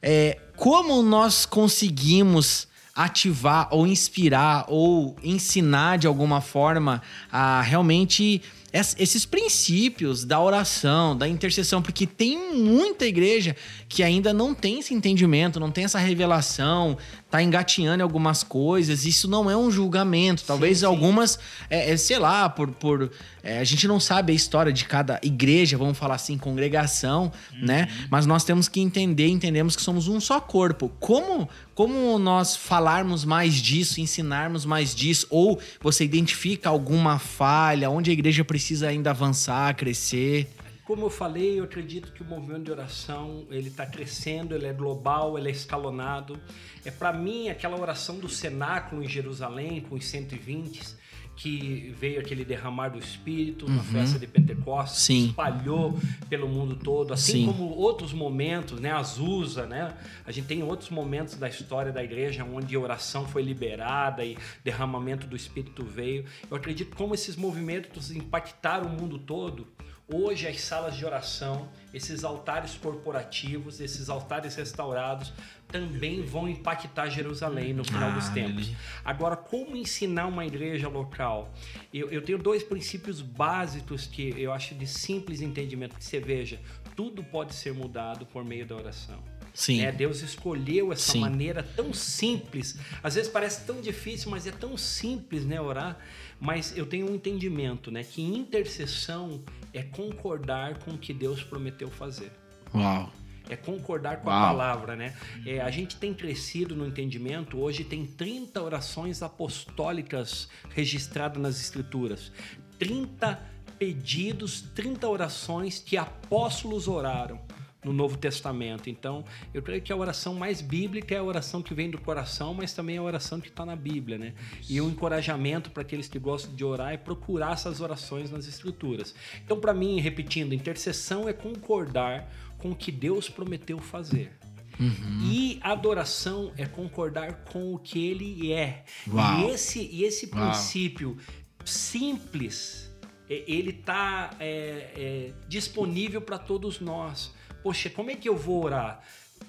É, 0.00 0.38
como 0.56 1.02
nós 1.02 1.44
conseguimos 1.44 2.66
ativar 2.98 3.68
ou 3.70 3.86
inspirar 3.86 4.64
ou 4.66 5.14
ensinar 5.22 5.98
de 5.98 6.08
alguma 6.08 6.40
forma 6.40 7.00
a 7.30 7.62
realmente 7.62 8.42
esses 8.72 9.24
princípios 9.24 10.24
da 10.24 10.38
oração, 10.40 11.16
da 11.16 11.26
intercessão, 11.26 11.80
porque 11.80 12.06
tem 12.06 12.54
muita 12.54 13.06
igreja 13.06 13.56
que 13.88 14.02
ainda 14.02 14.34
não 14.34 14.52
tem 14.52 14.80
esse 14.80 14.92
entendimento, 14.92 15.58
não 15.60 15.70
tem 15.70 15.84
essa 15.84 15.98
revelação, 15.98 16.98
tá 17.30 17.42
engatinhando 17.42 18.00
em 18.00 18.02
algumas 18.02 18.42
coisas. 18.42 19.04
Isso 19.04 19.28
não 19.28 19.50
é 19.50 19.56
um 19.56 19.70
julgamento. 19.70 20.44
Talvez 20.46 20.78
sim, 20.78 20.80
sim. 20.80 20.86
algumas, 20.86 21.38
é, 21.68 21.90
é, 21.92 21.96
sei 21.96 22.18
lá, 22.18 22.48
por, 22.48 22.68
por 22.68 23.10
é, 23.42 23.58
a 23.58 23.64
gente 23.64 23.86
não 23.86 24.00
sabe 24.00 24.32
a 24.32 24.34
história 24.34 24.72
de 24.72 24.84
cada 24.84 25.20
igreja, 25.22 25.76
vamos 25.76 25.98
falar 25.98 26.14
assim, 26.14 26.38
congregação, 26.38 27.30
uhum. 27.52 27.66
né? 27.66 27.88
Mas 28.10 28.26
nós 28.26 28.44
temos 28.44 28.68
que 28.68 28.80
entender, 28.80 29.28
entendemos 29.28 29.76
que 29.76 29.82
somos 29.82 30.08
um 30.08 30.20
só 30.20 30.40
corpo. 30.40 30.90
Como 30.98 31.48
como 31.74 32.18
nós 32.18 32.56
falarmos 32.56 33.24
mais 33.24 33.54
disso, 33.54 34.00
ensinarmos 34.00 34.64
mais 34.64 34.92
disso, 34.92 35.28
ou 35.30 35.60
você 35.80 36.02
identifica 36.02 36.68
alguma 36.68 37.20
falha, 37.20 37.88
onde 37.88 38.10
a 38.10 38.12
igreja 38.12 38.44
precisa 38.44 38.88
ainda 38.88 39.10
avançar, 39.10 39.76
crescer? 39.76 40.48
Como 40.88 41.04
eu 41.04 41.10
falei, 41.10 41.60
eu 41.60 41.64
acredito 41.64 42.10
que 42.12 42.22
o 42.22 42.24
movimento 42.24 42.62
de 42.62 42.70
oração 42.70 43.46
ele 43.50 43.68
está 43.68 43.84
crescendo, 43.84 44.54
ele 44.54 44.64
é 44.64 44.72
global, 44.72 45.36
ele 45.36 45.48
é 45.48 45.52
escalonado. 45.52 46.40
É 46.82 46.90
para 46.90 47.12
mim 47.12 47.50
aquela 47.50 47.78
oração 47.78 48.18
do 48.18 48.26
cenáculo 48.26 49.04
em 49.04 49.06
Jerusalém 49.06 49.82
com 49.82 49.96
os 49.96 50.06
120 50.06 50.96
que 51.36 51.94
veio 52.00 52.18
aquele 52.18 52.42
derramar 52.42 52.88
do 52.88 52.98
Espírito 52.98 53.66
uhum. 53.66 53.76
na 53.76 53.82
festa 53.82 54.18
de 54.18 54.26
Pentecostes, 54.26 55.02
Sim. 55.02 55.26
espalhou 55.26 55.96
pelo 56.26 56.48
mundo 56.48 56.74
todo, 56.74 57.12
assim 57.12 57.44
Sim. 57.44 57.46
como 57.46 57.64
outros 57.64 58.14
momentos, 58.14 58.80
né, 58.80 58.90
Azusa, 58.90 59.66
né? 59.66 59.94
A 60.26 60.32
gente 60.32 60.46
tem 60.46 60.62
outros 60.62 60.88
momentos 60.88 61.34
da 61.34 61.48
história 61.48 61.92
da 61.92 62.02
igreja 62.02 62.44
onde 62.44 62.74
a 62.74 62.80
oração 62.80 63.28
foi 63.28 63.42
liberada 63.42 64.24
e 64.24 64.38
derramamento 64.64 65.26
do 65.26 65.36
Espírito 65.36 65.84
veio. 65.84 66.24
Eu 66.50 66.56
acredito 66.56 66.96
como 66.96 67.14
esses 67.14 67.36
movimentos 67.36 68.10
impactaram 68.10 68.86
o 68.86 68.90
mundo 68.90 69.18
todo. 69.18 69.66
Hoje 70.10 70.48
as 70.48 70.62
salas 70.62 70.96
de 70.96 71.04
oração, 71.04 71.68
esses 71.92 72.24
altares 72.24 72.74
corporativos, 72.74 73.78
esses 73.78 74.08
altares 74.08 74.56
restaurados 74.56 75.34
também 75.68 76.22
vão 76.22 76.48
impactar 76.48 77.10
Jerusalém 77.10 77.74
no 77.74 77.84
final 77.84 78.08
ah, 78.08 78.14
dos 78.14 78.30
tempos. 78.30 78.72
Agora, 79.04 79.36
como 79.36 79.76
ensinar 79.76 80.26
uma 80.26 80.46
igreja 80.46 80.88
local? 80.88 81.52
Eu, 81.92 82.10
eu, 82.10 82.22
tenho 82.22 82.38
dois 82.38 82.62
princípios 82.62 83.20
básicos 83.20 84.06
que 84.06 84.34
eu 84.40 84.50
acho 84.50 84.74
de 84.74 84.86
simples 84.86 85.42
entendimento. 85.42 85.94
Que 85.94 86.02
você 86.02 86.18
veja, 86.18 86.58
tudo 86.96 87.22
pode 87.22 87.54
ser 87.54 87.74
mudado 87.74 88.24
por 88.24 88.42
meio 88.42 88.64
da 88.64 88.76
oração. 88.76 89.22
Sim. 89.52 89.82
Né? 89.82 89.92
Deus 89.92 90.22
escolheu 90.22 90.92
essa 90.92 91.12
Sim. 91.12 91.20
maneira 91.20 91.62
tão 91.62 91.92
simples. 91.92 92.78
Às 93.02 93.16
vezes 93.16 93.30
parece 93.30 93.66
tão 93.66 93.80
difícil, 93.80 94.30
mas 94.30 94.46
é 94.46 94.52
tão 94.52 94.76
simples, 94.76 95.44
né, 95.44 95.60
orar. 95.60 95.98
Mas 96.40 96.76
eu 96.78 96.86
tenho 96.86 97.10
um 97.10 97.14
entendimento, 97.14 97.90
né, 97.90 98.04
que 98.04 98.22
intercessão 98.22 99.40
é 99.78 99.82
concordar 99.82 100.78
com 100.78 100.92
o 100.92 100.98
que 100.98 101.14
Deus 101.14 101.42
prometeu 101.42 101.90
fazer. 101.90 102.32
Uau 102.74 103.12
é 103.50 103.56
concordar 103.56 104.18
com 104.18 104.28
Uau. 104.28 104.38
a 104.38 104.46
palavra, 104.48 104.94
né? 104.94 105.14
É, 105.46 105.60
a 105.60 105.70
gente 105.70 105.96
tem 105.96 106.12
crescido 106.12 106.76
no 106.76 106.86
entendimento, 106.86 107.58
hoje 107.58 107.82
tem 107.82 108.04
30 108.04 108.62
orações 108.62 109.22
apostólicas 109.22 110.48
registradas 110.68 111.40
nas 111.40 111.58
escrituras. 111.58 112.30
30 112.78 113.40
pedidos, 113.78 114.60
30 114.74 115.08
orações 115.08 115.78
que 115.78 115.96
apóstolos 115.96 116.88
oraram 116.88 117.40
no 117.84 117.92
Novo 117.92 118.16
Testamento. 118.16 118.90
Então, 118.90 119.24
eu 119.54 119.62
creio 119.62 119.80
que 119.80 119.92
a 119.92 119.96
oração 119.96 120.34
mais 120.34 120.60
bíblica 120.60 121.14
é 121.14 121.18
a 121.18 121.22
oração 121.22 121.62
que 121.62 121.74
vem 121.74 121.90
do 121.90 121.98
coração, 121.98 122.52
mas 122.52 122.72
também 122.72 122.96
é 122.96 122.98
a 122.98 123.02
oração 123.02 123.40
que 123.40 123.48
está 123.48 123.64
na 123.64 123.76
Bíblia, 123.76 124.18
né? 124.18 124.34
E 124.68 124.80
o 124.80 124.88
encorajamento 124.88 125.70
para 125.70 125.82
aqueles 125.82 126.08
que 126.08 126.18
gostam 126.18 126.54
de 126.54 126.64
orar 126.64 126.92
é 126.92 126.96
procurar 126.96 127.52
essas 127.52 127.80
orações 127.80 128.30
nas 128.30 128.46
Escrituras. 128.48 129.14
Então, 129.44 129.60
para 129.60 129.72
mim, 129.72 130.00
repetindo, 130.00 130.52
intercessão 130.52 131.28
é 131.28 131.32
concordar 131.32 132.30
com 132.58 132.70
o 132.70 132.76
que 132.76 132.90
Deus 132.90 133.28
prometeu 133.28 133.78
fazer. 133.78 134.32
Uhum. 134.78 135.20
E 135.22 135.58
adoração 135.60 136.52
é 136.56 136.64
concordar 136.64 137.44
com 137.44 137.74
o 137.74 137.78
que 137.78 138.06
ele 138.06 138.52
é. 138.52 138.84
Uau. 139.08 139.40
E 139.40 139.50
esse, 139.50 139.80
e 139.80 140.04
esse 140.04 140.28
princípio 140.28 141.16
simples, 141.64 142.90
ele 143.28 143.70
está 143.70 144.30
é, 144.38 144.92
é, 144.96 145.32
disponível 145.48 146.20
para 146.20 146.38
todos 146.38 146.80
nós. 146.80 147.36
Poxa, 147.68 147.90
como 147.90 148.10
é 148.10 148.14
que 148.14 148.26
eu 148.26 148.34
vou 148.34 148.64
orar? 148.64 149.04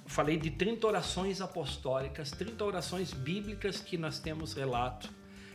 Falei 0.05 0.35
de 0.35 0.49
30 0.49 0.85
orações 0.85 1.39
apostólicas, 1.39 2.31
30 2.31 2.65
orações 2.65 3.13
bíblicas 3.13 3.79
que 3.79 3.97
nós 3.97 4.19
temos 4.19 4.51
relato, 4.51 5.09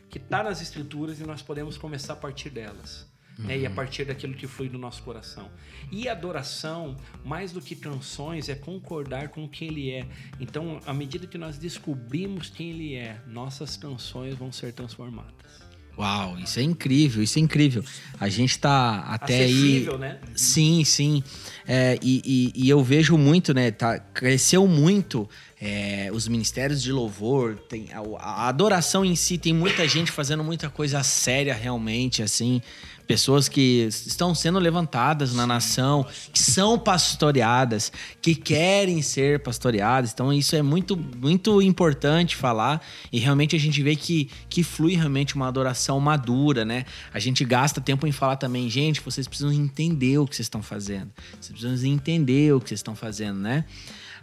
que 0.08 0.16
está 0.16 0.42
nas 0.42 0.62
escrituras 0.62 1.20
e 1.20 1.24
nós 1.24 1.42
podemos 1.42 1.76
começar 1.76 2.14
a 2.14 2.16
partir 2.16 2.48
delas 2.48 3.06
uhum. 3.38 3.44
né? 3.44 3.58
e 3.58 3.66
a 3.66 3.68
uhum. 3.68 3.74
partir 3.74 4.06
daquilo 4.06 4.32
que 4.32 4.46
flui 4.46 4.70
do 4.70 4.78
nosso 4.78 5.02
coração. 5.02 5.50
E 5.92 6.08
adoração, 6.08 6.96
mais 7.22 7.52
do 7.52 7.60
que 7.60 7.76
canções, 7.76 8.48
é 8.48 8.54
concordar 8.54 9.28
com 9.28 9.46
quem 9.46 9.68
Ele 9.68 9.90
é. 9.90 10.08
Então, 10.40 10.80
à 10.86 10.94
medida 10.94 11.26
que 11.26 11.36
nós 11.36 11.58
descobrimos 11.58 12.48
quem 12.48 12.70
Ele 12.70 12.94
é, 12.94 13.20
nossas 13.26 13.76
canções 13.76 14.34
vão 14.36 14.50
ser 14.50 14.72
transformadas. 14.72 15.73
Uau, 15.96 16.36
isso 16.38 16.58
é 16.58 16.62
incrível, 16.62 17.22
isso 17.22 17.38
é 17.38 17.42
incrível. 17.42 17.84
A 18.18 18.28
gente 18.28 18.58
tá 18.58 19.04
até 19.08 19.44
Acessível, 19.44 19.94
aí. 19.94 19.98
né? 20.00 20.18
Sim, 20.34 20.84
sim. 20.84 21.22
É, 21.66 21.98
e, 22.02 22.52
e, 22.54 22.64
e, 22.64 22.68
eu 22.68 22.82
vejo 22.82 23.16
muito, 23.16 23.54
né? 23.54 23.70
Tá, 23.70 23.98
cresceu 23.98 24.66
muito 24.66 25.28
é, 25.60 26.10
os 26.12 26.26
ministérios 26.26 26.82
de 26.82 26.90
louvor, 26.90 27.56
tem 27.68 27.88
a, 27.92 28.00
a 28.18 28.48
adoração 28.48 29.04
em 29.04 29.14
si, 29.14 29.38
tem 29.38 29.54
muita 29.54 29.86
gente 29.86 30.10
fazendo 30.10 30.42
muita 30.42 30.68
coisa 30.68 31.02
séria 31.02 31.54
realmente, 31.54 32.22
assim 32.22 32.60
pessoas 33.06 33.48
que 33.48 33.88
estão 33.88 34.34
sendo 34.34 34.58
levantadas 34.58 35.34
na 35.34 35.46
nação, 35.46 36.06
que 36.32 36.40
são 36.40 36.78
pastoreadas, 36.78 37.92
que 38.20 38.34
querem 38.34 39.02
ser 39.02 39.40
pastoreadas. 39.40 40.12
Então 40.12 40.32
isso 40.32 40.56
é 40.56 40.62
muito 40.62 40.96
muito 40.96 41.60
importante 41.62 42.36
falar 42.36 42.82
e 43.12 43.18
realmente 43.18 43.54
a 43.54 43.58
gente 43.58 43.82
vê 43.82 43.96
que 43.96 44.30
que 44.48 44.62
flui 44.62 44.94
realmente 44.94 45.34
uma 45.34 45.48
adoração 45.48 46.00
madura, 46.00 46.64
né? 46.64 46.84
A 47.12 47.18
gente 47.18 47.44
gasta 47.44 47.80
tempo 47.80 48.06
em 48.06 48.12
falar 48.12 48.36
também, 48.36 48.68
gente, 48.68 49.00
vocês 49.00 49.26
precisam 49.26 49.52
entender 49.52 50.18
o 50.18 50.26
que 50.26 50.36
vocês 50.36 50.46
estão 50.46 50.62
fazendo. 50.62 51.10
Vocês 51.40 51.58
precisam 51.58 51.90
entender 51.90 52.54
o 52.54 52.60
que 52.60 52.68
vocês 52.68 52.80
estão 52.80 52.94
fazendo, 52.94 53.38
né? 53.38 53.64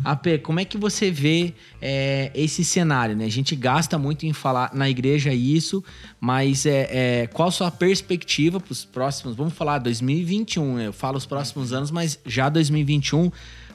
AP, 0.04 0.42
como 0.44 0.60
é 0.60 0.66
que 0.66 0.78
você 0.78 1.12
vê 1.12 1.54
é, 1.82 2.32
esse 2.34 2.64
cenário? 2.64 3.16
Né? 3.16 3.26
A 3.26 3.30
gente 3.30 3.56
gasta 3.56 3.98
muito 3.98 4.26
em 4.26 4.34
falar 4.34 4.72
na 4.74 4.90
igreja 4.90 5.34
isso, 5.34 5.84
mas 6.20 6.66
é, 6.66 7.22
é 7.24 7.28
qual 7.28 7.50
a 7.50 7.52
sua 7.52 7.72
perspectiva 7.72 8.60
para 8.60 8.72
os 8.72 8.84
próximos? 8.84 9.36
Vamos 9.36 9.54
falar 9.54 9.80
2021, 9.80 10.80
eu 10.80 10.94
falo 10.94 11.18
os 11.18 11.26
próximos 11.26 11.74
anos, 11.74 11.92
mas 11.92 12.20
já 12.26 12.50
2021 12.50 13.32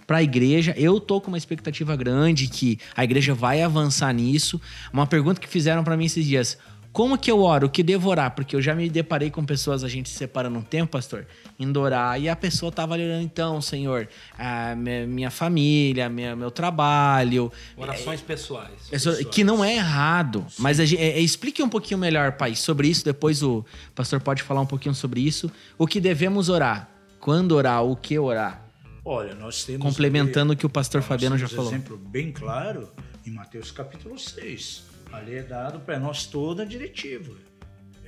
para 0.06 0.18
a 0.18 0.22
igreja. 0.22 0.74
Eu 0.76 1.00
tô 1.00 1.20
com 1.20 1.28
uma 1.28 1.38
expectativa 1.38 1.96
grande 1.96 2.46
que 2.46 2.78
a 2.96 3.04
igreja 3.04 3.34
vai 3.34 3.62
avançar 3.62 4.12
nisso. 4.12 4.60
Uma 4.92 5.06
pergunta 5.06 5.40
que 5.40 5.48
fizeram 5.48 5.82
para 5.82 5.96
mim 5.96 6.04
esses 6.04 6.24
dias: 6.24 6.56
como 6.92 7.18
que 7.18 7.30
eu 7.30 7.40
oro? 7.42 7.66
O 7.66 7.70
que 7.70 7.82
devo 7.82 8.08
orar? 8.08 8.34
Porque 8.34 8.56
eu 8.56 8.62
já 8.62 8.74
me 8.74 8.88
deparei 8.88 9.30
com 9.30 9.44
pessoas, 9.44 9.84
a 9.84 9.88
gente 9.88 10.08
se 10.08 10.16
separando 10.16 10.58
um 10.58 10.62
tempo, 10.62 10.92
pastor, 10.92 11.26
indo 11.58 11.80
orar, 11.80 12.20
e 12.20 12.28
a 12.28 12.36
pessoa 12.36 12.70
tava 12.70 12.94
olhando, 12.94 13.22
então, 13.22 13.60
Senhor, 13.60 14.08
a 14.38 14.74
minha 14.74 15.30
família, 15.30 16.08
minha, 16.08 16.36
meu 16.36 16.50
trabalho. 16.50 17.50
Orações 17.76 18.20
é, 18.20 18.24
pessoais, 18.24 18.88
pessoas, 18.90 19.24
Que 19.24 19.42
não 19.42 19.64
é 19.64 19.76
errado. 19.76 20.46
Sim. 20.48 20.62
Mas 20.62 20.76
gente, 20.76 20.96
é, 20.96 21.18
é, 21.18 21.20
explique 21.20 21.62
um 21.62 21.68
pouquinho 21.68 21.98
melhor, 21.98 22.32
pai, 22.32 22.54
sobre 22.54 22.88
isso. 22.88 23.04
Depois 23.04 23.42
o 23.42 23.64
pastor 23.94 24.20
pode 24.20 24.42
falar 24.42 24.60
um 24.60 24.66
pouquinho 24.66 24.94
sobre 24.94 25.20
isso. 25.20 25.50
O 25.78 25.86
que 25.86 26.00
devemos 26.00 26.48
orar? 26.48 26.90
Quando 27.20 27.52
orar? 27.52 27.84
O 27.84 27.96
que 27.96 28.18
orar? 28.18 28.66
Olha, 29.04 29.34
nós 29.34 29.64
temos. 29.64 29.82
Complementando 29.82 30.52
o 30.52 30.56
que 30.56 30.66
o 30.66 30.70
pastor 30.70 31.02
Fabiano 31.02 31.38
já 31.38 31.48
falou. 31.48 31.66
um 31.66 31.74
exemplo 31.74 31.96
bem 31.96 32.32
claro 32.32 32.88
em 33.24 33.30
Mateus 33.30 33.70
capítulo 33.70 34.18
6 34.18 34.84
Ali 35.12 35.36
é 35.36 35.42
dado 35.42 35.80
para 35.80 35.98
nós 35.98 36.26
toda 36.26 36.62
a 36.62 36.66
diretiva. 36.66 37.32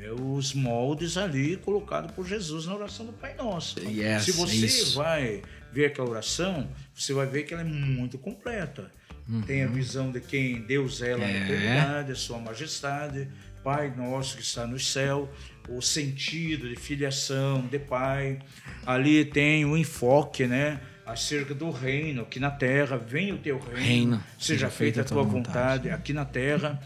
É 0.00 0.12
os 0.12 0.54
moldes 0.54 1.16
ali 1.16 1.56
colocados 1.56 2.12
por 2.12 2.26
Jesus 2.26 2.66
na 2.66 2.76
oração 2.76 3.04
do 3.04 3.12
Pai 3.12 3.34
Nosso. 3.34 3.80
Yes, 3.80 4.24
Se 4.24 4.32
você 4.32 4.94
vai 4.94 5.42
ver 5.72 5.86
aquela 5.86 6.08
oração, 6.08 6.68
você 6.94 7.12
vai 7.12 7.26
ver 7.26 7.42
que 7.42 7.52
ela 7.52 7.62
é 7.62 7.66
muito 7.66 8.16
completa. 8.16 8.92
Uhum. 9.28 9.42
Tem 9.42 9.64
a 9.64 9.66
visão 9.66 10.12
de 10.12 10.20
quem 10.20 10.62
Deus 10.62 11.02
é 11.02 11.16
lá 11.16 11.24
é. 11.24 11.32
na 11.32 11.44
eternidade, 11.44 12.12
a 12.12 12.14
sua 12.14 12.38
majestade, 12.38 13.28
Pai 13.64 13.92
nosso 13.94 14.36
que 14.36 14.42
está 14.42 14.66
no 14.66 14.78
céu, 14.78 15.28
o 15.68 15.82
sentido 15.82 16.68
de 16.68 16.76
filiação, 16.76 17.66
de 17.66 17.78
Pai. 17.78 18.38
Ali 18.86 19.24
tem 19.24 19.64
o 19.64 19.76
enfoque, 19.76 20.46
né? 20.46 20.80
acerca 21.04 21.54
do 21.54 21.70
reino, 21.70 22.26
que 22.26 22.38
na 22.38 22.50
terra 22.50 22.98
venha 22.98 23.34
o 23.34 23.38
teu 23.38 23.58
reino, 23.58 23.80
reino 23.80 24.24
seja, 24.38 24.68
feita 24.68 25.00
a 25.00 25.04
tua 25.04 25.22
vontade, 25.22 25.84
vontade, 25.84 25.90
aqui 25.90 26.12
na 26.12 26.26
terra. 26.26 26.78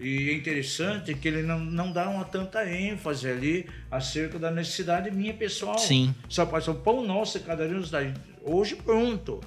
E 0.00 0.30
é 0.30 0.32
interessante 0.32 1.14
que 1.14 1.28
ele 1.28 1.42
não, 1.42 1.58
não 1.58 1.92
dá 1.92 2.08
uma 2.08 2.24
tanta 2.24 2.64
ênfase 2.68 3.28
ali 3.28 3.66
acerca 3.90 4.38
da 4.38 4.50
necessidade 4.50 5.10
minha 5.10 5.34
pessoal. 5.34 5.78
Sim. 5.78 6.14
Só 6.26 6.46
ser 6.58 6.70
o 6.70 6.74
pão 6.74 7.06
nosso 7.06 7.38
cada 7.40 7.68
dia 7.68 7.76
nos 7.76 7.90
dá 7.90 8.00
hoje 8.42 8.76
pronto. 8.76 9.40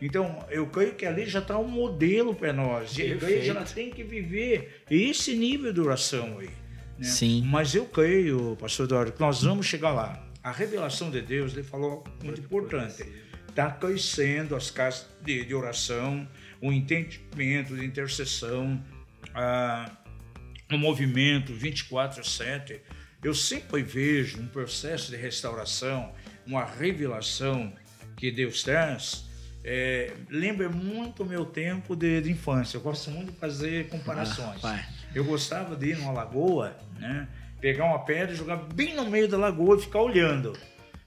Então, 0.00 0.44
eu 0.50 0.66
creio 0.66 0.94
que 0.96 1.06
ali 1.06 1.24
já 1.26 1.38
está 1.38 1.56
um 1.56 1.68
modelo 1.68 2.34
para 2.34 2.52
nós. 2.52 2.98
E 2.98 3.02
a 3.02 3.06
igreja 3.06 3.52
ela 3.52 3.62
tem 3.62 3.88
que 3.88 4.02
viver 4.02 4.82
esse 4.90 5.36
nível 5.36 5.72
de 5.72 5.80
oração 5.80 6.38
aí. 6.40 6.50
Né? 6.98 7.04
Sim. 7.04 7.42
Mas 7.46 7.72
eu 7.72 7.84
creio, 7.84 8.56
pastor 8.60 8.86
Eduardo, 8.86 9.12
que 9.12 9.20
nós 9.20 9.44
vamos 9.44 9.66
chegar 9.66 9.92
lá. 9.92 10.26
A 10.42 10.50
revelação 10.50 11.08
de 11.08 11.22
Deus, 11.22 11.52
ele 11.52 11.62
falou 11.62 12.02
muito 12.24 12.40
importante. 12.40 13.06
Está 13.48 13.70
crescendo 13.70 14.56
as 14.56 14.72
casas 14.72 15.06
de, 15.22 15.44
de, 15.44 15.54
oração, 15.54 16.26
o 16.60 16.72
entendimento 16.72 17.76
de 17.76 17.84
intercessão, 17.84 18.82
a, 19.34 19.90
o 20.70 20.78
movimento 20.78 21.52
24 21.52 22.24
7. 22.24 22.80
Eu 23.22 23.34
sempre 23.34 23.82
vejo 23.82 24.40
um 24.40 24.46
processo 24.46 25.10
de 25.10 25.16
restauração, 25.16 26.12
uma 26.46 26.64
revelação 26.64 27.72
que 28.16 28.30
Deus 28.30 28.62
traz. 28.62 29.30
É, 29.64 30.12
lembra 30.28 30.68
muito 30.68 31.22
o 31.22 31.26
meu 31.26 31.44
tempo 31.44 31.94
de, 31.94 32.20
de, 32.20 32.32
infância. 32.32 32.76
Eu 32.76 32.80
gosto 32.80 33.10
muito 33.10 33.30
de 33.30 33.38
fazer 33.38 33.88
comparações. 33.88 34.64
Ah, 34.64 34.84
eu 35.14 35.24
gostava 35.24 35.76
de 35.76 35.90
ir 35.90 35.98
numa 35.98 36.12
lagoa, 36.12 36.76
né? 36.98 37.28
pegar 37.60 37.84
uma 37.84 38.00
pedra 38.00 38.34
e 38.34 38.36
jogar 38.36 38.56
bem 38.56 38.96
no 38.96 39.08
meio 39.08 39.28
da 39.28 39.38
lagoa 39.38 39.76
e 39.76 39.80
ficar 39.82 40.00
olhando. 40.00 40.52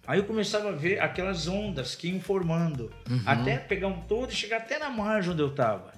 Aí 0.07 0.19
eu 0.19 0.23
começava 0.23 0.69
a 0.69 0.71
ver 0.71 0.99
aquelas 0.99 1.47
ondas 1.47 1.95
que 1.95 2.07
iam 2.07 2.21
formando, 2.21 2.91
uhum. 3.09 3.21
até 3.25 3.57
pegar 3.57 3.87
um 3.87 4.01
todo 4.01 4.31
e 4.31 4.35
chegar 4.35 4.57
até 4.57 4.79
na 4.79 4.89
margem 4.89 5.33
onde 5.33 5.41
eu 5.41 5.49
estava. 5.49 5.91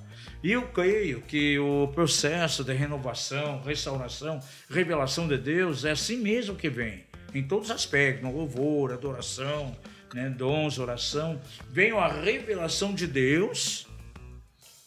E 0.43 0.51
eu 0.51 0.63
creio 0.67 1.21
que 1.21 1.57
o 1.59 1.87
processo 1.89 2.63
de 2.63 2.73
renovação, 2.73 3.61
restauração, 3.61 4.39
revelação 4.69 5.27
de 5.27 5.37
Deus 5.37 5.85
é 5.85 5.91
assim 5.91 6.17
mesmo 6.17 6.55
que 6.55 6.69
vem, 6.69 7.05
em 7.33 7.43
todos 7.43 7.69
os 7.69 7.75
aspectos, 7.75 8.23
no 8.23 8.35
louvor, 8.35 8.91
adoração, 8.91 9.75
né, 10.13 10.29
dons, 10.29 10.79
oração, 10.79 11.39
vem 11.69 11.91
a 11.91 12.07
revelação 12.07 12.93
de 12.93 13.07
Deus 13.07 13.87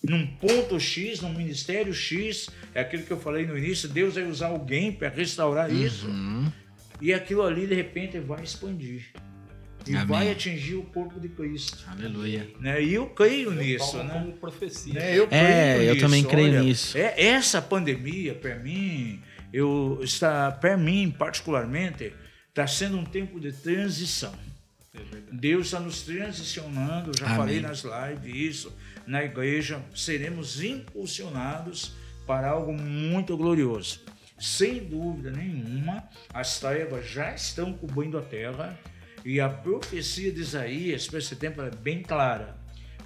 num 0.03 0.27
ponto 0.27 0.81
X, 0.81 1.21
num 1.21 1.35
ministério 1.35 1.93
X, 1.93 2.49
é 2.75 2.81
aquilo 2.81 3.03
que 3.03 3.11
eu 3.11 3.21
falei 3.21 3.47
no 3.47 3.57
início, 3.57 3.89
Deus 3.89 4.15
vai 4.15 4.25
usar 4.25 4.49
alguém 4.49 4.93
para 4.93 5.09
restaurar 5.09 5.69
uhum. 5.71 5.85
isso. 5.85 6.07
E 7.01 7.13
aquilo 7.13 7.43
ali, 7.43 7.67
de 7.67 7.75
repente, 7.75 8.19
vai 8.19 8.43
expandir. 8.43 9.13
E 9.91 9.97
Amém. 9.97 10.07
vai 10.07 10.31
atingir 10.31 10.77
o 10.77 10.85
corpo 10.85 11.19
de 11.19 11.29
Cristo. 11.29 11.85
Aleluia. 11.89 12.49
Né? 12.61 12.81
E 12.81 12.95
eu 12.95 13.07
creio 13.07 13.49
eu 13.49 13.55
nisso. 13.57 13.97
Né? 13.97 14.11
Como 14.13 14.33
profecia. 14.35 14.95
Né? 14.95 15.19
Eu 15.19 15.27
é, 15.33 15.79
eu 15.79 15.95
nisso. 15.95 16.07
também 16.07 16.23
creio 16.23 16.49
Olha, 16.51 16.63
nisso. 16.63 16.97
É, 16.97 17.21
essa 17.21 17.61
pandemia, 17.61 18.33
para 18.33 18.55
mim, 18.55 19.21
eu, 19.53 19.99
está, 20.01 20.53
para 20.53 20.77
mim, 20.77 21.11
particularmente, 21.11 22.13
está 22.49 22.69
sendo 22.69 22.99
um 22.99 23.05
tempo 23.05 23.41
de 23.41 23.51
transição. 23.51 24.33
É 24.95 25.01
Deus 25.33 25.67
está 25.67 25.81
nos 25.81 26.03
transicionando, 26.03 27.11
já 27.19 27.27
Amém. 27.27 27.37
falei 27.37 27.61
nas 27.61 27.83
lives 27.83 28.57
isso, 28.57 28.77
na 29.07 29.25
igreja, 29.25 29.83
seremos 29.93 30.63
impulsionados 30.63 31.95
para 32.29 32.49
algo 32.49 32.73
muito 32.73 33.37
glorioso. 33.37 34.01
Sem 34.39 34.85
dúvida 34.85 35.33
nenhuma, 35.33 36.05
as 36.33 36.61
trevas 36.61 37.11
já 37.11 37.35
estão 37.35 37.73
cobrindo 37.73 38.17
a 38.17 38.23
terra 38.23 38.79
e 39.25 39.41
a 39.41 39.49
profecia 39.49 40.33
de 40.33 40.41
Isaías 40.41 41.07
para 41.07 41.19
esse 41.19 41.37
tempo 41.37 41.61
é 41.63 41.71
bem 41.71 42.03
clara. 42.03 42.59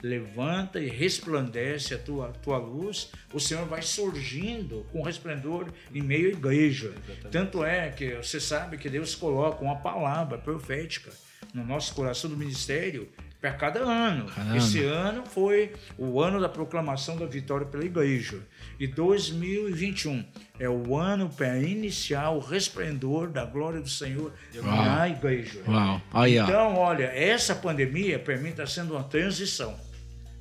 Levanta 0.03 0.79
e 0.79 0.89
resplandece 0.89 1.95
a 1.95 1.99
tua, 1.99 2.29
tua 2.43 2.59
luz, 2.59 3.11
o 3.33 3.41
Senhor 3.41 3.65
vai 3.67 3.81
surgindo 3.81 4.87
com 4.93 5.03
resplendor 5.03 5.73
em 5.95 6.03
meio 6.03 6.29
à 6.29 6.33
igreja. 6.33 6.89
Exatamente. 6.89 7.29
Tanto 7.31 7.65
é 7.65 7.89
que 7.89 8.15
você 8.17 8.39
sabe 8.39 8.77
que 8.77 8.91
Deus 8.91 9.15
coloca 9.15 9.65
uma 9.65 9.77
palavra 9.77 10.37
profética 10.37 11.11
no 11.55 11.65
nosso 11.65 11.95
coração 11.95 12.29
do 12.29 12.37
ministério 12.37 13.09
para 13.45 13.53
cada 13.53 13.81
ano. 13.81 14.25
Caramba. 14.25 14.57
Esse 14.57 14.83
ano 14.83 15.23
foi 15.27 15.75
o 15.99 16.19
ano 16.19 16.41
da 16.41 16.49
proclamação 16.49 17.15
da 17.19 17.27
vitória 17.27 17.67
pela 17.67 17.85
igreja. 17.85 18.39
E 18.81 18.87
2021 18.87 20.25
é 20.59 20.67
o 20.67 20.97
ano 20.97 21.29
para 21.29 21.59
iniciar 21.59 22.31
o 22.31 22.39
resplendor 22.39 23.29
da 23.29 23.45
glória 23.45 23.83
do 23.83 23.89
Senhor 23.89 24.33
Uau. 24.57 24.85
na 24.87 25.09
igreja. 25.11 25.61
Uau. 25.69 26.01
então, 26.27 26.75
olha, 26.77 27.05
essa 27.05 27.55
pandemia 27.55 28.19
para 28.19 28.39
mim 28.39 28.49
está 28.49 28.67
sendo 28.67 28.95
uma 28.95 29.05
transição. 29.05 29.75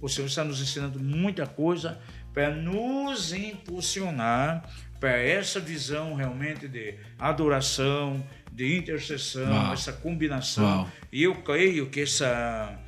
O 0.02 0.08
Senhor 0.08 0.28
está 0.28 0.46
nos 0.46 0.62
ensinando 0.62 0.98
muita 0.98 1.46
coisa 1.46 2.00
para 2.34 2.52
nos 2.52 3.34
impulsionar 3.34 4.64
para 4.98 5.18
essa 5.18 5.60
visão 5.60 6.14
realmente 6.14 6.70
de 6.70 6.96
adoração, 7.20 8.26
de 8.50 8.78
intercessão, 8.78 9.52
Uau. 9.52 9.74
essa 9.74 9.92
combinação. 9.92 10.64
Uau. 10.64 10.90
E 11.12 11.24
eu 11.24 11.36
creio 11.36 11.90
que 11.90 12.00
essa 12.00 12.80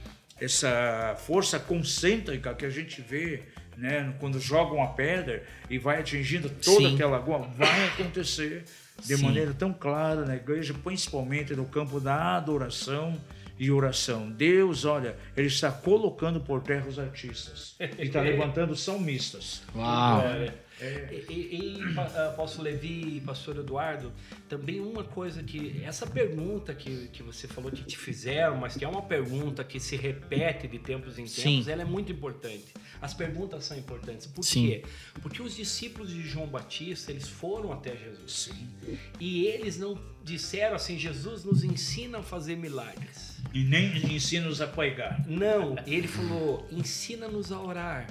essa 0.45 1.15
força 1.25 1.59
concêntrica 1.59 2.53
que 2.53 2.65
a 2.65 2.69
gente 2.69 3.01
vê 3.01 3.43
né, 3.77 4.13
quando 4.19 4.39
joga 4.39 4.73
uma 4.73 4.93
pedra 4.93 5.43
e 5.69 5.77
vai 5.77 5.99
atingindo 5.99 6.49
toda 6.49 6.87
Sim. 6.87 6.95
aquela 6.95 7.17
lagoa, 7.17 7.39
vai 7.55 7.87
acontecer 7.87 8.63
de 9.03 9.17
Sim. 9.17 9.23
maneira 9.23 9.53
tão 9.53 9.73
clara 9.73 10.25
na 10.25 10.35
igreja, 10.35 10.73
principalmente 10.73 11.53
no 11.55 11.65
campo 11.65 11.99
da 11.99 12.37
adoração 12.37 13.19
e 13.59 13.71
oração. 13.71 14.29
Deus, 14.29 14.85
olha, 14.85 15.17
Ele 15.35 15.47
está 15.47 15.71
colocando 15.71 16.39
por 16.39 16.61
terra 16.61 16.87
os 16.87 16.99
artistas 16.99 17.75
e 17.99 18.03
está 18.03 18.21
levantando 18.21 18.75
salmistas. 18.75 19.61
Uau! 19.75 20.21
É, 20.21 20.53
é. 20.79 21.23
E, 21.29 21.79
e, 21.79 21.99
Apóstolo 22.27 22.65
Levi 22.65 23.17
e 23.17 23.21
Pastor 23.21 23.57
Eduardo, 23.57 24.11
também 24.49 24.79
uma 24.79 25.03
coisa 25.03 25.41
que. 25.41 25.81
Essa 25.83 26.05
pergunta 26.05 26.73
que, 26.73 27.07
que 27.09 27.23
você 27.23 27.47
falou 27.47 27.71
que 27.71 27.83
te 27.83 27.97
fizeram, 27.97 28.57
mas 28.57 28.75
que 28.75 28.83
é 28.83 28.87
uma 28.87 29.01
pergunta 29.01 29.63
que 29.63 29.79
se 29.79 29.95
repete 29.95 30.67
de 30.67 30.79
tempos 30.79 31.17
em 31.17 31.23
tempos, 31.23 31.65
Sim. 31.65 31.71
ela 31.71 31.81
é 31.81 31.85
muito 31.85 32.11
importante. 32.11 32.73
As 33.01 33.13
perguntas 33.13 33.63
são 33.65 33.77
importantes. 33.77 34.27
Por 34.27 34.43
Sim. 34.43 34.67
quê? 34.67 34.83
Porque 35.21 35.41
os 35.41 35.55
discípulos 35.55 36.09
de 36.09 36.21
João 36.21 36.47
Batista, 36.47 37.11
eles 37.11 37.27
foram 37.27 37.71
até 37.71 37.95
Jesus. 37.95 38.31
Sim. 38.51 38.97
E 39.19 39.45
eles 39.45 39.77
não 39.77 39.97
disseram 40.23 40.75
assim: 40.75 40.97
Jesus 40.97 41.45
nos 41.45 41.63
ensina 41.63 42.19
a 42.19 42.23
fazer 42.23 42.57
milagres. 42.57 43.37
E 43.53 43.63
nem 43.63 43.95
ensina-nos 44.13 44.59
a 44.59 44.67
pregar. 44.67 45.25
Não, 45.25 45.75
ele 45.87 46.07
falou: 46.07 46.67
ensina-nos 46.69 47.51
a 47.51 47.61
orar. 47.61 48.07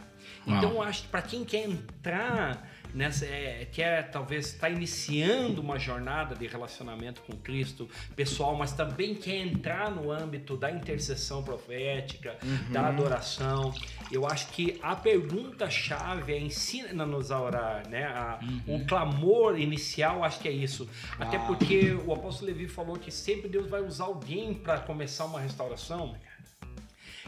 Então, 0.47 0.73
eu 0.73 0.83
acho 0.83 1.03
que 1.03 1.09
para 1.09 1.23
quem 1.23 1.45
quer 1.45 1.69
entrar 1.69 2.69
nessa, 2.95 3.27
é, 3.27 3.67
quer 3.71 4.11
talvez 4.11 4.47
estar 4.47 4.69
tá 4.69 4.71
iniciando 4.71 5.61
uma 5.61 5.79
jornada 5.79 6.35
de 6.35 6.47
relacionamento 6.47 7.21
com 7.23 7.37
Cristo 7.37 7.89
pessoal, 8.15 8.55
mas 8.55 8.73
também 8.73 9.15
quer 9.15 9.37
entrar 9.37 9.91
no 9.91 10.11
âmbito 10.11 10.57
da 10.57 10.71
intercessão 10.71 11.43
profética, 11.43 12.39
uhum. 12.43 12.73
da 12.73 12.87
adoração, 12.87 13.75
eu 14.11 14.27
acho 14.27 14.49
que 14.49 14.79
a 14.83 14.95
pergunta-chave 14.95 16.33
é 16.33 16.39
ensina-nos 16.39 17.31
a 17.31 17.41
orar, 17.41 17.89
né? 17.89 18.05
A, 18.05 18.39
uhum. 18.43 18.77
O 18.77 18.87
clamor 18.87 19.59
inicial, 19.59 20.23
acho 20.23 20.39
que 20.41 20.49
é 20.49 20.53
isso. 20.53 20.89
Uau. 21.19 21.29
Até 21.29 21.39
porque 21.39 21.93
o 22.07 22.13
apóstolo 22.13 22.47
Levi 22.47 22.69
falou 22.69 22.97
que 22.97 23.11
sempre 23.11 23.49
Deus 23.49 23.69
vai 23.69 23.83
usar 23.83 24.05
alguém 24.05 24.55
para 24.55 24.79
começar 24.79 25.25
uma 25.25 25.41
restauração. 25.41 26.15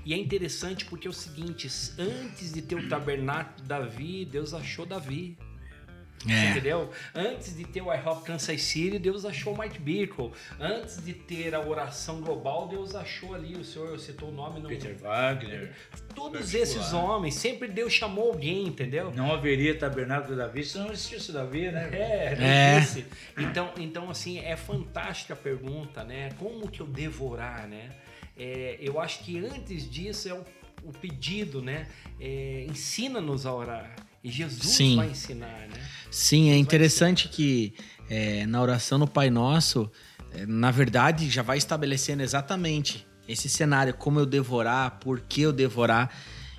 E 0.07 0.15
é 0.15 0.17
interessante 0.17 0.85
porque 0.85 1.09
é 1.09 1.11
o 1.11 1.13
seguinte: 1.13 1.69
antes 1.99 2.53
de 2.53 2.63
ter 2.63 2.77
o 2.77 2.89
tabernáculo 2.89 3.57
de 3.57 3.65
Davi, 3.65 4.25
Deus 4.25 4.55
achou 4.55 4.87
Davi. 4.87 5.37
É. 6.29 6.51
Entendeu? 6.51 6.91
Antes 7.15 7.57
de 7.57 7.65
ter 7.65 7.83
o 7.83 7.93
iHop 7.93 8.25
Kansas 8.25 8.63
City, 8.63 8.99
Deus 8.99 9.25
achou 9.25 9.53
o 9.53 9.59
Mike 9.59 9.79
Bickle. 9.79 10.33
Antes 10.59 11.05
de 11.05 11.13
ter 11.13 11.55
a 11.55 11.61
oração 11.61 12.21
global, 12.21 12.69
Deus 12.69 12.95
achou 12.95 13.35
ali, 13.35 13.55
o 13.55 13.65
senhor 13.65 13.99
citou 13.99 14.31
o 14.31 14.33
nome. 14.33 14.61
No... 14.61 14.69
Peter 14.69 14.97
Wagner. 14.97 15.73
Todos 16.15 16.55
esses 16.55 16.93
homens, 16.93 17.35
sempre 17.35 17.69
Deus 17.69 17.93
chamou 17.93 18.29
alguém, 18.33 18.67
entendeu? 18.67 19.13
Não 19.15 19.33
haveria 19.33 19.77
tabernáculo 19.77 20.35
de 20.35 20.39
Davi 20.39 20.65
se 20.65 20.79
não 20.79 20.91
existisse 20.91 21.33
Davi, 21.33 21.71
né? 21.71 21.91
É, 21.93 22.37
não 22.37 22.47
é. 22.47 23.05
Então, 23.39 23.73
então, 23.77 24.11
assim, 24.11 24.39
é 24.39 24.57
fantástica 24.57 25.35
a 25.35 25.37
pergunta, 25.37 26.03
né? 26.03 26.31
Como 26.39 26.69
que 26.69 26.81
eu 26.81 26.87
devorar, 26.87 27.69
né? 27.69 27.91
É, 28.37 28.79
eu 28.81 29.01
acho 29.01 29.21
que 29.25 29.39
antes 29.39 29.91
disso 29.91 30.29
é 30.29 30.35
o, 30.35 30.45
o 30.85 30.93
pedido, 30.93 31.63
né? 31.63 31.87
É, 32.21 32.67
Ensina-nos 32.69 33.47
a 33.47 33.55
orar. 33.55 33.97
E 34.23 34.31
Jesus 34.31 34.73
Sim. 34.73 34.97
vai 34.97 35.11
ensinar, 35.11 35.69
né? 35.69 35.89
Sim, 36.11 36.51
é 36.51 36.57
interessante 36.57 37.29
que 37.29 37.73
é, 38.11 38.45
na 38.47 38.61
oração 38.61 38.99
no 38.99 39.07
Pai 39.07 39.31
Nosso, 39.31 39.91
é, 40.33 40.45
na 40.47 40.71
verdade, 40.71 41.31
já 41.31 41.43
vai 41.43 41.59
estabelecendo 41.59 42.23
exatamente 42.23 43.07
esse 43.29 43.49
cenário, 43.49 43.95
como 43.95 44.19
eu 44.19 44.27
devorar, 44.27 44.99
por 45.01 45.21
que 45.21 45.43
eu 45.43 45.53
devorar. 45.53 46.11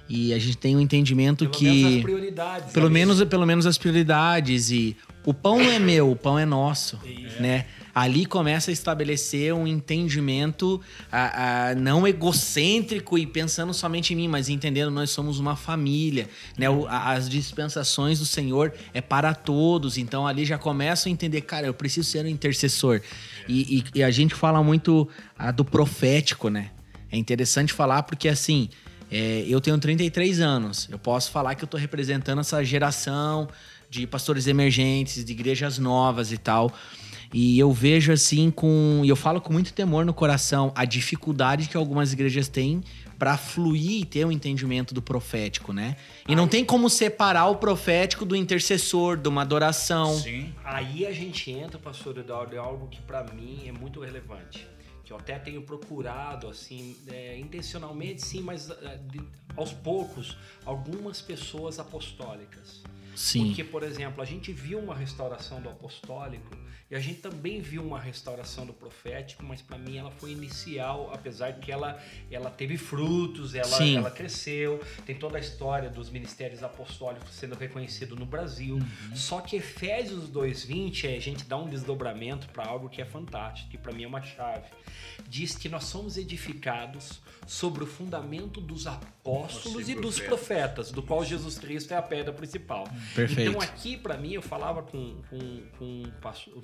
E 0.09 0.33
a 0.33 0.39
gente 0.39 0.57
tem 0.57 0.75
um 0.75 0.79
entendimento 0.79 1.39
pelo 1.45 1.51
que. 1.51 1.65
Menos 1.65 1.95
as 1.95 2.01
prioridades, 2.01 2.71
pelo, 2.71 2.89
menos, 2.89 3.23
pelo 3.25 3.45
menos 3.45 3.65
as 3.65 3.77
prioridades. 3.77 4.71
E 4.71 4.95
o 5.25 5.33
pão 5.33 5.59
é 5.59 5.77
meu, 5.79 6.11
o 6.11 6.15
pão 6.15 6.39
é 6.39 6.45
nosso. 6.45 6.97
É. 7.05 7.41
Né? 7.41 7.65
Ali 7.99 8.27
começa 8.27 8.69
a 8.69 8.73
estabelecer 8.73 9.51
um 9.55 9.65
entendimento 9.65 10.79
a, 11.11 11.69
a, 11.69 11.75
não 11.75 12.07
egocêntrico 12.07 13.17
e 13.17 13.25
pensando 13.25 13.73
somente 13.73 14.13
em 14.13 14.15
mim, 14.15 14.27
mas 14.27 14.49
entendendo 14.49 14.91
nós 14.91 15.09
somos 15.09 15.39
uma 15.39 15.55
família, 15.55 16.29
né? 16.55 16.69
O, 16.69 16.85
a, 16.85 17.13
as 17.13 17.27
dispensações 17.27 18.19
do 18.19 18.25
Senhor 18.25 18.71
é 18.93 19.01
para 19.01 19.33
todos, 19.33 19.97
então 19.97 20.27
ali 20.27 20.45
já 20.45 20.59
começa 20.59 21.09
a 21.09 21.11
entender, 21.11 21.41
cara, 21.41 21.65
eu 21.65 21.73
preciso 21.73 22.07
ser 22.07 22.23
um 22.23 22.29
intercessor. 22.29 23.01
E, 23.47 23.79
e, 23.79 23.99
e 23.99 24.03
a 24.03 24.11
gente 24.11 24.35
fala 24.35 24.61
muito 24.61 25.09
do 25.55 25.65
profético, 25.65 26.49
né? 26.49 26.69
É 27.11 27.17
interessante 27.17 27.73
falar 27.73 28.03
porque 28.03 28.29
assim 28.29 28.69
É, 29.09 29.45
eu 29.47 29.61
tenho 29.61 29.77
33 29.79 30.41
anos. 30.41 30.87
Eu 30.91 30.99
posso 30.99 31.31
falar 31.31 31.55
que 31.55 31.63
eu 31.63 31.65
estou 31.65 31.79
representando 31.79 32.41
essa 32.41 32.61
geração 32.61 33.47
de 33.89 34.05
pastores 34.05 34.47
emergentes, 34.47 35.23
de 35.23 35.31
igrejas 35.31 35.77
novas 35.79 36.33
e 36.33 36.37
tal. 36.37 36.73
E 37.33 37.59
eu 37.59 37.71
vejo 37.71 38.11
assim 38.11 38.49
com. 38.49 39.01
E 39.03 39.09
eu 39.09 39.15
falo 39.15 39.41
com 39.41 39.51
muito 39.51 39.73
temor 39.73 40.05
no 40.05 40.13
coração 40.13 40.71
a 40.75 40.85
dificuldade 40.85 41.67
que 41.67 41.77
algumas 41.77 42.13
igrejas 42.13 42.47
têm 42.47 42.81
para 43.17 43.35
fluir 43.35 44.01
e 44.01 44.05
ter 44.05 44.25
o 44.25 44.27
um 44.27 44.31
entendimento 44.31 44.93
do 44.93 45.01
profético, 45.01 45.73
né? 45.73 45.97
E 46.27 46.35
não 46.35 46.47
tem 46.47 46.63
como 46.63 46.89
separar 46.89 47.47
o 47.47 47.55
profético 47.55 48.23
do 48.23 48.35
intercessor, 48.35 49.17
de 49.17 49.27
uma 49.27 49.41
adoração. 49.41 50.15
Sim. 50.15 50.53
Aí 50.63 51.05
a 51.05 51.11
gente 51.11 51.49
entra, 51.51 51.79
pastor 51.79 52.17
Eduardo, 52.17 52.55
é 52.55 52.59
algo 52.59 52.87
que 52.87 53.01
para 53.01 53.23
mim 53.33 53.63
é 53.67 53.71
muito 53.71 53.99
relevante. 54.01 54.67
Que 55.03 55.13
eu 55.13 55.17
até 55.17 55.39
tenho 55.39 55.61
procurado, 55.61 56.47
assim, 56.47 56.95
é, 57.07 57.39
intencionalmente 57.39 58.21
sim, 58.21 58.41
mas 58.41 58.69
é, 58.69 58.99
de, 59.09 59.21
aos 59.55 59.73
poucos, 59.73 60.37
algumas 60.65 61.21
pessoas 61.21 61.79
apostólicas. 61.79 62.83
Sim. 63.15 63.47
Porque, 63.47 63.63
por 63.63 63.83
exemplo, 63.83 64.21
a 64.21 64.25
gente 64.25 64.51
viu 64.51 64.77
uma 64.77 64.93
restauração 64.93 65.59
do 65.59 65.69
apostólico 65.69 66.55
e 66.89 66.95
a 66.95 66.99
gente 66.99 67.19
também 67.19 67.59
viu 67.59 67.83
uma 67.83 67.99
restauração 67.99 68.65
do 68.65 68.71
profético, 68.71 69.43
mas 69.43 69.61
para 69.61 69.77
mim 69.77 69.97
ela 69.97 70.09
foi 70.09 70.31
inicial, 70.31 71.11
apesar 71.13 71.51
de 71.51 71.59
que 71.59 71.69
ela, 71.69 72.01
ela 72.31 72.49
teve 72.49 72.77
frutos, 72.77 73.55
ela, 73.55 73.83
ela 73.83 74.09
cresceu, 74.09 74.81
tem 75.05 75.13
toda 75.13 75.37
a 75.37 75.39
história 75.41 75.89
dos 75.89 76.09
ministérios 76.09 76.63
apostólicos 76.63 77.33
sendo 77.33 77.55
reconhecido 77.55 78.15
no 78.15 78.25
Brasil. 78.25 78.75
Uhum. 78.75 79.15
Só 79.15 79.41
que 79.41 79.57
Efésios 79.57 80.29
2:20 80.29 81.09
é 81.09 81.17
a 81.17 81.19
gente 81.19 81.43
dá 81.43 81.57
um 81.57 81.67
desdobramento 81.67 82.47
para 82.49 82.65
algo 82.65 82.87
que 82.87 83.01
é 83.01 83.05
fantástico, 83.05 83.69
que 83.69 83.77
para 83.77 83.91
mim 83.91 84.03
é 84.03 84.07
uma 84.07 84.21
chave. 84.21 84.67
Diz 85.27 85.57
que 85.57 85.67
nós 85.67 85.83
somos 85.83 86.15
edificados 86.15 87.19
sobre 87.45 87.83
o 87.83 87.87
fundamento 87.87 88.59
dos 88.59 88.87
apóstolos 88.87 89.87
e, 89.87 89.93
e 89.93 89.95
dos 89.95 90.19
profetas, 90.19 90.91
do 90.91 91.01
qual 91.01 91.23
Jesus 91.23 91.57
Cristo 91.57 91.93
é 91.93 91.97
a 91.97 92.01
pedra 92.01 92.33
principal. 92.33 92.87
Perfeito. 93.15 93.49
Então 93.49 93.61
aqui 93.61 93.97
para 93.97 94.17
mim 94.17 94.33
eu 94.33 94.41
falava 94.41 94.83
com, 94.83 95.21
com, 95.29 95.63
com, 95.77 96.03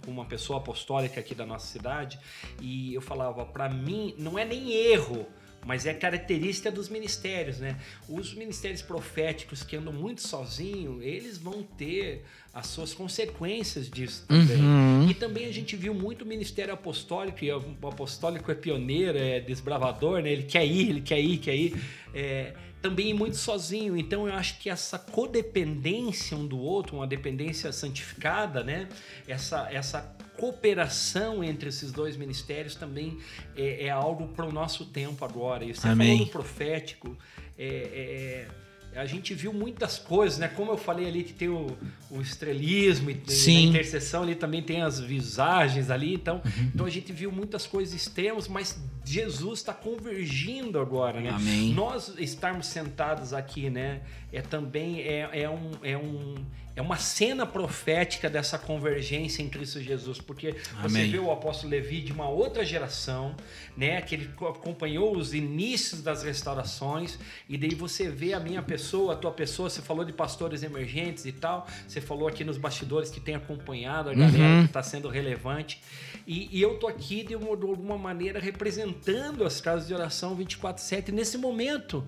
com 0.06 0.13
uma 0.14 0.26
pessoa 0.26 0.60
apostólica 0.60 1.20
aqui 1.20 1.34
da 1.34 1.46
nossa 1.46 1.68
cidade 1.68 2.20
e 2.62 2.94
eu 2.94 3.02
falava, 3.02 3.46
para 3.46 3.70
mim 3.70 4.14
não 4.18 4.38
é 4.38 4.46
nem 4.46 4.72
erro, 4.72 5.28
mas 5.66 5.86
é 5.86 5.94
característica 5.94 6.72
dos 6.72 6.90
ministérios, 6.90 7.60
né? 7.60 7.80
Os 8.08 8.34
ministérios 8.34 8.82
proféticos 8.82 9.64
que 9.64 9.76
andam 9.76 9.94
muito 9.94 10.22
sozinhos, 10.22 11.02
eles 11.02 11.38
vão 11.38 11.64
ter 11.64 12.24
as 12.54 12.68
suas 12.68 12.94
consequências 12.94 13.90
disso 13.90 14.26
também. 14.28 14.62
Uhum. 14.62 15.10
E 15.10 15.14
também 15.14 15.46
a 15.46 15.52
gente 15.52 15.76
viu 15.76 15.94
muito 15.94 16.26
ministério 16.26 16.74
apostólico, 16.74 17.44
e 17.44 17.52
o 17.52 17.58
apostólico 17.88 18.52
é 18.52 18.56
pioneiro, 18.56 19.18
é 19.18 19.40
desbravador, 19.40 20.22
né? 20.22 20.32
Ele 20.32 20.44
quer 20.44 20.66
ir, 20.66 20.90
ele 20.90 21.02
quer 21.02 21.20
ir, 21.20 21.38
quer 21.38 21.56
ir. 21.56 21.82
É, 22.14 22.54
também 22.84 23.14
muito 23.14 23.38
sozinho. 23.38 23.96
Então 23.96 24.28
eu 24.28 24.34
acho 24.34 24.60
que 24.60 24.70
essa 24.70 25.00
codependência 25.00 26.38
um 26.38 26.46
do 26.46 26.60
outro, 26.60 26.98
uma 26.98 27.08
dependência 27.08 27.72
santificada, 27.72 28.62
né? 28.62 28.90
Essa, 29.26 29.72
essa 29.72 30.02
cooperação 30.38 31.42
entre 31.42 31.70
esses 31.70 31.94
dois 31.94 32.18
ministérios 32.18 32.76
também 32.76 33.18
é, 33.56 33.86
é 33.86 33.90
algo 33.90 34.28
para 34.28 34.46
o 34.46 34.52
nosso 34.52 34.86
tempo 34.86 35.24
agora. 35.24 35.64
E 35.64 35.74
você 35.74 35.88
Amém. 35.88 36.18
falou 36.18 36.26
do 36.26 36.32
profético. 36.32 37.18
é, 37.58 37.66
é, 37.66 38.50
é 38.60 38.63
a 38.96 39.06
gente 39.06 39.34
viu 39.34 39.52
muitas 39.52 39.98
coisas, 39.98 40.38
né? 40.38 40.48
Como 40.48 40.72
eu 40.72 40.78
falei 40.78 41.08
ali 41.08 41.24
que 41.24 41.34
tem 41.34 41.50
o, 41.50 41.68
o 42.10 42.22
estrelismo 42.22 43.10
e 43.10 43.22
Sim. 43.28 43.66
na 43.66 43.70
intercessão 43.70 44.24
ali 44.24 44.36
também 44.36 44.62
tem 44.62 44.82
as 44.82 45.00
visagens 45.00 45.90
ali, 45.90 46.14
então, 46.14 46.42
uhum. 46.44 46.72
então 46.74 46.86
a 46.86 46.90
gente 46.90 47.12
viu 47.12 47.32
muitas 47.32 47.66
coisas 47.66 47.94
extremas, 47.94 48.48
mas 48.48 48.80
Jesus 49.06 49.60
está 49.60 49.74
convergindo 49.74 50.80
agora, 50.80 51.20
né? 51.20 51.30
Amém. 51.30 51.74
Nós 51.74 52.14
estarmos 52.18 52.68
sentados 52.68 53.34
aqui, 53.34 53.70
né? 53.70 54.02
É 54.32 54.42
também 54.42 55.02
é, 55.02 55.30
é 55.34 55.50
um, 55.50 55.72
é 55.82 55.98
um 55.98 56.36
é 56.76 56.82
uma 56.82 56.98
cena 56.98 57.46
profética 57.46 58.30
dessa 58.30 58.58
convergência 58.58 59.44
em 59.44 59.50
Cristo 59.50 59.80
Jesus, 59.80 60.20
porque 60.20 60.56
Amém. 60.78 60.90
você 60.90 61.08
vê 61.08 61.20
o 61.20 61.32
apóstolo 61.32 61.72
Levi 61.72 62.02
de 62.02 62.12
uma 62.12 62.28
outra 62.28 62.66
geração, 62.66 63.36
né, 63.78 64.02
que 64.02 64.16
ele 64.16 64.30
acompanhou 64.42 65.16
os 65.16 65.34
inícios 65.34 66.02
das 66.02 66.24
restaurações, 66.24 67.20
e 67.48 67.58
daí 67.58 67.76
você 67.76 68.10
vê 68.10 68.34
a 68.34 68.40
minha 68.40 68.62
pessoa, 68.62 69.14
a 69.14 69.16
tua 69.16 69.32
pessoa, 69.32 69.70
você 69.70 69.82
falou 69.82 70.04
de 70.04 70.12
pastores 70.12 70.64
emergentes 70.64 71.26
e 71.26 71.32
tal, 71.32 71.68
você 71.88 72.02
falou 72.02 72.28
aqui 72.28 72.44
nos 72.44 72.58
bastidores 72.58 73.12
que 73.12 73.20
tem 73.20 73.36
acompanhado 73.36 74.10
a 74.10 74.14
galera 74.14 74.38
uhum. 74.38 74.62
que 74.62 74.68
está 74.68 74.82
sendo 74.82 75.10
relevante, 75.10 75.80
e, 76.26 76.58
e, 76.58 76.62
eu 76.62 76.80
tô 76.80 76.88
aqui 76.88 77.24
de, 77.24 77.36
uma, 77.36 77.56
de 77.56 77.64
alguma 77.64 77.98
maneira 77.98 78.40
representando 78.40 79.44
as 79.44 79.60
casas 79.60 79.88
de 79.88 79.94
oração 79.94 80.36
24/7 80.38 81.10
nesse 81.10 81.38
momento, 81.38 82.06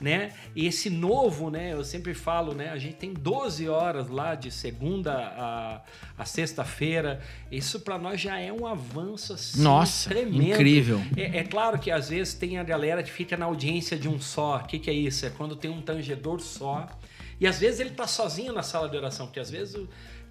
né? 0.00 0.32
E 0.54 0.66
esse 0.66 0.90
novo, 0.90 1.50
né? 1.50 1.72
Eu 1.72 1.84
sempre 1.84 2.14
falo, 2.14 2.54
né? 2.54 2.70
A 2.70 2.78
gente 2.78 2.96
tem 2.96 3.12
12 3.12 3.68
horas 3.68 4.08
lá 4.08 4.34
de 4.34 4.50
segunda 4.50 5.12
a, 5.12 5.82
a 6.18 6.24
sexta-feira. 6.24 7.20
Isso 7.50 7.80
para 7.80 7.98
nós 7.98 8.20
já 8.20 8.38
é 8.38 8.52
um 8.52 8.66
avanço 8.66 9.32
assim, 9.32 9.62
Nossa, 9.62 10.10
tremendo. 10.10 10.42
incrível. 10.42 11.00
É, 11.16 11.38
é, 11.38 11.44
claro 11.44 11.78
que 11.78 11.90
às 11.90 12.08
vezes 12.08 12.34
tem 12.34 12.58
a 12.58 12.64
galera 12.64 13.02
que 13.02 13.10
fica 13.10 13.36
na 13.36 13.46
audiência 13.46 13.96
de 13.96 14.08
um 14.08 14.20
só. 14.20 14.56
O 14.58 14.66
que, 14.66 14.78
que 14.78 14.90
é 14.90 14.94
isso? 14.94 15.24
É 15.24 15.30
quando 15.30 15.56
tem 15.56 15.70
um 15.70 15.80
tangedor 15.80 16.40
só. 16.40 16.86
E 17.38 17.46
às 17.46 17.58
vezes 17.58 17.80
ele 17.80 17.90
tá 17.90 18.06
sozinho 18.06 18.52
na 18.52 18.62
sala 18.62 18.88
de 18.88 18.96
oração, 18.96 19.26
porque 19.26 19.40
às 19.40 19.50
vezes 19.50 19.86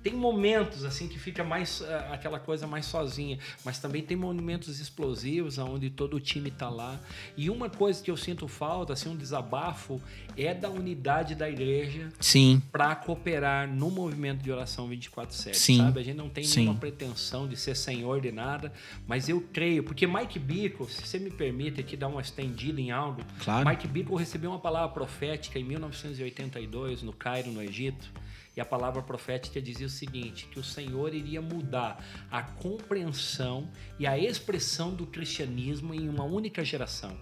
tem 0.06 0.14
momentos 0.14 0.86
assim 0.86 1.08
que 1.08 1.18
fica 1.18 1.44
mais 1.44 1.82
uh, 1.82 1.86
aquela 2.12 2.40
coisa 2.40 2.68
mais 2.68 2.86
sozinha, 2.86 3.40
mas 3.64 3.80
também 3.80 4.04
tem 4.04 4.16
momentos 4.16 4.80
explosivos 4.80 5.58
onde 5.58 5.90
todo 5.90 6.18
o 6.18 6.20
time 6.20 6.50
está 6.50 6.70
lá. 6.70 7.00
E 7.36 7.50
uma 7.50 7.72
coisa 7.72 8.04
que 8.04 8.12
eu 8.12 8.16
sinto 8.16 8.48
falta, 8.48 8.94
assim, 8.94 9.10
um 9.10 9.16
desabafo, 9.18 10.00
é 10.38 10.54
da 10.54 10.70
unidade 10.70 11.34
da 11.34 11.50
igreja 11.50 12.14
Sim. 12.20 12.62
para 12.72 12.94
cooperar 12.96 13.68
no 13.68 13.90
movimento 13.90 14.44
de 14.44 14.52
oração 14.52 14.88
24/7, 14.88 15.56
Sim. 15.56 15.78
sabe? 15.78 16.00
A 16.00 16.04
gente 16.04 16.18
não 16.18 16.30
tem 16.30 16.44
Sim. 16.44 16.60
nenhuma 16.60 16.80
pretensão 16.80 17.48
de 17.48 17.58
ser 17.58 17.76
senhor 17.76 18.22
de 18.22 18.32
nada, 18.32 18.72
mas 19.08 19.28
eu 19.28 19.42
creio, 19.42 19.84
porque 19.84 20.06
Mike 20.06 20.38
Bickle, 20.38 20.88
se 20.88 21.02
você 21.02 21.18
me 21.18 21.32
permite 21.32 21.82
aqui 21.82 21.98
dar 21.98 22.10
uma 22.10 22.22
estendida 22.22 22.80
em 22.80 22.92
algo, 22.92 23.24
claro. 23.44 23.68
Mike 23.68 23.88
Bickle 23.88 24.18
recebeu 24.18 24.52
uma 24.52 24.60
palavra 24.60 24.94
profética 24.94 25.58
em 25.58 25.64
1982 25.64 27.02
no 27.02 27.12
Cairo, 27.12 27.52
no 27.52 27.64
Egito. 27.64 28.08
E 28.56 28.62
a 28.62 28.66
palavra 28.66 29.02
profética 29.02 29.62
dizia 29.62 29.88
o 29.88 29.90
seguinte: 29.90 30.48
que 30.48 30.60
o 30.60 30.64
Senhor 30.64 31.14
iria 31.14 31.42
mudar 31.42 32.04
a 32.32 32.42
compreensão 32.42 33.70
e 34.00 34.08
a 34.08 34.18
expressão 34.18 34.94
do 34.94 35.06
cristianismo 35.06 35.94
em 35.94 36.08
uma 36.08 36.24
única 36.24 36.64
geração. 36.64 37.18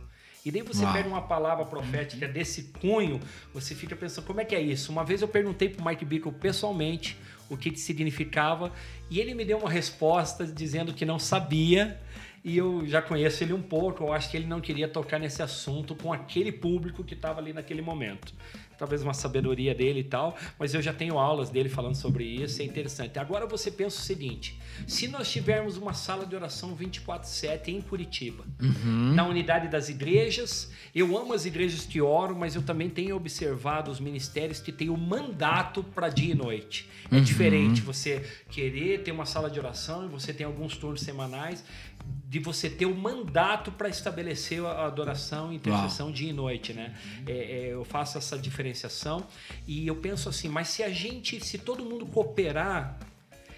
E 0.45 0.51
daí 0.51 0.61
você 0.61 0.83
Uau. 0.83 0.93
pega 0.93 1.07
uma 1.07 1.21
palavra 1.21 1.65
profética 1.65 2.27
desse 2.27 2.63
cunho, 2.81 3.19
você 3.53 3.73
fica 3.73 3.95
pensando, 3.95 4.25
como 4.25 4.41
é 4.41 4.45
que 4.45 4.53
é 4.53 4.61
isso? 4.61 4.91
Uma 4.91 5.05
vez 5.05 5.21
eu 5.21 5.27
perguntei 5.27 5.69
para 5.69 5.81
o 5.81 5.87
Mike 5.87 6.03
Bickle 6.03 6.33
pessoalmente 6.33 7.17
o 7.49 7.55
que, 7.55 7.71
que 7.71 7.79
significava, 7.79 8.71
e 9.09 9.21
ele 9.21 9.33
me 9.33 9.45
deu 9.45 9.57
uma 9.57 9.69
resposta 9.69 10.45
dizendo 10.45 10.93
que 10.93 11.05
não 11.05 11.17
sabia, 11.17 11.97
e 12.43 12.57
eu 12.57 12.85
já 12.85 13.01
conheço 13.01 13.41
ele 13.41 13.53
um 13.53 13.61
pouco, 13.61 14.03
eu 14.03 14.11
acho 14.11 14.29
que 14.29 14.35
ele 14.35 14.45
não 14.45 14.59
queria 14.59 14.87
tocar 14.87 15.17
nesse 15.17 15.41
assunto 15.41 15.95
com 15.95 16.11
aquele 16.11 16.51
público 16.51 17.05
que 17.05 17.13
estava 17.13 17.39
ali 17.39 17.53
naquele 17.53 17.81
momento 17.81 18.33
talvez 18.77 19.01
uma 19.01 19.13
sabedoria 19.13 19.73
dele 19.73 20.01
e 20.01 20.03
tal, 20.03 20.35
mas 20.57 20.73
eu 20.73 20.81
já 20.81 20.93
tenho 20.93 21.17
aulas 21.17 21.49
dele 21.49 21.69
falando 21.69 21.95
sobre 21.95 22.23
isso, 22.23 22.61
é 22.61 22.65
interessante. 22.65 23.19
Agora 23.19 23.45
você 23.45 23.71
pensa 23.71 23.97
o 23.97 24.01
seguinte: 24.01 24.59
se 24.87 25.07
nós 25.07 25.31
tivermos 25.31 25.77
uma 25.77 25.93
sala 25.93 26.25
de 26.25 26.35
oração 26.35 26.75
24/7 26.75 27.67
em 27.69 27.81
Curitiba, 27.81 28.45
uhum. 28.61 29.13
na 29.13 29.27
unidade 29.27 29.67
das 29.67 29.89
igrejas, 29.89 30.71
eu 30.93 31.17
amo 31.17 31.33
as 31.33 31.45
igrejas 31.45 31.85
que 31.85 32.01
oram, 32.01 32.35
mas 32.35 32.55
eu 32.55 32.61
também 32.61 32.89
tenho 32.89 33.15
observado 33.15 33.91
os 33.91 33.99
ministérios 33.99 34.59
que 34.59 34.71
têm 34.71 34.89
o 34.89 34.97
mandato 34.97 35.83
para 35.83 36.09
dia 36.09 36.33
e 36.33 36.35
noite. 36.35 36.89
É 37.11 37.15
uhum. 37.15 37.21
diferente 37.21 37.81
você 37.81 38.23
querer 38.49 39.03
ter 39.03 39.11
uma 39.11 39.25
sala 39.25 39.49
de 39.49 39.59
oração 39.59 40.05
e 40.05 40.07
você 40.07 40.33
tem 40.33 40.45
alguns 40.45 40.77
turnos 40.77 41.01
semanais 41.01 41.63
de 42.33 42.39
você 42.39 42.67
ter 42.67 42.87
o 42.87 42.95
mandato 42.95 43.71
para 43.71 43.87
estabelecer 43.87 44.63
a 44.65 44.87
adoração 44.87 45.53
e 45.53 45.57
intercessão 45.57 46.07
Uau. 46.07 46.15
dia 46.15 46.31
e 46.31 46.33
noite, 46.33 46.73
né? 46.73 46.95
É, 47.27 47.31
é, 47.31 47.73
eu 47.73 47.85
faço 47.85 48.17
essa 48.17 48.37
diferenciação 48.39 49.23
e 49.67 49.85
eu 49.85 49.95
penso 49.97 50.27
assim, 50.29 50.49
mas 50.49 50.69
se 50.69 50.81
a 50.81 50.89
gente, 50.89 51.39
se 51.45 51.59
todo 51.59 51.85
mundo 51.85 52.07
cooperar 52.07 52.97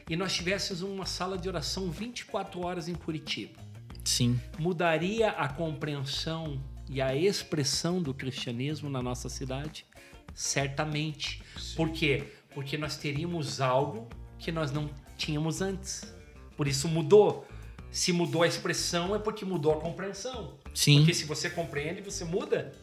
e 0.09 0.17
nós 0.17 0.33
tivéssemos 0.33 0.81
uma 0.81 1.05
sala 1.05 1.37
de 1.37 1.47
oração 1.47 1.89
24 1.89 2.59
horas 2.65 2.89
em 2.89 2.95
Curitiba, 2.95 3.57
sim, 4.03 4.37
mudaria 4.59 5.29
a 5.29 5.47
compreensão 5.47 6.61
e 6.89 7.01
a 7.01 7.15
expressão 7.15 8.01
do 8.01 8.13
cristianismo 8.13 8.89
na 8.89 9.01
nossa 9.01 9.29
cidade? 9.29 9.85
Certamente. 10.33 11.41
Sim. 11.57 11.75
Por 11.77 11.91
quê? 11.91 12.27
Porque 12.53 12.77
nós 12.77 12.97
teríamos 12.97 13.61
algo 13.61 14.09
que 14.37 14.51
nós 14.51 14.69
não 14.69 14.89
tínhamos 15.17 15.61
antes. 15.61 16.13
Por 16.57 16.67
isso 16.67 16.89
mudou 16.89 17.47
se 17.95 18.11
mudou 18.11 18.43
a 18.43 18.47
expressão 18.47 19.15
é 19.15 19.19
porque 19.19 19.45
mudou 19.45 19.71
a 19.71 19.77
compreensão. 19.77 20.55
Sim. 20.73 20.97
Porque 20.97 21.13
se 21.13 21.23
você 21.23 21.49
compreende, 21.49 22.01
você 22.01 22.25
muda. 22.25 22.73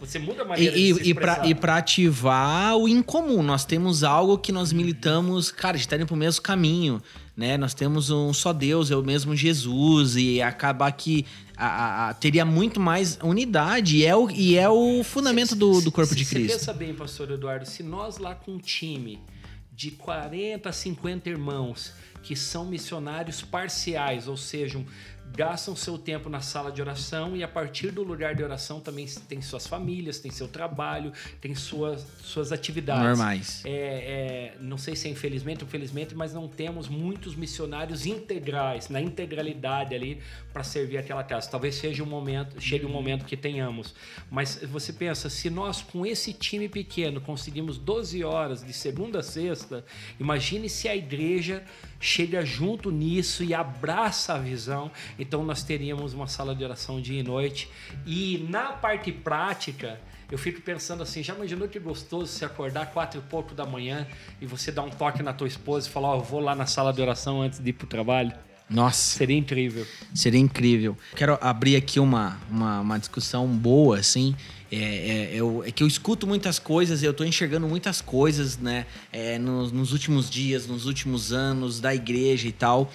Você 0.00 0.18
muda 0.18 0.42
a 0.42 0.44
maneira 0.46 0.74
e, 0.74 0.94
de 0.94 1.04
se. 1.04 1.10
E 1.10 1.54
para 1.54 1.76
ativar 1.76 2.74
o 2.74 2.88
incomum, 2.88 3.42
nós 3.42 3.66
temos 3.66 4.02
algo 4.02 4.38
que 4.38 4.50
nós 4.52 4.72
militamos, 4.72 5.50
cara, 5.50 5.74
a 5.74 5.78
gente 5.78 5.88
tá 5.88 5.96
indo 5.96 6.06
pro 6.06 6.16
mesmo 6.16 6.40
caminho. 6.40 7.02
né? 7.36 7.58
Nós 7.58 7.74
temos 7.74 8.08
um 8.08 8.32
só 8.32 8.50
Deus, 8.50 8.90
é 8.90 8.96
o 8.96 9.02
mesmo 9.02 9.36
Jesus, 9.36 10.16
e 10.16 10.40
acabar 10.40 10.90
que 10.92 11.26
a, 11.54 12.08
a, 12.08 12.14
teria 12.14 12.46
muito 12.46 12.80
mais 12.80 13.18
unidade, 13.22 13.98
e 13.98 14.06
é 14.06 14.16
o, 14.16 14.30
e 14.30 14.56
é 14.56 14.70
o 14.70 15.04
fundamento 15.04 15.54
do, 15.54 15.82
do 15.82 15.92
corpo 15.92 16.14
de 16.14 16.24
Cristo. 16.24 16.52
Você 16.52 16.58
pensa 16.58 16.72
bem, 16.72 16.94
pastor 16.94 17.30
Eduardo, 17.30 17.66
se 17.66 17.82
nós 17.82 18.16
lá 18.16 18.34
com 18.34 18.52
um 18.52 18.58
time 18.58 19.18
de 19.70 19.90
40 19.90 20.66
a 20.66 20.72
50 20.72 21.28
irmãos 21.28 21.92
que 22.26 22.34
são 22.34 22.64
missionários 22.64 23.40
parciais, 23.40 24.26
ou 24.26 24.36
seja, 24.36 24.84
gastam 25.32 25.76
seu 25.76 25.98
tempo 25.98 26.28
na 26.28 26.40
sala 26.40 26.72
de 26.72 26.80
oração 26.80 27.36
e 27.36 27.44
a 27.44 27.48
partir 27.48 27.90
do 27.90 28.02
lugar 28.02 28.34
de 28.34 28.42
oração 28.42 28.80
também 28.80 29.06
tem 29.28 29.40
suas 29.40 29.66
famílias, 29.66 30.18
tem 30.18 30.30
seu 30.30 30.48
trabalho, 30.48 31.12
tem 31.40 31.54
suas, 31.54 32.04
suas 32.22 32.50
atividades. 32.50 33.04
Normais. 33.04 33.62
É, 33.64 33.70
é, 33.70 34.56
não 34.60 34.78
sei 34.78 34.96
se 34.96 35.06
é 35.06 35.10
infelizmente 35.10 35.62
ou 35.62 35.68
felizmente, 35.68 36.16
mas 36.16 36.32
não 36.32 36.48
temos 36.48 36.88
muitos 36.88 37.36
missionários 37.36 38.06
integrais, 38.06 38.88
na 38.88 39.00
integralidade 39.00 39.94
ali, 39.94 40.20
para 40.52 40.64
servir 40.64 40.98
aquela 40.98 41.22
casa. 41.22 41.48
Talvez 41.48 41.76
seja 41.76 42.02
um 42.02 42.06
momento, 42.06 42.60
chegue 42.60 42.86
um 42.86 42.90
momento 42.90 43.24
que 43.24 43.36
tenhamos. 43.36 43.94
Mas 44.30 44.60
você 44.64 44.92
pensa, 44.92 45.28
se 45.28 45.48
nós 45.48 45.82
com 45.82 46.04
esse 46.04 46.32
time 46.32 46.68
pequeno 46.68 47.20
conseguimos 47.20 47.78
12 47.78 48.24
horas 48.24 48.64
de 48.64 48.72
segunda 48.72 49.20
a 49.20 49.22
sexta, 49.22 49.84
imagine 50.18 50.68
se 50.68 50.88
a 50.88 50.96
igreja 50.96 51.62
chega 52.00 52.44
junto 52.44 52.90
nisso 52.90 53.42
e 53.44 53.54
abraça 53.54 54.34
a 54.34 54.38
visão. 54.38 54.90
Então 55.18 55.44
nós 55.44 55.62
teríamos 55.62 56.14
uma 56.14 56.26
sala 56.26 56.54
de 56.54 56.64
oração 56.64 57.00
dia 57.00 57.20
e 57.20 57.22
noite. 57.22 57.68
E 58.06 58.46
na 58.48 58.72
parte 58.72 59.12
prática, 59.12 60.00
eu 60.30 60.38
fico 60.38 60.60
pensando 60.60 61.02
assim, 61.02 61.22
já 61.22 61.34
imaginou 61.34 61.68
que 61.68 61.78
gostoso 61.78 62.32
se 62.32 62.44
acordar 62.44 62.86
quatro 62.86 63.20
e 63.20 63.22
pouco 63.30 63.54
da 63.54 63.64
manhã 63.64 64.06
e 64.40 64.46
você 64.46 64.72
dar 64.72 64.82
um 64.82 64.90
toque 64.90 65.22
na 65.22 65.32
tua 65.32 65.46
esposa 65.46 65.88
e 65.88 65.90
falar, 65.90 66.08
ó, 66.08 66.16
oh, 66.16 66.20
eu 66.20 66.24
vou 66.24 66.40
lá 66.40 66.54
na 66.54 66.66
sala 66.66 66.92
de 66.92 67.00
oração 67.00 67.42
antes 67.42 67.58
de 67.58 67.70
ir 67.70 67.72
pro 67.74 67.86
trabalho? 67.86 68.32
Nossa. 68.68 69.18
Seria 69.18 69.36
incrível. 69.36 69.86
Seria 70.12 70.40
incrível. 70.40 70.96
Quero 71.14 71.38
abrir 71.40 71.76
aqui 71.76 72.00
uma, 72.00 72.40
uma, 72.50 72.80
uma 72.80 72.98
discussão 72.98 73.46
boa, 73.46 73.98
assim. 73.98 74.34
É, 74.70 74.76
é, 74.76 75.30
eu, 75.32 75.62
é, 75.64 75.70
que 75.70 75.82
eu 75.82 75.86
escuto 75.86 76.26
muitas 76.26 76.58
coisas, 76.58 77.02
eu 77.02 77.12
estou 77.12 77.26
enxergando 77.26 77.68
muitas 77.68 78.00
coisas, 78.00 78.58
né? 78.58 78.86
É, 79.12 79.38
nos, 79.38 79.70
nos, 79.70 79.92
últimos 79.92 80.28
dias, 80.28 80.66
nos 80.66 80.86
últimos 80.86 81.32
anos 81.32 81.80
da 81.80 81.94
igreja 81.94 82.48
e 82.48 82.52
tal. 82.52 82.92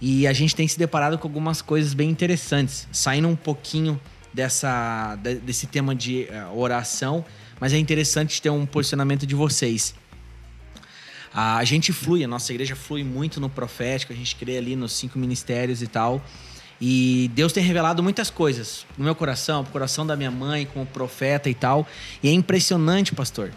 E 0.00 0.26
a 0.26 0.32
gente 0.32 0.56
tem 0.56 0.66
se 0.66 0.78
deparado 0.78 1.16
com 1.18 1.28
algumas 1.28 1.62
coisas 1.62 1.94
bem 1.94 2.10
interessantes, 2.10 2.88
saindo 2.90 3.28
um 3.28 3.36
pouquinho 3.36 4.00
dessa, 4.32 5.16
desse 5.42 5.68
tema 5.68 5.94
de 5.94 6.26
uh, 6.28 6.58
oração, 6.58 7.24
mas 7.60 7.72
é 7.72 7.78
interessante 7.78 8.42
ter 8.42 8.50
um 8.50 8.66
posicionamento 8.66 9.24
de 9.24 9.34
vocês. 9.34 9.94
A 11.32 11.64
gente 11.64 11.92
flui, 11.92 12.22
a 12.22 12.28
nossa 12.28 12.52
igreja 12.52 12.76
flui 12.76 13.02
muito 13.02 13.40
no 13.40 13.48
profético, 13.48 14.12
a 14.12 14.16
gente 14.16 14.36
crê 14.36 14.56
ali 14.56 14.76
nos 14.76 14.92
cinco 14.92 15.18
ministérios 15.18 15.82
e 15.82 15.86
tal. 15.86 16.22
E 16.80 17.30
Deus 17.34 17.52
tem 17.52 17.62
revelado 17.62 18.02
muitas 18.02 18.30
coisas 18.30 18.84
no 18.98 19.04
meu 19.04 19.14
coração, 19.14 19.62
no 19.62 19.68
coração 19.68 20.06
da 20.06 20.16
minha 20.16 20.30
mãe, 20.30 20.66
como 20.66 20.84
profeta 20.84 21.48
e 21.48 21.54
tal. 21.54 21.86
E 22.22 22.28
é 22.28 22.32
impressionante, 22.32 23.14
pastor. 23.14 23.52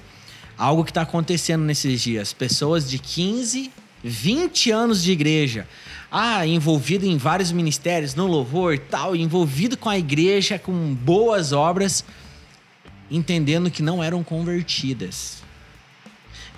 Algo 0.57 0.84
que 0.84 0.91
está 0.91 1.01
acontecendo 1.01 1.63
nesses 1.63 2.01
dias. 2.01 2.34
Pessoas 2.34 2.89
de 2.89 2.99
15, 2.99 3.72
20 4.03 4.72
anos 4.72 5.03
de 5.03 5.11
igreja. 5.11 5.68
Ah, 6.11 6.45
envolvido 6.47 7.05
em 7.05 7.18
vários 7.18 7.51
ministérios, 7.51 8.15
no 8.15 8.28
louvor 8.28 8.74
e 8.74 8.78
tal, 8.78 9.15
envolvido 9.15 9.76
com 9.76 9.89
a 9.89 9.97
igreja, 9.97 10.57
com 10.57 10.93
boas 10.93 11.51
obras, 11.51 12.03
entendendo 13.11 13.70
que 13.70 13.84
não 13.84 14.01
eram 14.01 14.24
convertidas 14.24 15.43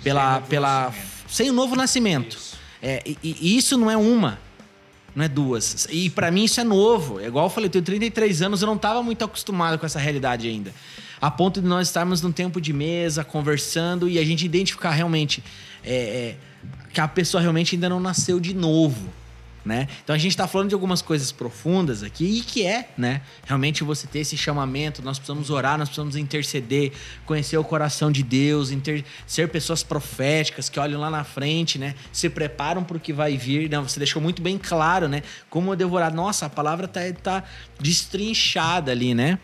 pela, 0.02 0.38
sem 0.40 0.48
pela 0.48 0.94
sem 1.28 1.50
o 1.50 1.52
novo 1.52 1.76
nascimento. 1.76 2.36
Isso. 2.36 2.56
É, 2.82 3.02
e, 3.04 3.18
e, 3.22 3.56
isso 3.56 3.76
não 3.76 3.90
é 3.90 3.96
uma, 3.96 4.38
não 5.14 5.24
é 5.24 5.28
duas. 5.28 5.86
E 5.90 6.10
para 6.10 6.30
mim 6.30 6.44
isso 6.44 6.60
é 6.60 6.64
novo. 6.64 7.20
É 7.20 7.26
igual 7.26 7.46
eu 7.46 7.50
falei, 7.50 7.66
eu 7.68 7.72
tenho 7.72 7.84
33 7.84 8.42
anos, 8.42 8.62
eu 8.62 8.66
não 8.66 8.76
estava 8.76 9.02
muito 9.02 9.24
acostumado 9.24 9.78
com 9.78 9.86
essa 9.86 9.98
realidade 9.98 10.48
ainda. 10.48 10.72
A 11.20 11.30
ponto 11.30 11.60
de 11.60 11.68
nós 11.68 11.88
estarmos 11.88 12.22
num 12.22 12.32
tempo 12.32 12.60
de 12.60 12.72
mesa, 12.72 13.22
conversando 13.22 14.08
e 14.08 14.18
a 14.18 14.24
gente 14.24 14.44
identificar 14.44 14.90
realmente 14.90 15.42
é, 15.84 15.94
é, 15.94 16.36
que 16.92 17.00
a 17.00 17.08
pessoa 17.08 17.40
realmente 17.40 17.74
ainda 17.74 17.88
não 17.88 18.00
nasceu 18.00 18.40
de 18.40 18.54
novo 18.54 19.20
né? 19.64 19.88
Então 20.02 20.14
a 20.14 20.18
gente 20.18 20.32
está 20.32 20.46
falando 20.46 20.68
de 20.68 20.74
algumas 20.74 21.02
coisas 21.02 21.30
profundas 21.30 22.02
aqui 22.02 22.38
e 22.38 22.40
que 22.40 22.66
é, 22.66 22.90
né? 22.96 23.22
Realmente 23.44 23.84
você 23.84 24.06
ter 24.06 24.20
esse 24.20 24.36
chamamento, 24.36 25.02
nós 25.02 25.18
precisamos 25.18 25.50
orar, 25.50 25.78
nós 25.78 25.88
precisamos 25.88 26.16
interceder, 26.16 26.92
conhecer 27.26 27.56
o 27.58 27.64
coração 27.64 28.10
de 28.10 28.22
Deus, 28.22 28.70
inter... 28.70 29.04
ser 29.26 29.48
pessoas 29.48 29.82
proféticas 29.82 30.68
que 30.68 30.80
olham 30.80 31.00
lá 31.00 31.10
na 31.10 31.24
frente, 31.24 31.78
né? 31.78 31.94
Se 32.12 32.28
preparam 32.30 32.82
para 32.82 32.96
o 32.96 33.00
que 33.00 33.12
vai 33.12 33.36
vir, 33.36 33.68
né? 33.68 33.78
Você 33.80 33.98
deixou 33.98 34.20
muito 34.22 34.40
bem 34.40 34.56
claro, 34.56 35.08
né? 35.08 35.22
Como 35.48 35.74
devorar. 35.76 36.12
Nossa, 36.12 36.46
a 36.46 36.50
palavra 36.50 36.88
tá, 36.88 37.00
tá 37.22 37.44
destrinchada 37.78 38.90
ali, 38.90 39.14
né? 39.14 39.38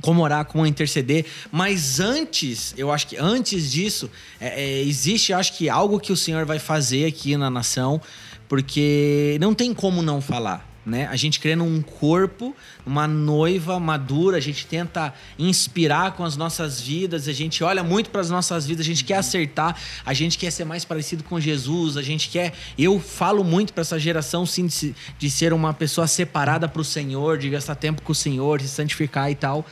como 0.00 0.22
orar, 0.22 0.44
como 0.44 0.66
interceder. 0.66 1.24
Mas 1.50 2.00
antes, 2.00 2.74
eu 2.76 2.92
acho 2.92 3.06
que 3.06 3.16
antes 3.16 3.70
disso, 3.70 4.10
é, 4.40 4.62
é, 4.62 4.82
existe, 4.82 5.32
acho 5.32 5.56
que 5.56 5.68
algo 5.68 5.98
que 6.00 6.12
o 6.12 6.16
Senhor 6.16 6.44
vai 6.44 6.58
fazer 6.58 7.06
aqui 7.06 7.36
na 7.36 7.48
nação 7.48 8.00
porque 8.48 9.36
não 9.40 9.54
tem 9.54 9.72
como 9.72 10.02
não 10.02 10.20
falar. 10.20 10.74
Né? 10.86 11.06
A 11.06 11.16
gente 11.16 11.40
crê 11.40 11.56
num 11.56 11.80
corpo, 11.80 12.54
uma 12.84 13.08
noiva 13.08 13.80
madura, 13.80 14.36
a 14.36 14.40
gente 14.40 14.66
tenta 14.66 15.14
inspirar 15.38 16.12
com 16.12 16.22
as 16.24 16.36
nossas 16.36 16.78
vidas, 16.78 17.26
a 17.26 17.32
gente 17.32 17.64
olha 17.64 17.82
muito 17.82 18.10
para 18.10 18.20
as 18.20 18.28
nossas 18.28 18.66
vidas, 18.66 18.84
a 18.84 18.88
gente 18.88 19.02
quer 19.02 19.16
acertar, 19.16 19.80
a 20.04 20.12
gente 20.12 20.36
quer 20.36 20.50
ser 20.50 20.66
mais 20.66 20.84
parecido 20.84 21.24
com 21.24 21.40
Jesus, 21.40 21.96
a 21.96 22.02
gente 22.02 22.28
quer. 22.28 22.52
Eu 22.76 23.00
falo 23.00 23.42
muito 23.42 23.72
para 23.72 23.80
essa 23.80 23.98
geração, 23.98 24.44
sim, 24.44 24.66
de, 24.66 24.94
de 25.18 25.30
ser 25.30 25.54
uma 25.54 25.72
pessoa 25.72 26.06
separada 26.06 26.68
para 26.68 26.82
o 26.82 26.84
Senhor, 26.84 27.38
de 27.38 27.48
gastar 27.48 27.76
tempo 27.76 28.02
com 28.02 28.12
o 28.12 28.14
Senhor, 28.14 28.58
de 28.58 28.68
santificar 28.68 29.30
e 29.30 29.34
tal. 29.34 29.64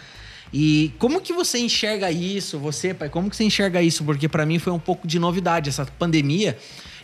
E 0.51 0.93
como 0.99 1.21
que 1.21 1.35
você 1.35 1.59
enxerga 1.59 2.11
isso, 2.11 2.59
você, 2.59 2.95
pai? 2.95 3.11
Como 3.11 3.29
que 3.29 3.37
você 3.37 3.45
enxerga 3.45 3.83
isso? 3.83 4.03
Porque 4.03 4.29
para 4.29 4.47
mim 4.47 4.59
foi 4.59 4.73
um 4.73 4.79
pouco 4.79 5.07
de 5.07 5.19
novidade 5.19 5.69
essa 5.69 5.85
pandemia 5.85 6.57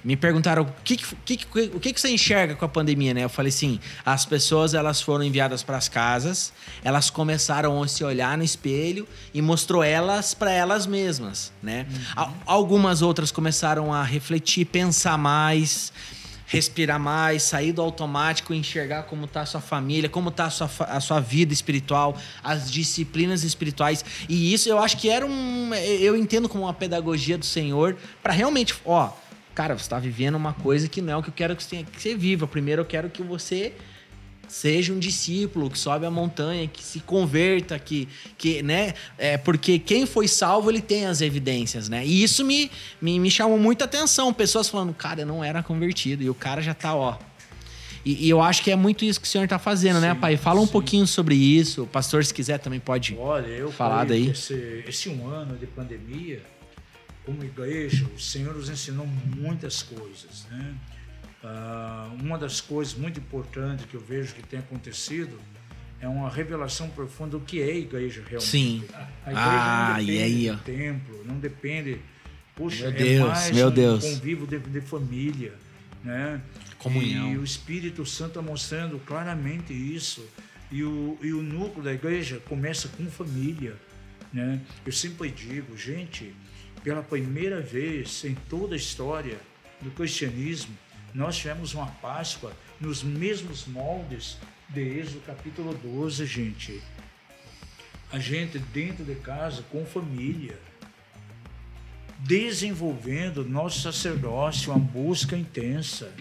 me 0.09 0.17
perguntaram 0.17 0.63
o 0.63 0.67
que, 0.83 0.97
que, 0.97 1.37
que, 1.37 1.71
o 1.75 1.79
que, 1.79 1.93
que 1.93 2.01
você 2.01 2.09
enxerga 2.09 2.55
com 2.55 2.65
a 2.65 2.69
pandemia, 2.69 3.13
né? 3.13 3.25
Eu 3.25 3.29
falei 3.29 3.51
assim, 3.51 3.79
as 4.07 4.25
pessoas 4.25 4.73
elas 4.73 5.03
foram 5.03 5.23
enviadas 5.23 5.63
para 5.63 5.77
as 5.77 5.87
casas, 5.87 6.51
elas 6.83 7.11
começaram 7.11 7.83
a 7.83 7.87
se 7.87 8.03
olhar 8.03 8.39
no 8.39 8.43
espelho 8.43 9.07
e 9.35 9.43
mostrou 9.43 9.85
elas 9.85 10.33
para 10.33 10.51
elas 10.51 10.87
mesmas, 10.87 11.53
né? 11.63 11.87
Uhum. 12.17 12.33
Algumas 12.47 13.03
outras 13.03 13.31
começaram 13.31 13.93
a 13.93 14.03
refletir, 14.03 14.65
pensar 14.65 15.19
mais, 15.19 15.93
respirar 16.47 16.99
mais, 16.99 17.43
sair 17.43 17.73
do 17.73 17.83
automático, 17.83 18.55
enxergar 18.55 19.03
como 19.03 19.27
está 19.27 19.43
a 19.43 19.47
sua 19.47 19.61
família, 19.61 20.09
como 20.09 20.31
está 20.31 20.47
a 20.47 20.51
sua, 20.51 20.71
a 20.89 21.01
sua 21.01 21.21
vida 21.21 21.53
espiritual, 21.53 22.17
as 22.43 22.71
disciplinas 22.71 23.45
espirituais. 23.45 24.03
E 24.27 24.55
isso 24.55 24.71
eu 24.71 24.79
acho 24.79 24.97
que 24.97 25.11
era 25.11 25.27
um. 25.27 25.75
Eu 25.75 26.17
entendo 26.17 26.49
como 26.49 26.65
uma 26.65 26.73
pedagogia 26.73 27.37
do 27.37 27.45
Senhor 27.45 27.95
para 28.23 28.33
realmente, 28.33 28.75
ó 28.87 29.13
cara, 29.59 29.77
você 29.77 29.87
está 29.87 29.99
vivendo 29.99 30.37
uma 30.37 30.53
coisa 30.53 30.89
que 30.89 31.03
não 31.03 31.15
é 31.15 31.17
o 31.17 31.23
que 31.23 31.31
eu 31.31 31.35
quero 31.35 31.57
que 31.57 31.65
você, 31.65 31.83
que 31.83 32.01
você 32.01 32.15
viva. 32.15 32.47
Primeiro 32.47 32.83
eu 32.83 32.87
quero 32.87 33.11
que 33.11 33.25
você 33.25 33.73
seja 34.47 34.93
um 34.93 35.01
discípulo 35.01 35.69
que 35.69 35.77
sobe 35.77 36.07
a 36.07 36.11
montanha, 36.13 36.69
que 36.69 36.81
se 36.81 37.01
converta, 37.01 37.77
que, 37.77 38.09
que 38.39 38.63
né? 38.63 38.95
É, 39.19 39.37
porque 39.37 39.81
quem 39.81 40.07
foi 40.07 40.29
salvo, 40.29 40.71
ele 40.71 40.81
tem 40.81 41.07
as 41.07 41.21
evidências, 41.21 41.89
né? 41.89 42.07
E 42.07 42.23
isso 42.23 42.45
me, 42.45 42.71
me, 43.03 43.19
me 43.19 43.29
chamou 43.33 43.59
muita 43.59 43.87
atenção. 43.87 44.33
Pessoas 44.33 44.69
falando, 44.69 44.95
cara, 44.95 45.23
eu 45.23 45.27
não 45.27 45.43
era 45.43 45.61
convertido. 45.61 46.23
E 46.23 46.31
o 46.31 46.35
cara 46.35 46.63
já 46.63 46.73
tá, 46.73 46.95
ó. 46.95 47.19
E, 48.05 48.27
e 48.27 48.31
eu 48.31 48.41
acho 48.41 48.63
que 48.63 48.71
é 48.71 48.77
muito 48.77 49.05
isso 49.05 49.21
que 49.21 49.27
o 49.27 49.31
senhor 49.31 49.43
está 49.43 49.59
fazendo, 49.59 50.01
né, 50.01 50.11
sim, 50.11 50.15
né, 50.15 50.21
pai? 50.21 50.37
Fala 50.37 50.61
um 50.61 50.67
sim. 50.67 50.71
pouquinho 50.73 51.05
sobre 51.05 51.35
isso. 51.35 51.83
O 51.83 51.87
pastor, 51.89 52.25
se 52.25 52.33
quiser, 52.33 52.59
também 52.59 52.79
pode 52.79 53.17
Olha, 53.19 53.49
eu 53.49 53.73
falar 53.73 54.05
daí. 54.05 54.31
Esse, 54.31 54.85
esse 54.87 55.09
um 55.09 55.27
ano 55.27 55.57
de 55.57 55.67
pandemia 55.67 56.41
como 57.29 57.45
igreja, 57.45 58.07
o 58.17 58.19
Senhor 58.19 58.55
nos 58.55 58.71
ensinou 58.71 59.07
muitas 59.07 59.83
coisas. 59.83 60.47
Né? 60.51 60.75
Uh, 61.45 62.25
uma 62.25 62.39
das 62.39 62.59
coisas 62.59 62.95
muito 62.95 63.21
importantes 63.21 63.85
que 63.85 63.95
eu 63.95 64.01
vejo 64.01 64.35
que 64.35 64.43
tem 64.43 64.59
acontecido 64.59 65.39
é 66.01 66.09
uma 66.09 66.31
revelação 66.31 66.89
profunda 66.89 67.33
do 67.33 67.41
que 67.41 67.61
é 67.61 67.67
a 67.67 67.77
igreja 67.77 68.23
realmente. 68.27 68.51
Sim. 68.51 68.83
A 69.27 69.31
igreja 69.31 69.47
ah, 69.47 69.89
não 69.91 70.07
depende 70.07 70.23
aí, 70.23 70.51
do 70.51 70.59
templo, 70.59 71.25
não 71.27 71.39
depende. 71.39 72.01
Puxa, 72.57 72.85
meu 72.85 72.93
é 72.93 72.93
Deus, 72.93 73.29
mais 73.29 73.51
meu 73.51 73.69
um 73.69 73.71
Deus. 73.73 74.05
convívio 74.05 74.47
de, 74.47 74.59
de 74.59 74.81
família. 74.81 75.53
Né? 76.03 76.41
Comunhão. 76.79 77.35
E 77.35 77.37
o 77.37 77.45
Espírito 77.45 78.07
Santo 78.07 78.41
está 78.41 78.43
mostrando 78.43 78.99
claramente 79.01 79.75
isso. 79.75 80.27
E 80.73 80.83
o, 80.83 81.19
e 81.21 81.35
o 81.35 81.43
núcleo 81.43 81.85
da 81.85 81.93
igreja 81.93 82.41
começa 82.49 82.89
com 82.89 83.05
família. 83.11 83.77
Né? 84.33 84.61
Eu 84.87 84.93
sempre 84.93 85.29
digo, 85.31 85.77
gente, 85.77 86.35
pela 86.83 87.03
primeira 87.03 87.61
vez 87.61 88.25
em 88.25 88.35
toda 88.35 88.75
a 88.75 88.77
história 88.77 89.39
do 89.81 89.91
cristianismo, 89.91 90.77
nós 91.15 91.37
tivemos 91.37 91.75
uma 91.75 91.87
Páscoa 91.87 92.53
nos 92.81 93.03
mesmos 93.03 93.67
moldes 93.67 94.39
de 94.69 94.81
Êxodo 94.81 95.21
capítulo 95.21 95.75
12, 95.75 96.27
gente. 96.27 96.83
A 98.13 98.19
gente 98.19 98.59
dentro 98.59 99.05
de 99.05 99.15
casa, 99.17 99.63
com 99.71 99.85
família, 99.85 100.59
desenvolvendo 102.21 103.45
nosso 103.45 103.81
sacerdócio, 103.81 104.73
uma 104.73 104.79
busca 104.79 105.37
intensa. 105.37 106.13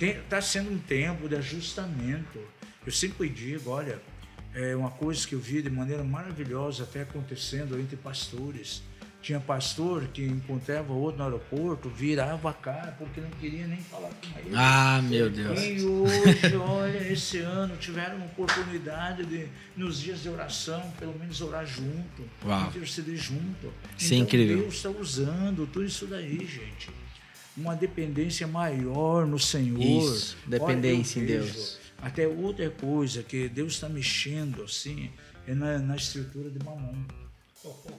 Está 0.00 0.40
sendo 0.42 0.70
um 0.72 0.78
tempo 0.78 1.28
de 1.28 1.36
ajustamento. 1.36 2.38
Eu 2.84 2.92
sempre 2.92 3.28
digo, 3.28 3.70
olha, 3.70 4.00
é 4.54 4.74
uma 4.74 4.90
coisa 4.90 5.26
que 5.26 5.34
eu 5.34 5.40
vi 5.40 5.62
de 5.62 5.70
maneira 5.70 6.02
maravilhosa 6.02 6.84
até 6.84 7.02
acontecendo 7.02 7.78
entre 7.78 7.96
pastores. 7.96 8.82
Tinha 9.26 9.40
pastor 9.40 10.06
que 10.12 10.22
encontrava 10.24 10.92
outro 10.92 11.18
no 11.18 11.24
aeroporto, 11.24 11.88
virava 11.88 12.48
a 12.48 12.52
cara 12.52 12.92
porque 12.92 13.20
não 13.20 13.28
queria 13.30 13.66
nem 13.66 13.78
falar 13.78 14.08
com 14.10 14.38
ele. 14.38 14.52
Ah, 14.54 15.02
meu 15.02 15.28
Deus. 15.28 15.60
E 15.60 15.84
hoje, 15.84 16.56
olha, 16.56 17.12
esse 17.12 17.38
ano 17.38 17.76
tiveram 17.76 18.18
uma 18.18 18.26
oportunidade 18.26 19.26
de, 19.26 19.48
nos 19.76 19.98
dias 19.98 20.22
de 20.22 20.28
oração, 20.28 20.80
pelo 21.00 21.18
menos 21.18 21.40
orar 21.40 21.66
junto, 21.66 22.22
Uau. 22.44 22.68
interceder 22.68 23.16
junto. 23.16 23.72
Isso 23.98 24.14
é 24.14 24.16
então, 24.18 24.28
incrível. 24.28 24.58
Deus 24.58 24.74
está 24.74 24.90
usando 24.90 25.66
tudo 25.72 25.84
isso 25.84 26.06
daí, 26.06 26.46
gente. 26.46 26.88
Uma 27.56 27.74
dependência 27.74 28.46
maior 28.46 29.26
no 29.26 29.40
Senhor. 29.40 30.04
Isso, 30.04 30.36
Olha, 30.46 30.60
dependência 30.60 31.18
em 31.18 31.26
vejo 31.26 31.52
Deus. 31.52 31.78
Até 32.00 32.28
outra 32.28 32.70
coisa 32.70 33.24
que 33.24 33.48
Deus 33.48 33.72
está 33.72 33.88
mexendo 33.88 34.62
assim 34.62 35.10
é 35.48 35.52
na, 35.52 35.80
na 35.80 35.96
estrutura 35.96 36.48
de 36.48 36.64
mamão. 36.64 37.25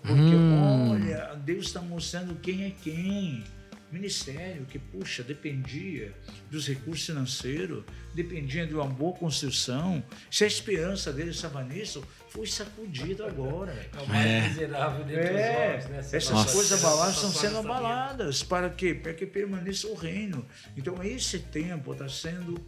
Porque, 0.04 0.36
Hum. 0.36 0.92
olha, 0.92 1.36
Deus 1.44 1.66
está 1.68 1.82
mostrando 1.82 2.36
quem 2.40 2.66
é 2.66 2.72
quem. 2.84 3.44
Ministério 3.90 4.66
que, 4.66 4.78
puxa, 4.78 5.24
dependia 5.24 6.14
dos 6.52 6.68
recursos 6.68 7.06
financeiros, 7.06 7.86
dependia 8.14 8.68
de 8.68 8.74
uma 8.76 8.86
boa 8.86 9.14
construção. 9.18 10.04
Se 10.30 10.44
a 10.44 10.48
esperança 10.48 11.14
dele 11.14 11.30
estava 11.30 11.64
nisso, 11.64 12.04
foi 12.30 12.46
sacudido 12.48 13.26
agora. 13.26 13.72
É 13.98 14.02
o 14.02 14.08
mais 14.10 14.26
É. 14.28 14.42
miserável 14.50 15.06
dentre 15.06 15.24
os 15.34 15.40
É, 15.40 15.68
homens, 15.70 15.86
né? 15.90 15.98
Essa 16.00 16.18
essas 16.18 16.32
Nossa. 16.32 16.54
coisas 16.54 16.84
abaladas 16.84 17.16
estão 17.16 17.32
sendo 17.32 17.58
abaladas. 17.60 18.44
Para 18.44 18.70
quê? 18.70 18.94
Para 18.94 19.14
que 19.14 19.26
permaneça 19.26 19.88
o 19.88 19.96
reino. 19.96 20.46
Então, 20.76 21.02
esse 21.02 21.40
tempo 21.40 21.94
está 21.94 22.10
sendo, 22.10 22.60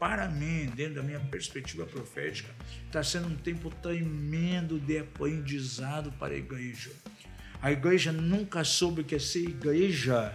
para 0.00 0.26
mim, 0.28 0.64
dentro 0.74 0.94
da 0.94 1.02
minha 1.02 1.20
perspectiva 1.20 1.84
profética, 1.84 2.48
está 2.86 3.02
sendo 3.04 3.28
um 3.28 3.36
tempo 3.36 3.70
tremendo 3.82 4.80
de 4.80 4.98
aprendizado 4.98 6.10
para 6.12 6.32
a 6.32 6.36
igreja. 6.38 6.90
A 7.60 7.70
igreja 7.70 8.10
nunca 8.10 8.64
soube 8.64 9.04
que 9.04 9.14
é 9.14 9.18
ser 9.18 9.40
igreja 9.42 10.32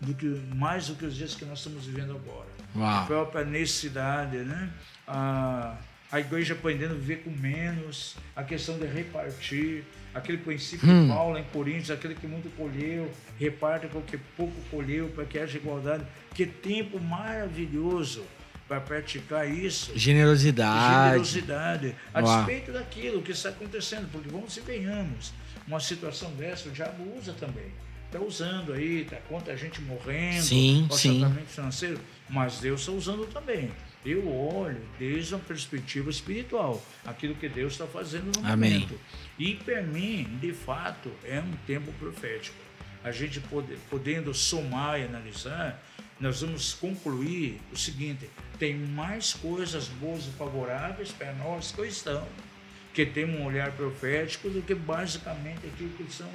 do 0.00 0.12
que, 0.12 0.26
mais 0.56 0.88
do 0.88 0.96
que 0.96 1.04
os 1.06 1.14
dias 1.14 1.34
que 1.36 1.44
nós 1.44 1.58
estamos 1.60 1.86
vivendo 1.86 2.10
agora 2.10 2.48
a 2.74 2.78
Uau. 2.78 3.06
própria 3.06 3.44
necessidade, 3.44 4.38
né? 4.38 4.68
A, 5.06 5.78
a 6.10 6.18
igreja 6.18 6.54
aprendendo 6.54 6.94
a 6.94 6.96
viver 6.96 7.22
com 7.22 7.30
menos, 7.30 8.16
a 8.34 8.42
questão 8.42 8.76
de 8.78 8.86
repartir, 8.86 9.84
aquele 10.12 10.38
princípio 10.38 10.88
Hum. 10.88 11.02
de 11.06 11.12
Paulo 11.12 11.38
em 11.38 11.44
Coríntios, 11.44 11.92
aquele 11.92 12.16
que 12.16 12.26
muito 12.26 12.50
colheu, 12.56 13.08
reparte 13.38 13.86
com 13.86 13.98
o 13.98 14.02
que 14.02 14.18
pouco 14.36 14.54
colheu, 14.72 15.08
para 15.10 15.24
que 15.24 15.38
haja 15.38 15.56
igualdade. 15.56 16.04
Que 16.34 16.46
tempo 16.46 17.00
maravilhoso 17.00 18.24
para 18.68 18.80
praticar 18.80 19.48
isso. 19.48 19.92
Generosidade. 19.96 21.24
Generosidade, 21.24 21.96
a 22.12 22.20
Uau. 22.20 22.36
despeito 22.38 22.72
daquilo 22.72 23.22
que 23.22 23.32
está 23.32 23.50
acontecendo, 23.50 24.08
porque 24.10 24.28
vamos 24.28 24.56
e 24.56 24.60
venhamos, 24.60 25.32
uma 25.66 25.80
situação 25.80 26.30
dessa 26.32 26.68
o 26.68 26.72
diabo 26.72 27.04
usa 27.18 27.32
também. 27.34 27.72
Está 28.06 28.20
usando 28.24 28.72
aí, 28.72 29.02
está 29.02 29.16
contra 29.28 29.52
a 29.52 29.56
gente 29.56 29.80
morrendo, 29.82 30.42
Sim, 30.42 30.86
o 30.88 30.94
sim. 30.94 31.18
tratamento 31.20 31.48
financeiro, 31.48 32.00
mas 32.28 32.60
Deus 32.60 32.80
está 32.80 32.92
usando 32.92 33.26
também. 33.26 33.70
Eu 34.06 34.30
olho 34.32 34.80
desde 34.98 35.34
uma 35.34 35.42
perspectiva 35.42 36.10
espiritual, 36.10 36.84
aquilo 37.04 37.34
que 37.34 37.48
Deus 37.48 37.72
está 37.72 37.86
fazendo 37.86 38.30
no 38.38 38.46
Amém. 38.46 38.74
momento. 38.74 39.00
E 39.38 39.54
para 39.54 39.82
mim, 39.82 40.38
de 40.40 40.52
fato, 40.52 41.10
é 41.24 41.40
um 41.40 41.52
tempo 41.66 41.90
profético. 41.94 42.56
A 43.02 43.10
gente 43.10 43.40
pode, 43.40 43.76
podendo 43.90 44.32
somar 44.32 45.00
e 45.00 45.04
analisar, 45.04 45.82
nós 46.24 46.40
vamos 46.40 46.72
concluir 46.72 47.60
o 47.70 47.76
seguinte: 47.76 48.30
tem 48.58 48.74
mais 48.74 49.34
coisas 49.34 49.88
boas 49.88 50.24
e 50.26 50.30
favoráveis 50.30 51.12
para 51.12 51.32
nós 51.34 51.70
cristãos, 51.70 52.26
que 52.94 53.04
temos 53.04 53.38
um 53.38 53.44
olhar 53.44 53.70
profético, 53.72 54.48
do 54.48 54.62
que 54.62 54.74
basicamente 54.74 55.66
aquilo 55.66 55.90
que 55.90 56.04
estão 56.04 56.30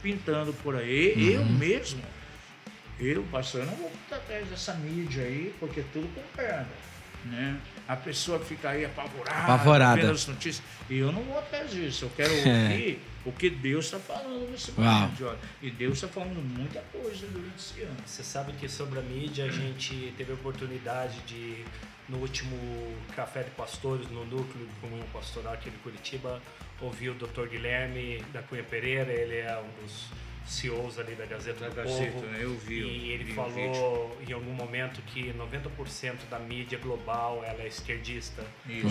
pintando 0.00 0.54
por 0.54 0.74
aí. 0.74 1.34
Eu 1.34 1.42
Uhum. 1.42 1.52
mesmo, 1.58 2.02
eu, 2.98 3.22
pastor, 3.24 3.60
eu 3.60 3.66
não 3.66 3.76
vou 3.76 3.92
estar 4.04 4.16
atrás 4.16 4.48
dessa 4.48 4.72
mídia 4.74 5.24
aí, 5.24 5.54
porque 5.60 5.80
é 5.80 5.84
tudo 5.92 6.08
comprado. 6.14 6.68
Né? 7.26 7.60
A 7.88 7.94
pessoa 7.96 8.38
fica 8.40 8.70
aí 8.70 8.84
apavorada, 8.84 9.38
Apavorada. 9.38 10.00
vendo 10.00 10.10
as 10.12 10.26
notícias. 10.26 10.64
E 10.90 10.98
eu 10.98 11.12
não 11.12 11.22
vou 11.22 11.38
atrás 11.38 11.70
disso. 11.70 12.06
Eu 12.06 12.10
quero 12.16 12.32
É. 12.46 12.62
ouvir 12.72 13.00
o 13.24 13.32
que 13.32 13.48
Deus 13.50 13.84
está 13.86 13.98
falando 13.98 14.50
nesse 14.50 14.72
momento. 14.72 15.36
E 15.62 15.70
Deus 15.70 15.94
está 15.94 16.08
falando 16.08 16.36
muita 16.58 16.80
coisa 16.92 17.26
durante 17.28 17.56
esse 17.56 17.82
ano. 17.82 17.96
Você 18.04 18.22
sabe 18.24 18.52
que 18.54 18.68
sobre 18.68 18.98
a 18.98 19.02
mídia 19.02 19.44
a 19.44 19.50
gente 19.50 20.12
teve 20.16 20.32
a 20.32 20.34
oportunidade 20.34 21.18
de, 21.26 21.64
no 22.08 22.18
último 22.18 22.56
Café 23.14 23.42
de 23.44 23.50
Pastores, 23.50 24.08
no 24.10 24.24
núcleo 24.24 24.66
de 24.66 24.72
comunhão 24.80 25.06
pastoral 25.12 25.52
aqui 25.54 25.70
de 25.70 25.78
Curitiba, 25.78 26.42
ouvir 26.80 27.10
o 27.10 27.14
Dr. 27.14 27.46
Guilherme 27.48 28.22
da 28.32 28.42
Cunha 28.42 28.62
Pereira, 28.64 29.12
ele 29.12 29.36
é 29.38 29.56
um 29.60 29.84
dos 29.84 30.06
CEOs 30.46 30.98
ali 30.98 31.14
da 31.14 31.26
Gazeta 31.26 31.60
Da 31.60 31.68
do 31.68 31.74
Gazeta, 31.74 32.12
Povo. 32.12 32.26
né? 32.26 32.38
Eu 32.40 32.56
vi, 32.58 32.74
E 32.80 33.10
ele 33.10 33.24
vi 33.24 33.34
falou 33.34 34.16
em 34.26 34.32
algum 34.32 34.52
momento 34.52 35.02
que 35.02 35.32
90% 35.32 36.28
da 36.30 36.38
mídia 36.38 36.78
global 36.78 37.42
ela 37.44 37.62
é 37.62 37.66
esquerdista. 37.66 38.44
E, 38.68 38.82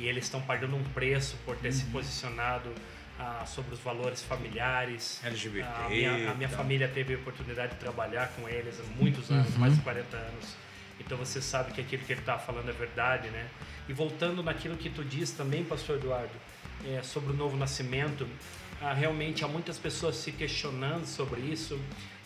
e 0.00 0.08
eles 0.08 0.24
estão 0.24 0.40
pagando 0.42 0.76
um 0.76 0.84
preço 0.84 1.36
por 1.44 1.56
ter 1.56 1.72
se 1.72 1.84
posicionado 1.86 2.72
ah, 3.18 3.44
sobre 3.46 3.74
os 3.74 3.80
valores 3.80 4.22
familiares. 4.22 5.20
LGBT, 5.24 5.68
A 5.84 5.88
minha, 5.88 6.30
a 6.30 6.34
minha 6.34 6.48
tá. 6.48 6.56
família 6.56 6.88
teve 6.88 7.14
a 7.14 7.16
oportunidade 7.18 7.74
de 7.74 7.78
trabalhar 7.80 8.28
com 8.36 8.48
eles 8.48 8.80
há 8.80 9.00
muitos 9.00 9.30
anos, 9.30 9.56
mais 9.56 9.74
de 9.74 9.80
40 9.82 10.16
anos. 10.16 10.56
Então 11.00 11.16
você 11.16 11.40
sabe 11.40 11.72
que 11.72 11.80
aquilo 11.80 12.02
que 12.04 12.12
ele 12.12 12.20
está 12.20 12.38
falando 12.38 12.68
é 12.68 12.72
verdade, 12.72 13.28
né? 13.30 13.46
E 13.88 13.92
voltando 13.92 14.42
naquilo 14.42 14.76
que 14.76 14.90
tu 14.90 15.04
diz 15.04 15.30
também, 15.30 15.64
pastor 15.64 15.96
Eduardo, 15.96 16.34
é, 16.86 17.02
sobre 17.02 17.32
o 17.32 17.34
novo 17.36 17.56
nascimento, 17.56 18.26
ah, 18.80 18.92
realmente 18.92 19.44
há 19.44 19.48
muitas 19.48 19.78
pessoas 19.78 20.16
se 20.16 20.32
questionando 20.32 21.06
sobre 21.06 21.40
isso 21.40 21.78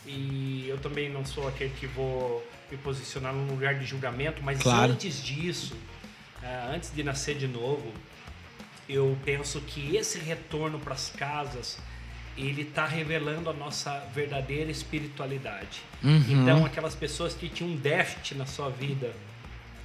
e 0.07 0.67
eu 0.69 0.79
também 0.79 1.11
não 1.11 1.25
sou 1.25 1.47
aquele 1.49 1.71
que 1.79 1.87
vou 1.87 2.47
me 2.71 2.77
posicionar 2.77 3.33
num 3.33 3.47
lugar 3.47 3.79
de 3.79 3.85
julgamento, 3.87 4.43
mas 4.43 4.61
Claro. 4.61 4.93
antes 4.93 5.23
disso, 5.23 5.77
ah, 6.43 6.73
antes 6.75 6.93
de 6.95 7.03
nascer 7.03 7.37
de 7.37 7.47
novo, 7.47 7.93
eu 8.89 9.17
penso 9.25 9.61
que 9.61 9.97
esse 9.97 10.19
retorno 10.19 10.79
para 10.79 10.95
as 10.95 11.11
casas 11.11 11.79
ele 12.37 12.63
está 12.63 12.87
revelando 12.87 13.51
a 13.51 13.53
nossa 13.53 13.99
verdadeira 14.15 14.71
espiritualidade. 14.71 15.83
Uhum. 16.03 16.25
Então, 16.29 16.65
aquelas 16.65 16.95
pessoas 16.95 17.35
que 17.35 17.49
tinham 17.49 17.71
um 17.71 17.77
déficit 17.77 18.35
na 18.35 18.47
sua 18.47 18.71
vida 18.71 19.13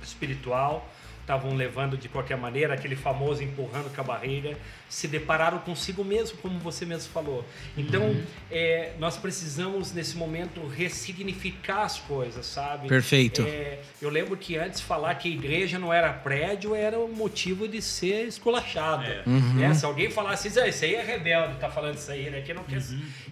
espiritual 0.01 0.89
estavam 1.27 1.53
levando 1.53 1.97
de 1.97 2.07
qualquer 2.07 2.37
maneira 2.37 2.73
aquele 2.73 2.95
famoso 2.95 3.43
empurrando 3.43 3.93
com 3.93 3.99
a 3.99 4.03
barriga, 4.03 4.57
se 4.87 5.09
depararam 5.09 5.59
consigo 5.59 6.01
mesmo, 6.01 6.37
como 6.37 6.57
você 6.57 6.85
mesmo 6.85 7.11
falou. 7.11 7.43
Então, 7.77 8.15
é, 8.49 8.93
nós 8.97 9.17
precisamos 9.17 9.91
nesse 9.91 10.15
momento 10.15 10.65
ressignificar 10.65 11.81
as 11.83 11.99
coisas, 11.99 12.45
sabe? 12.45 12.87
Perfeito. 12.87 13.41
É, 13.41 13.79
eu 14.01 14.09
lembro 14.09 14.37
que 14.37 14.55
antes 14.57 14.79
falar 14.79 15.15
que 15.15 15.27
a 15.27 15.31
igreja 15.31 15.77
não 15.77 15.91
era 15.91 16.13
prédio 16.13 16.73
era 16.73 16.97
um 16.97 17.09
motivo 17.11 17.67
de 17.67 17.81
ser 17.81 18.25
esculachado. 18.25 19.03
né? 19.55 19.73
Se 19.73 19.85
alguém 19.85 20.09
falasse 20.09 20.47
isso, 20.47 20.61
"Ah, 20.61 20.67
isso 20.69 20.85
aí 20.85 20.95
é 20.95 21.03
rebelde, 21.03 21.57
tá 21.59 21.69
falando 21.69 21.95
isso 21.97 22.09
aí, 22.09 22.29
né? 22.29 22.39
Que 22.41 22.53
não 22.53 22.63
quer... 22.63 22.81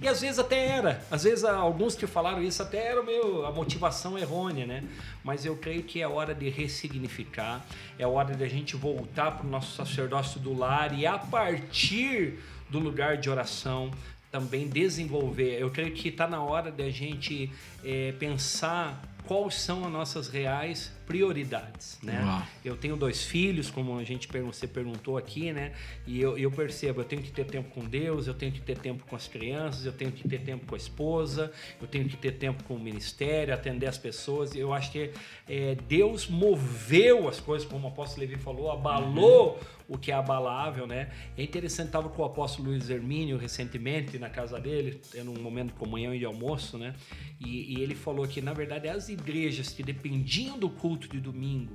E 0.01 0.07
às 0.09 0.19
vezes 0.19 0.37
até 0.37 0.67
era. 0.67 1.01
Às 1.09 1.23
vezes 1.23 1.45
alguns 1.45 1.95
que 1.95 2.05
falaram 2.05 2.43
isso 2.43 2.61
até 2.61 2.87
era 2.87 3.01
meio 3.01 3.45
a 3.45 3.51
motivação 3.53 4.17
errônea, 4.17 4.65
né? 4.65 4.83
Mas 5.23 5.45
eu 5.45 5.55
creio 5.55 5.81
que 5.83 6.01
é 6.01 6.07
hora 6.07 6.35
de 6.35 6.49
ressignificar, 6.49 7.65
é 7.97 8.05
hora 8.05 8.35
de 8.35 8.43
a 8.43 8.47
gente 8.47 8.75
voltar 8.75 9.31
para 9.31 9.45
o 9.45 9.49
nosso 9.49 9.75
sacerdócio 9.75 10.39
do 10.39 10.57
lar 10.57 10.97
e 10.97 11.05
a 11.05 11.17
partir 11.17 12.39
do 12.69 12.79
lugar 12.79 13.17
de 13.17 13.29
oração 13.29 13.91
também 14.31 14.67
desenvolver. 14.67 15.61
Eu 15.61 15.69
creio 15.71 15.91
que 15.91 16.09
está 16.09 16.27
na 16.27 16.43
hora 16.43 16.71
de 16.71 16.83
a 16.83 16.89
gente 16.89 17.49
eh, 17.83 18.13
pensar 18.19 19.01
quais 19.25 19.55
são 19.55 19.85
as 19.85 19.91
nossas 19.91 20.27
reais 20.27 20.91
prioridades, 21.05 21.97
né? 22.01 22.21
Uau. 22.23 22.43
Eu 22.63 22.77
tenho 22.77 22.95
dois 22.95 23.23
filhos, 23.23 23.69
como 23.69 23.97
a 23.97 24.03
gente 24.03 24.27
você 24.41 24.67
perguntou 24.67 25.17
aqui, 25.17 25.53
né? 25.53 25.71
E 26.05 26.19
eu, 26.19 26.37
eu 26.37 26.51
percebo, 26.51 27.01
eu 27.01 27.05
tenho 27.05 27.21
que 27.21 27.31
ter 27.31 27.45
tempo 27.45 27.69
com 27.69 27.85
Deus, 27.85 28.27
eu 28.27 28.33
tenho 28.33 28.51
que 28.51 28.59
ter 28.59 28.77
tempo 28.77 29.05
com 29.05 29.15
as 29.15 29.27
crianças, 29.27 29.85
eu 29.85 29.93
tenho 29.93 30.11
que 30.11 30.27
ter 30.27 30.41
tempo 30.41 30.65
com 30.65 30.75
a 30.75 30.77
esposa, 30.77 31.51
eu 31.81 31.87
tenho 31.87 32.07
que 32.07 32.17
ter 32.17 32.33
tempo 32.33 32.63
com 32.63 32.75
o 32.75 32.79
ministério, 32.79 33.53
atender 33.53 33.87
as 33.87 33.97
pessoas. 33.97 34.55
Eu 34.55 34.73
acho 34.73 34.91
que 34.91 35.11
eh, 35.47 35.77
Deus 35.87 36.27
moveu 36.27 37.27
as 37.27 37.39
coisas, 37.39 37.67
como 37.67 37.87
o 37.87 37.91
apóstolo 37.91 38.27
Levi 38.27 38.37
falou, 38.37 38.71
abalou 38.71 39.59
o 39.87 39.97
que 39.97 40.11
é 40.11 40.15
abalável, 40.15 40.87
né? 40.87 41.09
É 41.37 41.43
interessante, 41.43 41.87
estava 41.87 42.09
com 42.09 42.21
o 42.21 42.25
apóstolo 42.25 42.69
Luiz 42.69 42.89
Hermínio 42.89 43.37
recentemente 43.37 44.17
na 44.17 44.29
casa 44.29 44.59
dele, 44.59 44.99
tendo 45.11 45.31
um 45.31 45.41
momento 45.41 45.67
de 45.67 45.73
comunhão 45.73 46.13
e 46.13 46.19
de 46.19 46.25
almoço, 46.25 46.77
né? 46.77 46.95
E, 47.39 47.75
e 47.75 47.81
ele 47.81 47.93
falou 47.93 48.27
que, 48.27 48.41
na 48.41 48.53
verdade, 48.53 48.87
as 48.87 49.09
igrejas 49.09 49.69
que 49.69 49.83
dependiam 49.83 50.57
do 50.57 50.69
culto 50.69 50.94
culto 50.95 51.07
de 51.09 51.19
domingo 51.19 51.73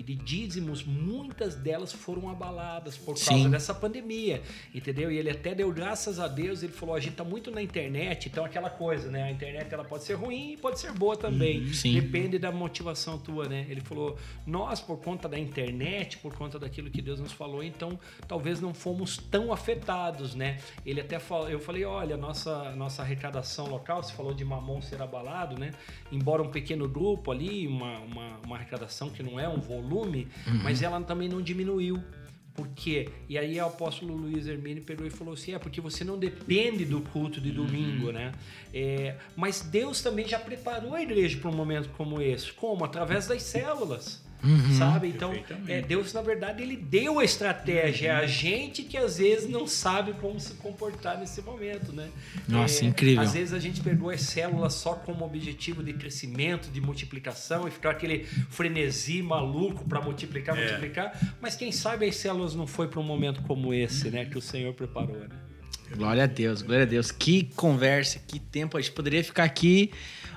e 0.00 0.02
de 0.02 0.14
dízimos, 0.14 0.82
muitas 0.82 1.54
delas 1.54 1.92
foram 1.92 2.30
abaladas 2.30 2.96
por 2.96 3.14
causa 3.14 3.24
Sim. 3.24 3.50
dessa 3.50 3.74
pandemia, 3.74 4.40
entendeu? 4.74 5.12
E 5.12 5.18
ele 5.18 5.28
até 5.28 5.54
deu 5.54 5.70
graças 5.70 6.18
a 6.18 6.26
Deus, 6.26 6.62
ele 6.62 6.72
falou, 6.72 6.94
a 6.94 7.00
gente 7.00 7.16
tá 7.16 7.22
muito 7.24 7.50
na 7.50 7.60
internet, 7.62 8.30
então 8.30 8.42
aquela 8.42 8.70
coisa, 8.70 9.10
né? 9.10 9.24
A 9.24 9.30
internet 9.30 9.72
ela 9.74 9.84
pode 9.84 10.04
ser 10.04 10.14
ruim 10.14 10.52
e 10.52 10.56
pode 10.56 10.80
ser 10.80 10.90
boa 10.92 11.14
também, 11.18 11.60
Uhum. 11.60 11.74
Sim. 11.74 11.92
depende 12.00 12.38
da 12.38 12.50
motivação 12.50 13.18
tua, 13.18 13.46
né? 13.46 13.66
Ele 13.68 13.82
falou, 13.82 14.16
nós 14.46 14.80
por 14.80 14.96
conta 15.02 15.28
da 15.28 15.38
internet, 15.38 16.16
por 16.16 16.34
conta 16.34 16.58
daquilo 16.58 16.90
que 16.90 17.02
Deus 17.02 17.20
nos 17.20 17.32
falou, 17.32 17.62
então 17.62 17.98
talvez 18.26 18.58
não 18.58 18.72
fomos 18.72 19.18
tão 19.18 19.52
afetados, 19.52 20.34
né? 20.34 20.56
Ele 20.86 21.02
até 21.02 21.18
falou, 21.18 21.50
eu 21.50 21.60
falei, 21.60 21.84
olha, 21.84 22.16
nossa 22.16 22.74
nossa 22.74 23.02
arrecadação 23.02 23.66
local, 23.68 24.02
você 24.02 24.14
falou 24.14 24.32
de 24.32 24.44
mamão 24.46 24.80
ser 24.80 25.02
abalado, 25.02 25.58
né? 25.58 25.72
Embora 26.10 26.42
um 26.42 26.50
pequeno 26.50 26.88
grupo 26.88 27.30
ali, 27.30 27.66
uma, 27.66 27.98
uma, 27.98 28.38
uma 28.46 28.56
arrecadação 28.56 29.10
que 29.10 29.22
não 29.22 29.38
é 29.38 29.46
um 29.46 29.60
volume, 29.60 29.89
mas 30.62 30.82
ela 30.82 31.00
também 31.02 31.28
não 31.28 31.42
diminuiu. 31.42 32.02
Por 32.54 32.68
quê? 32.68 33.08
E 33.28 33.38
aí 33.38 33.58
o 33.60 33.64
apóstolo 33.64 34.14
Luiz 34.14 34.46
Hermínio 34.46 34.82
pegou 34.82 35.06
e 35.06 35.10
falou 35.10 35.34
assim: 35.34 35.54
é 35.54 35.58
porque 35.58 35.80
você 35.80 36.04
não 36.04 36.18
depende 36.18 36.84
do 36.84 37.00
culto 37.00 37.40
de 37.40 37.50
domingo, 37.50 38.12
né? 38.12 38.32
É, 38.74 39.16
mas 39.36 39.62
Deus 39.62 40.02
também 40.02 40.26
já 40.26 40.38
preparou 40.38 40.94
a 40.94 41.02
igreja 41.02 41.38
para 41.38 41.48
um 41.48 41.54
momento 41.54 41.88
como 41.96 42.20
esse. 42.20 42.52
Como? 42.52 42.84
Através 42.84 43.26
das 43.26 43.42
células. 43.42 44.22
Sabe? 44.78 45.08
Então, 45.08 45.32
é, 45.68 45.82
Deus, 45.82 46.12
na 46.12 46.22
verdade, 46.22 46.62
ele 46.62 46.76
deu 46.76 47.18
a 47.18 47.24
estratégia. 47.24 48.08
É 48.08 48.10
a 48.12 48.26
gente 48.26 48.82
que 48.82 48.96
às 48.96 49.18
vezes 49.18 49.48
não 49.48 49.66
sabe 49.66 50.12
como 50.14 50.38
se 50.40 50.54
comportar 50.54 51.18
nesse 51.18 51.42
momento, 51.42 51.92
né? 51.92 52.08
Nossa, 52.48 52.84
É, 52.84 52.88
incrível. 52.88 53.22
Às 53.22 53.34
vezes 53.34 53.52
a 53.52 53.58
gente 53.58 53.80
pegou 53.80 54.10
as 54.10 54.22
células 54.22 54.74
só 54.74 54.94
como 54.94 55.24
objetivo 55.24 55.82
de 55.82 55.92
crescimento, 55.92 56.70
de 56.70 56.80
multiplicação 56.80 57.68
e 57.68 57.70
ficou 57.70 57.90
aquele 57.90 58.24
frenesi 58.24 59.22
maluco 59.22 59.84
para 59.88 60.00
multiplicar, 60.00 60.56
É. 60.56 60.62
multiplicar. 60.64 61.18
Mas 61.40 61.54
quem 61.56 61.70
sabe 61.72 62.06
as 62.08 62.16
células 62.16 62.54
não 62.54 62.66
foi 62.66 62.88
para 62.88 63.00
um 63.00 63.04
momento 63.04 63.42
como 63.42 63.74
esse, 63.74 64.10
né? 64.10 64.24
Que 64.24 64.38
o 64.38 64.42
Senhor 64.42 64.72
preparou, 64.74 65.16
né? 65.16 65.28
Glória 65.96 66.24
a 66.24 66.26
Deus, 66.26 66.62
glória 66.62 66.84
a 66.84 66.86
Deus. 66.86 67.10
Que 67.10 67.50
conversa, 67.56 68.20
que 68.26 68.38
tempo. 68.38 68.76
A 68.76 68.80
gente 68.80 68.92
poderia 68.92 69.22
ficar 69.24 69.44
aqui 69.44 69.90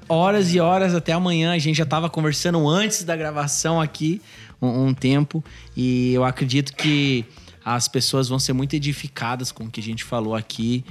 horas 0.10 0.54
e 0.54 0.60
horas 0.60 0.96
até 0.96 1.12
amanhã. 1.12 1.54
A 1.54 1.60
gente 1.60 1.78
já 1.78 1.84
estava 1.84 2.10
conversando 2.10 2.68
antes 2.68 3.04
da 3.04 3.16
gravação 3.16 3.80
aqui 3.80 4.22
um, 4.62 4.88
um 4.88 4.94
tempo. 4.94 5.44
E 5.76 6.14
eu 6.14 6.24
acredito 6.24 6.76
que 6.76 7.26
as 7.64 7.88
pessoas 7.88 8.28
vão 8.28 8.40
ser 8.40 8.54
muito 8.54 8.76
edificadas 8.76 9.52
com 9.52 9.66
o 9.66 9.70
que 9.70 9.80
a 9.80 9.84
gente 9.84 10.04
falou 10.04 10.36
aqui. 10.36 10.84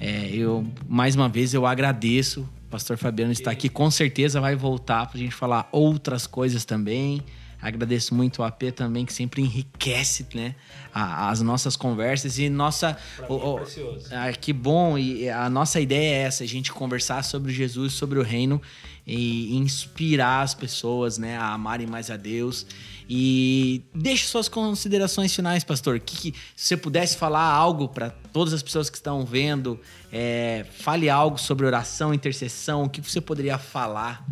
É, 0.00 0.30
eu, 0.32 0.66
mais 0.88 1.14
uma 1.14 1.28
vez, 1.28 1.54
eu 1.54 1.64
agradeço. 1.64 2.40
O 2.66 2.70
pastor 2.70 2.98
Fabiano 2.98 3.32
está 3.32 3.50
aqui. 3.50 3.68
Com 3.68 3.90
certeza 3.90 4.40
vai 4.40 4.56
voltar 4.56 5.06
para 5.06 5.16
a 5.16 5.20
gente 5.20 5.34
falar 5.34 5.68
outras 5.72 6.26
coisas 6.26 6.64
também. 6.64 7.22
Agradeço 7.60 8.14
muito 8.14 8.40
o 8.40 8.44
AP 8.44 8.70
também, 8.74 9.04
que 9.04 9.12
sempre 9.12 9.42
enriquece 9.42 10.26
né, 10.34 10.54
a- 10.94 11.28
as 11.30 11.40
nossas 11.42 11.74
conversas 11.76 12.38
e 12.38 12.48
nossa. 12.48 12.96
O- 13.28 13.34
é 14.10 14.16
ah, 14.28 14.32
que 14.32 14.52
bom, 14.52 14.96
e 14.96 15.28
a 15.28 15.50
nossa 15.50 15.80
ideia 15.80 16.14
é 16.16 16.22
essa, 16.22 16.44
a 16.44 16.46
gente 16.46 16.70
conversar 16.72 17.24
sobre 17.24 17.52
Jesus, 17.52 17.94
sobre 17.94 18.18
o 18.18 18.22
reino 18.22 18.62
e 19.06 19.56
inspirar 19.56 20.42
as 20.42 20.54
pessoas, 20.54 21.18
né, 21.18 21.36
a 21.36 21.52
amarem 21.52 21.86
mais 21.86 22.10
a 22.10 22.16
Deus. 22.16 22.64
E 23.10 23.82
deixe 23.94 24.26
suas 24.26 24.48
considerações 24.48 25.34
finais, 25.34 25.64
pastor. 25.64 25.98
Que, 25.98 26.16
que- 26.32 26.38
se 26.54 26.68
você 26.68 26.76
pudesse 26.76 27.16
falar 27.16 27.42
algo 27.42 27.88
para 27.88 28.10
todas 28.10 28.52
as 28.52 28.62
pessoas 28.62 28.90
que 28.90 28.96
estão 28.98 29.24
vendo, 29.24 29.80
é, 30.12 30.66
fale 30.78 31.08
algo 31.08 31.38
sobre 31.38 31.64
oração, 31.66 32.12
intercessão, 32.14 32.84
o 32.84 32.88
que 32.90 33.00
você 33.00 33.20
poderia 33.20 33.56
falar? 33.58 34.24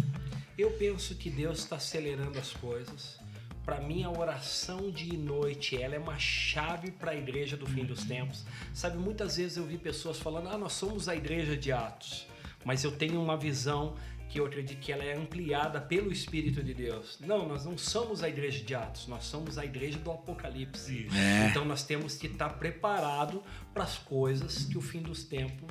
Eu 0.59 0.70
penso 0.70 1.14
que 1.14 1.28
Deus 1.28 1.59
está 1.59 1.76
acelerando 1.76 2.38
as 2.38 2.52
coisas. 2.52 3.18
Para 3.62 3.80
mim, 3.80 4.04
a 4.04 4.11
oração 4.11 4.90
dia 4.90 5.12
e 5.12 5.16
noite, 5.16 5.76
ela 5.76 5.94
é 5.94 5.98
uma 5.98 6.18
chave 6.18 6.90
para 6.92 7.11
a 7.11 7.14
igreja 7.14 7.57
do 7.57 7.66
fim 7.66 7.84
dos 7.84 8.04
tempos. 8.04 8.44
Sabe, 8.72 8.96
muitas 8.96 9.36
vezes 9.36 9.59
eu 9.59 9.66
vi 9.66 9.76
pessoas 9.76 10.18
falando, 10.18 10.48
ah, 10.48 10.57
nós 10.57 10.72
somos 10.72 11.09
a 11.09 11.16
igreja 11.16 11.57
de 11.57 11.72
Atos. 11.72 12.26
Mas 12.64 12.84
eu 12.84 12.92
tenho 12.92 13.20
uma 13.20 13.36
visão 13.36 13.96
que 14.30 14.40
eu 14.40 14.46
acredito 14.46 14.80
que 14.80 14.90
ela 14.90 15.04
é 15.04 15.14
ampliada 15.14 15.80
pelo 15.80 16.11
Espírito 16.11 16.62
de 16.62 16.72
Deus. 16.72 17.18
Não, 17.20 17.46
nós 17.46 17.64
não 17.64 17.76
somos 17.76 18.22
a 18.22 18.28
igreja 18.28 18.64
de 18.64 18.74
Atos, 18.74 19.07
nós 19.09 19.24
somos 19.24 19.59
a 19.59 19.64
igreja 19.64 19.98
do 19.98 20.11
Apocalipse. 20.11 21.09
É. 21.14 21.48
Então 21.48 21.64
nós 21.64 21.82
temos 21.84 22.16
que 22.16 22.28
estar 22.28 22.50
preparado 22.50 23.42
para 23.74 23.84
as 23.84 23.98
coisas 23.98 24.64
que 24.64 24.78
o 24.78 24.80
fim 24.80 25.02
dos 25.02 25.22
tempos 25.24 25.70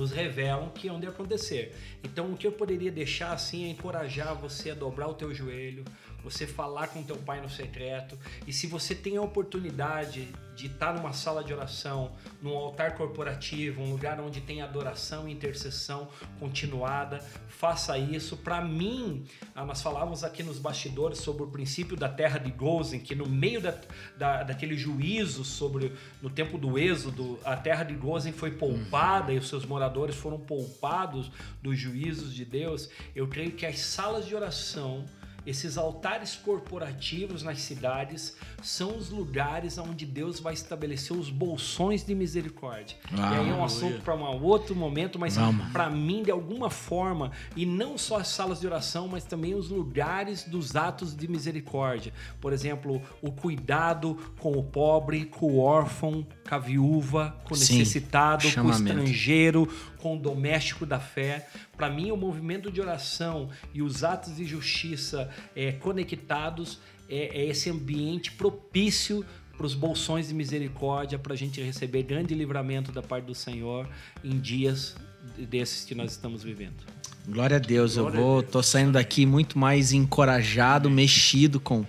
nos 0.00 0.10
revelam 0.10 0.70
que 0.70 0.88
hão 0.88 0.98
de 0.98 1.06
acontecer. 1.06 1.76
Então 2.02 2.32
o 2.32 2.36
que 2.36 2.46
eu 2.46 2.52
poderia 2.52 2.90
deixar 2.90 3.32
assim 3.32 3.66
é 3.66 3.68
encorajar 3.68 4.34
você 4.34 4.70
a 4.70 4.74
dobrar 4.74 5.08
o 5.08 5.14
teu 5.14 5.34
joelho, 5.34 5.84
você 6.22 6.46
falar 6.46 6.88
com 6.88 7.02
teu 7.02 7.16
pai 7.16 7.40
no 7.40 7.48
secreto, 7.48 8.18
e 8.46 8.52
se 8.52 8.66
você 8.66 8.94
tem 8.94 9.16
a 9.16 9.22
oportunidade 9.22 10.28
de 10.60 10.66
estar 10.66 10.92
numa 10.92 11.12
sala 11.12 11.42
de 11.42 11.54
oração, 11.54 12.12
num 12.42 12.54
altar 12.54 12.94
corporativo, 12.94 13.82
um 13.82 13.90
lugar 13.90 14.20
onde 14.20 14.40
tem 14.42 14.60
adoração 14.60 15.26
e 15.26 15.32
intercessão 15.32 16.08
continuada, 16.38 17.18
faça 17.48 17.96
isso. 17.96 18.36
Para 18.36 18.60
mim, 18.60 19.24
ah, 19.54 19.64
nós 19.64 19.80
falávamos 19.80 20.22
aqui 20.22 20.42
nos 20.42 20.58
bastidores 20.58 21.18
sobre 21.18 21.44
o 21.44 21.46
princípio 21.46 21.96
da 21.96 22.08
terra 22.08 22.38
de 22.38 22.50
Gozen, 22.50 23.00
que 23.00 23.14
no 23.14 23.26
meio 23.26 23.60
da, 23.60 23.74
da, 24.18 24.42
daquele 24.42 24.76
juízo 24.76 25.44
sobre 25.44 25.92
no 26.20 26.28
tempo 26.28 26.58
do 26.58 26.78
Êxodo, 26.78 27.38
a 27.42 27.56
terra 27.56 27.84
de 27.84 27.94
Gozen 27.94 28.32
foi 28.32 28.50
poupada 28.50 29.32
e 29.32 29.38
os 29.38 29.48
seus 29.48 29.64
moradores 29.64 30.16
foram 30.16 30.38
poupados 30.38 31.30
dos 31.62 31.78
juízos 31.78 32.34
de 32.34 32.44
Deus. 32.44 32.90
Eu 33.16 33.26
creio 33.28 33.52
que 33.52 33.64
as 33.64 33.78
salas 33.78 34.26
de 34.26 34.34
oração 34.34 35.06
esses 35.46 35.78
altares 35.78 36.36
corporativos 36.36 37.42
nas 37.42 37.60
cidades 37.60 38.36
são 38.62 38.96
os 38.96 39.10
lugares 39.10 39.78
onde 39.78 40.04
Deus 40.04 40.40
vai 40.40 40.54
estabelecer 40.54 41.16
os 41.16 41.30
bolsões 41.30 42.04
de 42.04 42.14
misericórdia. 42.14 42.96
e 43.10 43.14
aí 43.14 43.20
é 43.20 43.26
um 43.26 43.38
Aleluia. 43.38 43.64
assunto 43.64 44.02
para 44.02 44.14
um 44.14 44.42
outro 44.42 44.74
momento, 44.74 45.18
mas 45.18 45.36
para 45.72 45.88
mim, 45.88 46.22
de 46.22 46.30
alguma 46.30 46.70
forma, 46.70 47.30
e 47.56 47.64
não 47.64 47.96
só 47.96 48.18
as 48.18 48.28
salas 48.28 48.60
de 48.60 48.66
oração, 48.66 49.08
mas 49.08 49.24
também 49.24 49.54
os 49.54 49.70
lugares 49.70 50.44
dos 50.44 50.76
atos 50.76 51.14
de 51.16 51.28
misericórdia. 51.28 52.12
Por 52.40 52.52
exemplo, 52.52 53.02
o 53.22 53.32
cuidado 53.32 54.16
com 54.38 54.52
o 54.52 54.62
pobre, 54.62 55.24
com 55.24 55.46
o 55.46 55.58
órfão, 55.58 56.26
com 56.48 56.54
a 56.54 56.58
viúva, 56.58 57.36
com 57.44 57.54
o 57.54 57.56
Sim, 57.56 57.78
necessitado, 57.78 58.50
com 58.52 58.62
o 58.62 58.70
estrangeiro, 58.70 59.68
com 60.00 60.16
o 60.16 60.18
doméstico 60.18 60.84
da 60.84 60.98
fé. 60.98 61.48
Para 61.76 61.90
mim, 61.90 62.10
o 62.10 62.16
movimento 62.16 62.70
de 62.70 62.80
oração 62.80 63.50
e 63.72 63.82
os 63.82 64.02
atos 64.02 64.36
de 64.36 64.44
justiça 64.44 65.30
eh, 65.54 65.72
conectados 65.72 66.80
é, 67.08 67.40
é 67.40 67.46
esse 67.46 67.68
ambiente 67.68 68.32
propício 68.32 69.24
para 69.56 69.66
os 69.66 69.74
bolsões 69.74 70.28
de 70.28 70.34
misericórdia, 70.34 71.18
para 71.18 71.34
a 71.34 71.36
gente 71.36 71.60
receber 71.60 72.02
grande 72.02 72.34
livramento 72.34 72.90
da 72.90 73.02
parte 73.02 73.26
do 73.26 73.34
Senhor 73.34 73.86
em 74.24 74.38
dias 74.38 74.96
desses 75.36 75.84
que 75.84 75.94
nós 75.94 76.12
estamos 76.12 76.42
vivendo. 76.42 76.82
Glória 77.28 77.58
a 77.58 77.60
Deus, 77.60 77.96
Glória 77.96 78.16
eu 78.16 78.22
vou, 78.22 78.42
tô 78.42 78.62
saindo 78.62 78.92
daqui 78.92 79.26
muito 79.26 79.58
mais 79.58 79.92
encorajado, 79.92 80.88
mexido 80.88 81.60
com, 81.60 81.84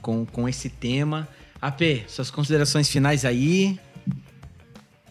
com, 0.00 0.24
com 0.24 0.48
esse 0.48 0.70
tema. 0.70 1.28
AP, 1.60 2.04
suas 2.06 2.30
considerações 2.30 2.88
finais 2.88 3.24
aí. 3.24 3.76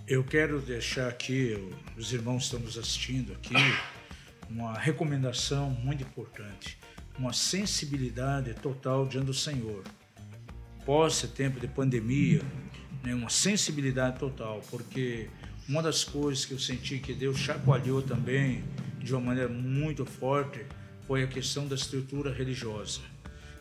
Eu 0.08 0.24
quero 0.24 0.62
deixar 0.62 1.10
aqui, 1.10 1.58
os 1.98 2.12
irmãos 2.12 2.43
estão 2.43 2.60
nos 2.60 2.78
assistindo 2.78 3.34
aqui, 3.34 3.56
uma 4.50 4.74
recomendação 4.78 5.70
muito 5.70 6.04
importante. 6.04 6.78
Uma 7.18 7.32
sensibilidade 7.32 8.54
total 8.56 9.08
diante 9.08 9.28
do 9.28 9.34
Senhor. 9.34 9.84
Pós 10.86 11.14
esse 11.14 11.30
tempo 11.30 11.60
de 11.60 11.68
pandemia, 11.68 12.41
né, 13.04 13.16
uma 13.16 13.30
sensibilidade 13.30 14.20
total, 14.20 14.62
porque 14.70 15.30
uma 15.68 15.82
das 15.82 16.04
coisas 16.04 16.46
que 16.46 16.54
eu 16.54 16.60
senti 16.60 17.00
que 17.00 17.14
Deus 17.14 17.38
chacoalhou 17.38 18.02
também 18.02 18.64
de 19.00 19.14
uma 19.14 19.22
maneira 19.22 19.50
muito 19.50 20.06
forte 20.06 20.66
foi 21.08 21.24
a 21.24 21.28
questão 21.28 21.68
da 21.68 21.76
estrutura 21.76 22.34
religiosa. 22.34 23.00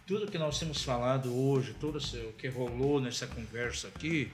Tudo 0.07 0.31
que 0.31 0.37
nós 0.37 0.59
temos 0.59 0.83
falado 0.83 1.35
hoje, 1.35 1.75
tudo 1.81 1.99
o 1.99 2.33
que 2.33 2.49
rolou 2.49 3.01
nessa 3.01 3.27
conversa 3.27 3.89
aqui, 3.89 4.31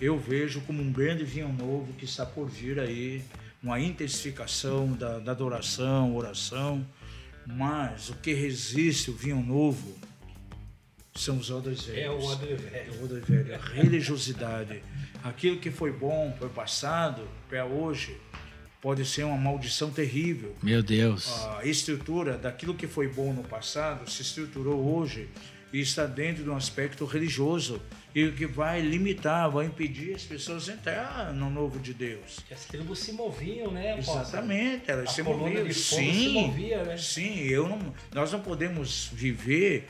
eu 0.00 0.18
vejo 0.18 0.60
como 0.62 0.82
um 0.82 0.92
grande 0.92 1.24
vinho 1.24 1.52
novo 1.52 1.92
que 1.94 2.04
está 2.04 2.26
por 2.26 2.48
vir 2.48 2.78
aí, 2.78 3.22
uma 3.62 3.80
intensificação 3.80 4.92
da, 4.92 5.18
da 5.18 5.32
adoração, 5.32 6.14
oração, 6.14 6.86
mas 7.46 8.10
o 8.10 8.14
que 8.16 8.34
resiste 8.34 9.10
o 9.10 9.14
vinho 9.14 9.40
novo 9.40 9.96
são 11.14 11.38
os 11.38 11.50
odres 11.50 11.84
velhos. 11.84 12.04
É 12.04 12.10
o 12.10 12.22
odre 12.22 12.54
velho. 12.54 12.76
É 12.76 12.90
o 12.90 13.04
odre 13.04 13.20
velho, 13.20 13.54
a 13.54 13.58
religiosidade. 13.58 14.82
Aquilo 15.24 15.58
que 15.58 15.70
foi 15.70 15.90
bom, 15.90 16.34
foi 16.38 16.48
passado, 16.48 17.26
para 17.48 17.64
hoje, 17.64 18.16
pode 18.82 19.04
ser 19.04 19.24
uma 19.24 19.36
maldição 19.36 19.90
terrível. 19.90 20.54
Meu 20.62 20.82
Deus. 20.82 21.46
A 21.58 21.64
estrutura 21.64 22.36
daquilo 22.36 22.74
que 22.74 22.86
foi 22.86 23.08
bom 23.08 23.32
no 23.32 23.42
passado 23.42 24.08
se 24.10 24.22
estruturou 24.22 24.96
hoje 24.96 25.28
e 25.72 25.80
está 25.80 26.06
dentro 26.06 26.42
de 26.44 26.50
um 26.50 26.56
aspecto 26.56 27.04
religioso 27.04 27.80
e 28.14 28.30
que 28.30 28.46
vai 28.46 28.80
limitar, 28.80 29.50
vai 29.50 29.66
impedir 29.66 30.14
as 30.14 30.22
pessoas 30.22 30.68
entrar 30.68 31.32
no 31.34 31.50
novo 31.50 31.78
de 31.78 31.92
Deus. 31.92 32.40
As 32.50 32.64
tribos 32.64 32.98
se 33.00 33.12
moviam, 33.12 33.70
né? 33.70 33.98
Exatamente, 33.98 34.90
elas 34.90 35.10
a 35.10 35.12
se 35.12 35.22
moviam. 35.22 35.64
de 35.64 35.74
Sim, 35.74 36.12
se 36.12 36.28
movia, 36.28 36.82
né? 36.84 36.96
sim. 36.96 37.40
Eu 37.40 37.68
não, 37.68 37.78
nós 38.14 38.32
não 38.32 38.40
podemos 38.40 39.10
viver 39.12 39.86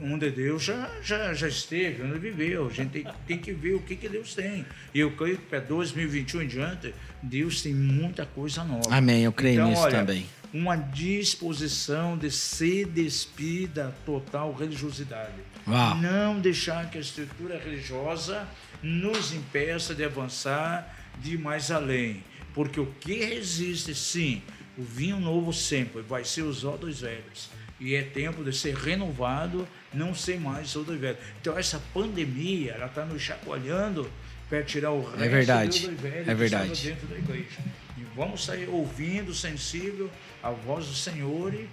onde 0.00 0.30
Deus 0.30 0.62
já, 0.62 0.90
já, 1.02 1.32
já 1.34 1.48
esteve, 1.48 2.02
onde 2.02 2.18
viveu. 2.18 2.66
A 2.66 2.70
gente 2.70 2.90
tem, 2.90 3.06
tem 3.26 3.38
que 3.38 3.52
ver 3.52 3.74
o 3.74 3.80
que, 3.80 3.96
que 3.96 4.08
Deus 4.08 4.34
tem. 4.34 4.64
E 4.94 5.00
eu 5.00 5.10
creio 5.12 5.38
que 5.38 5.46
para 5.46 5.60
2021 5.60 6.42
em 6.42 6.46
diante, 6.46 6.94
Deus 7.22 7.62
tem 7.62 7.74
muita 7.74 8.26
coisa 8.26 8.62
nova. 8.64 8.94
Amém, 8.94 9.24
eu 9.24 9.32
creio 9.32 9.54
Então, 9.54 9.70
nisso 9.70 9.82
olha, 9.82 9.98
também. 9.98 10.26
Uma 10.52 10.76
disposição 10.76 12.16
de 12.16 12.30
se 12.30 12.84
despir 12.84 13.68
da 13.68 13.90
total 14.04 14.52
religiosidade. 14.52 15.32
Uau. 15.66 15.96
Não 15.96 16.40
deixar 16.40 16.90
que 16.90 16.98
a 16.98 17.00
estrutura 17.00 17.58
religiosa 17.58 18.46
nos 18.82 19.32
impeça 19.32 19.94
de 19.94 20.04
avançar 20.04 20.94
de 21.20 21.38
mais 21.38 21.70
além. 21.70 22.22
Porque 22.54 22.78
o 22.78 22.86
que 23.00 23.24
resiste, 23.24 23.94
sim, 23.94 24.42
o 24.76 24.82
vinho 24.82 25.18
novo 25.18 25.52
sempre 25.52 26.02
vai 26.02 26.24
ser 26.24 26.42
os 26.42 26.64
odres 26.64 27.00
velhos. 27.00 27.48
E 27.80 27.94
é 27.94 28.02
tempo 28.02 28.44
de 28.44 28.52
ser 28.52 28.74
renovado, 28.74 29.66
não 29.92 30.14
ser 30.14 30.38
mais 30.38 30.76
odre 30.76 30.96
velho. 30.96 31.18
Então 31.40 31.58
essa 31.58 31.80
pandemia, 31.92 32.72
ela 32.72 32.86
está 32.86 33.04
nos 33.04 33.22
chacoalhando 33.22 34.10
para 34.48 34.62
tirar 34.62 34.90
o 34.90 35.02
resto 35.02 35.18
verdade, 35.18 35.88
do 35.88 35.96
velho 35.96 36.30
é 36.30 36.34
verdade. 36.34 36.88
dentro 36.88 37.06
da 37.06 37.16
igreja. 37.16 37.58
E 37.96 38.04
vamos 38.14 38.44
sair 38.44 38.68
ouvindo, 38.68 39.34
sensível, 39.34 40.10
a 40.42 40.50
voz 40.50 40.86
do 40.86 40.94
Senhor 40.94 41.54
e 41.54 41.68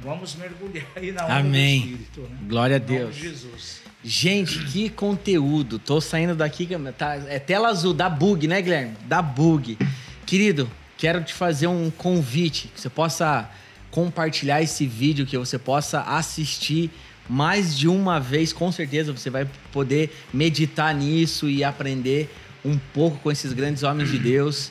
vamos 0.00 0.34
mergulhar 0.36 0.86
aí 0.96 1.12
na 1.12 1.24
onda 1.24 1.36
Amém. 1.36 1.80
do 1.80 1.86
Espírito. 1.86 2.20
Né? 2.22 2.38
Glória 2.48 2.76
a 2.76 2.78
Deus. 2.78 3.14
de 3.14 3.20
Jesus. 3.20 3.82
Gente, 4.02 4.64
que 4.66 4.88
conteúdo. 4.88 5.78
Tô 5.78 6.00
saindo 6.00 6.34
daqui, 6.34 6.68
tá, 6.96 7.16
é 7.26 7.38
tela 7.38 7.68
azul, 7.68 7.92
dá 7.92 8.08
bug, 8.08 8.46
né, 8.46 8.62
Guilherme? 8.62 8.96
Dá 9.04 9.20
bug. 9.20 9.76
Querido, 10.24 10.70
quero 10.96 11.22
te 11.22 11.34
fazer 11.34 11.66
um 11.66 11.90
convite, 11.90 12.68
que 12.68 12.80
você 12.80 12.88
possa 12.88 13.50
compartilhar 13.90 14.62
esse 14.62 14.86
vídeo, 14.86 15.26
que 15.26 15.36
você 15.36 15.58
possa 15.58 16.00
assistir 16.02 16.90
mais 17.28 17.76
de 17.76 17.88
uma 17.88 18.18
vez, 18.18 18.52
com 18.52 18.72
certeza 18.72 19.12
você 19.12 19.28
vai 19.28 19.46
poder 19.72 20.16
meditar 20.32 20.94
nisso 20.94 21.48
e 21.48 21.62
aprender 21.62 22.30
um 22.64 22.78
pouco 22.94 23.18
com 23.18 23.30
esses 23.30 23.52
grandes 23.52 23.82
homens 23.82 24.10
de 24.10 24.18
Deus. 24.18 24.70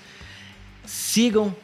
Sigam 0.86 1.56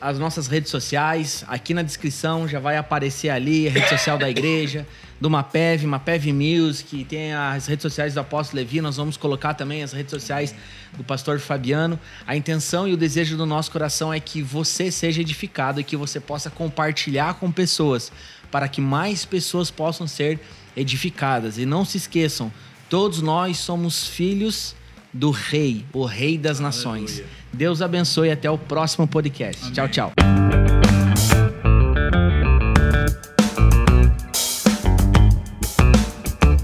as 0.00 0.18
nossas 0.18 0.46
redes 0.46 0.70
sociais. 0.70 1.44
Aqui 1.48 1.74
na 1.74 1.82
descrição 1.82 2.46
já 2.46 2.58
vai 2.58 2.76
aparecer 2.76 3.30
ali 3.30 3.68
a 3.68 3.70
rede 3.70 3.88
social 3.88 4.18
da 4.18 4.28
igreja, 4.28 4.86
do 5.20 5.28
Mapev, 5.28 5.84
Mapev 5.84 6.26
Music, 6.32 7.04
tem 7.04 7.32
as 7.32 7.66
redes 7.66 7.82
sociais 7.82 8.14
do 8.14 8.20
Apóstolo 8.20 8.60
Levi. 8.60 8.80
Nós 8.80 8.96
vamos 8.96 9.16
colocar 9.16 9.54
também 9.54 9.82
as 9.82 9.92
redes 9.92 10.10
sociais 10.10 10.54
do 10.96 11.02
pastor 11.02 11.40
Fabiano. 11.40 11.98
A 12.26 12.36
intenção 12.36 12.86
e 12.86 12.92
o 12.92 12.96
desejo 12.96 13.36
do 13.36 13.44
nosso 13.44 13.70
coração 13.70 14.12
é 14.12 14.20
que 14.20 14.42
você 14.42 14.90
seja 14.90 15.20
edificado 15.20 15.80
e 15.80 15.84
que 15.84 15.96
você 15.96 16.20
possa 16.20 16.50
compartilhar 16.50 17.34
com 17.34 17.50
pessoas, 17.50 18.12
para 18.50 18.68
que 18.68 18.80
mais 18.80 19.24
pessoas 19.24 19.70
possam 19.70 20.06
ser 20.06 20.38
edificadas. 20.76 21.58
E 21.58 21.66
não 21.66 21.84
se 21.84 21.96
esqueçam, 21.96 22.52
todos 22.88 23.20
nós 23.20 23.58
somos 23.58 24.06
filhos 24.06 24.74
do 25.12 25.30
Rei, 25.30 25.84
o 25.92 26.04
Rei 26.04 26.38
das 26.38 26.60
Nações. 26.60 27.12
Aleluia. 27.12 27.38
Deus 27.52 27.82
abençoe 27.82 28.28
e 28.28 28.32
até 28.32 28.50
o 28.50 28.58
próximo 28.58 29.06
podcast. 29.06 29.72
Tchau, 29.72 29.88
tchau. 29.88 30.12